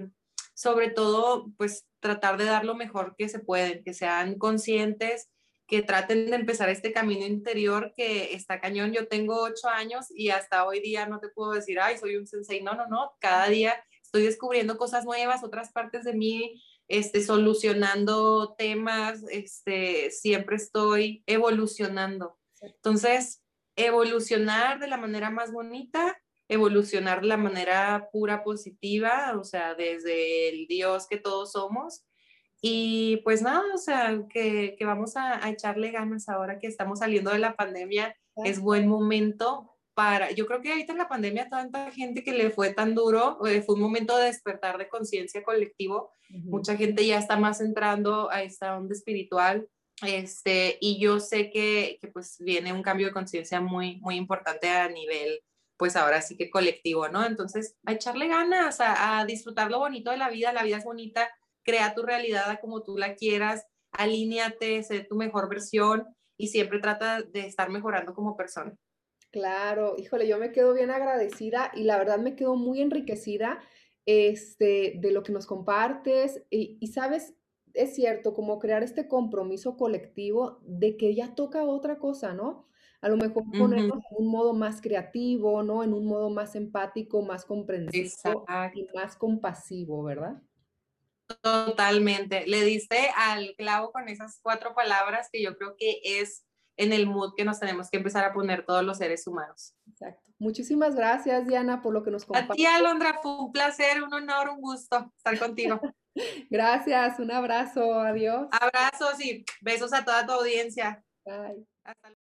sobre 0.55 0.89
todo, 0.89 1.51
pues 1.57 1.85
tratar 1.99 2.37
de 2.37 2.45
dar 2.45 2.65
lo 2.65 2.75
mejor 2.75 3.15
que 3.17 3.29
se 3.29 3.39
pueden, 3.39 3.83
que 3.83 3.93
sean 3.93 4.35
conscientes, 4.37 5.29
que 5.67 5.81
traten 5.81 6.29
de 6.29 6.35
empezar 6.35 6.69
este 6.69 6.93
camino 6.93 7.25
interior 7.25 7.93
que 7.95 8.33
está 8.33 8.61
cañón. 8.61 8.93
Yo 8.93 9.07
tengo 9.07 9.41
ocho 9.41 9.67
años 9.67 10.05
y 10.09 10.29
hasta 10.29 10.65
hoy 10.65 10.79
día 10.79 11.07
no 11.07 11.19
te 11.19 11.29
puedo 11.29 11.51
decir, 11.51 11.79
ay, 11.79 11.97
soy 11.97 12.15
un 12.15 12.27
sensei. 12.27 12.61
No, 12.61 12.75
no, 12.75 12.87
no. 12.87 13.13
Cada 13.19 13.47
día 13.47 13.75
estoy 14.15 14.27
descubriendo 14.27 14.77
cosas 14.77 15.03
nuevas, 15.03 15.43
otras 15.43 15.73
partes 15.73 16.05
de 16.05 16.13
mí, 16.13 16.63
este, 16.87 17.21
solucionando 17.21 18.55
temas, 18.57 19.25
este, 19.29 20.09
siempre 20.09 20.55
estoy 20.55 21.21
evolucionando. 21.25 22.37
Entonces, 22.61 23.43
evolucionar 23.75 24.79
de 24.79 24.87
la 24.87 24.95
manera 24.95 25.31
más 25.31 25.51
bonita, 25.51 26.17
evolucionar 26.47 27.19
de 27.19 27.27
la 27.27 27.35
manera 27.35 28.07
pura 28.13 28.41
positiva, 28.41 29.35
o 29.37 29.43
sea, 29.43 29.75
desde 29.75 30.47
el 30.47 30.67
Dios 30.67 31.07
que 31.09 31.17
todos 31.17 31.51
somos. 31.51 32.05
Y 32.61 33.17
pues 33.25 33.41
nada, 33.41 33.65
o 33.73 33.77
sea, 33.77 34.23
que, 34.29 34.77
que 34.79 34.85
vamos 34.85 35.17
a, 35.17 35.45
a, 35.45 35.49
echarle 35.49 35.91
ganas 35.91 36.29
ahora 36.29 36.57
que 36.57 36.67
estamos 36.67 36.99
saliendo 36.99 37.31
de 37.31 37.39
la 37.39 37.57
pandemia. 37.57 38.15
Es 38.45 38.61
buen 38.61 38.87
momento 38.87 39.74
para, 39.95 40.31
yo 40.31 40.45
creo 40.45 40.61
que 40.61 40.71
ahorita 40.71 40.91
en 40.91 40.99
la 40.99 41.07
pandemia 41.07 41.49
tanta 41.49 41.89
gente 41.91 42.23
que 42.23 42.33
le 42.33 42.51
fue 42.51 42.73
tan 42.73 42.93
duro, 42.93 43.43
eh, 43.47 43.61
fue 43.61 43.75
un 43.75 43.81
momento 43.81 44.15
de 44.17 44.25
despertar 44.25 44.77
de 44.77 44.89
conciencia 44.89 45.43
colectivo, 45.43 46.11
uh 46.29 46.33
-huh. 46.33 46.43
mucha 46.43 46.75
gente 46.75 47.07
ya 47.07 47.17
está 47.17 47.37
más 47.37 47.61
entrando 47.61 48.29
a 48.29 48.43
esta 48.43 48.77
onda 48.77 48.93
espiritual, 48.93 49.67
este, 50.03 50.77
y 50.81 50.99
yo 50.99 51.19
sé 51.21 51.49
que, 51.49 51.97
que 52.01 52.09
pues 52.09 52.35
viene 52.39 52.73
un 52.73 52.83
cambio 52.83 53.07
de 53.07 53.13
conciencia 53.13 53.61
muy, 53.61 53.97
muy 54.01 54.15
importante 54.15 54.67
a 54.67 54.89
nivel, 54.89 55.39
pues 55.77 55.95
ahora 55.95 56.21
sí 56.21 56.35
que 56.35 56.49
colectivo, 56.49 57.07
¿no? 57.07 57.25
Entonces, 57.25 57.75
a 57.85 57.93
echarle 57.93 58.27
ganas, 58.27 58.81
a, 58.81 59.19
a 59.19 59.25
disfrutar 59.25 59.71
lo 59.71 59.79
bonito 59.79 60.11
de 60.11 60.17
la 60.17 60.29
vida, 60.29 60.51
la 60.51 60.63
vida 60.63 60.77
es 60.77 60.83
bonita, 60.83 61.29
crea 61.63 61.95
tu 61.95 62.03
realidad 62.03 62.59
como 62.59 62.83
tú 62.83 62.97
la 62.97 63.15
quieras, 63.15 63.65
alíñate, 63.91 64.83
sé 64.83 65.01
tu 65.01 65.15
mejor 65.15 65.49
versión 65.49 66.05
y 66.37 66.49
siempre 66.49 66.79
trata 66.79 67.21
de 67.21 67.47
estar 67.47 67.69
mejorando 67.69 68.13
como 68.13 68.35
persona. 68.35 68.75
Claro, 69.35 69.95
híjole, 69.97 70.29
yo 70.29 70.37
me 70.37 70.53
quedo 70.53 70.73
bien 70.73 70.91
agradecida 70.91 71.69
y 71.75 71.83
la 71.83 71.97
verdad 71.97 72.19
me 72.19 72.37
quedo 72.37 72.55
muy 72.55 72.81
enriquecida 72.81 73.59
este, 74.05 74.93
de 74.95 75.11
lo 75.11 75.23
que 75.23 75.33
nos 75.33 75.45
compartes 75.45 76.45
y, 76.49 76.77
y, 76.79 76.87
sabes, 76.87 77.33
es 77.73 77.93
cierto, 77.93 78.33
como 78.33 78.59
crear 78.59 78.81
este 78.81 79.09
compromiso 79.09 79.75
colectivo 79.75 80.61
de 80.61 80.95
que 80.95 81.13
ya 81.13 81.35
toca 81.35 81.65
otra 81.65 81.99
cosa, 81.99 82.33
¿no? 82.33 82.69
A 83.01 83.09
lo 83.09 83.17
mejor 83.17 83.43
ponernos 83.51 83.97
en 84.09 84.25
un 84.25 84.31
modo 84.31 84.53
más 84.53 84.79
creativo, 84.79 85.63
¿no? 85.63 85.83
En 85.83 85.93
un 85.93 86.05
modo 86.05 86.29
más 86.29 86.55
empático, 86.55 87.21
más 87.21 87.43
comprensivo 87.43 88.05
Exacto. 88.05 88.45
y 88.73 88.87
más 88.95 89.17
compasivo, 89.17 90.01
¿verdad? 90.01 90.41
Totalmente. 91.41 92.47
Le 92.47 92.63
diste 92.63 93.09
al 93.17 93.53
clavo 93.57 93.91
con 93.91 94.07
esas 94.07 94.39
cuatro 94.41 94.73
palabras 94.73 95.27
que 95.29 95.43
yo 95.43 95.57
creo 95.57 95.75
que 95.77 95.99
es 96.01 96.44
en 96.77 96.93
el 96.93 97.07
mood 97.07 97.33
que 97.35 97.45
nos 97.45 97.59
tenemos 97.59 97.89
que 97.89 97.97
empezar 97.97 98.25
a 98.25 98.33
poner 98.33 98.65
todos 98.65 98.83
los 98.83 98.97
seres 98.97 99.25
humanos. 99.27 99.75
Exacto. 99.87 100.31
Muchísimas 100.37 100.95
gracias, 100.95 101.47
Diana, 101.47 101.81
por 101.81 101.93
lo 101.93 102.03
que 102.03 102.11
nos 102.11 102.25
compartes. 102.25 102.51
A 102.51 102.53
ti, 102.55 102.65
Alondra, 102.65 103.19
fue 103.21 103.39
un 103.39 103.51
placer, 103.51 104.03
un 104.03 104.13
honor, 104.13 104.49
un 104.49 104.61
gusto 104.61 105.11
estar 105.15 105.39
contigo. 105.39 105.79
gracias, 106.49 107.19
un 107.19 107.31
abrazo, 107.31 107.99
adiós. 107.99 108.47
Abrazos 108.51 109.23
y 109.23 109.45
besos 109.61 109.93
a 109.93 110.03
toda 110.03 110.25
tu 110.25 110.33
audiencia. 110.33 111.03
Bye. 111.25 111.65
Hasta 111.83 112.24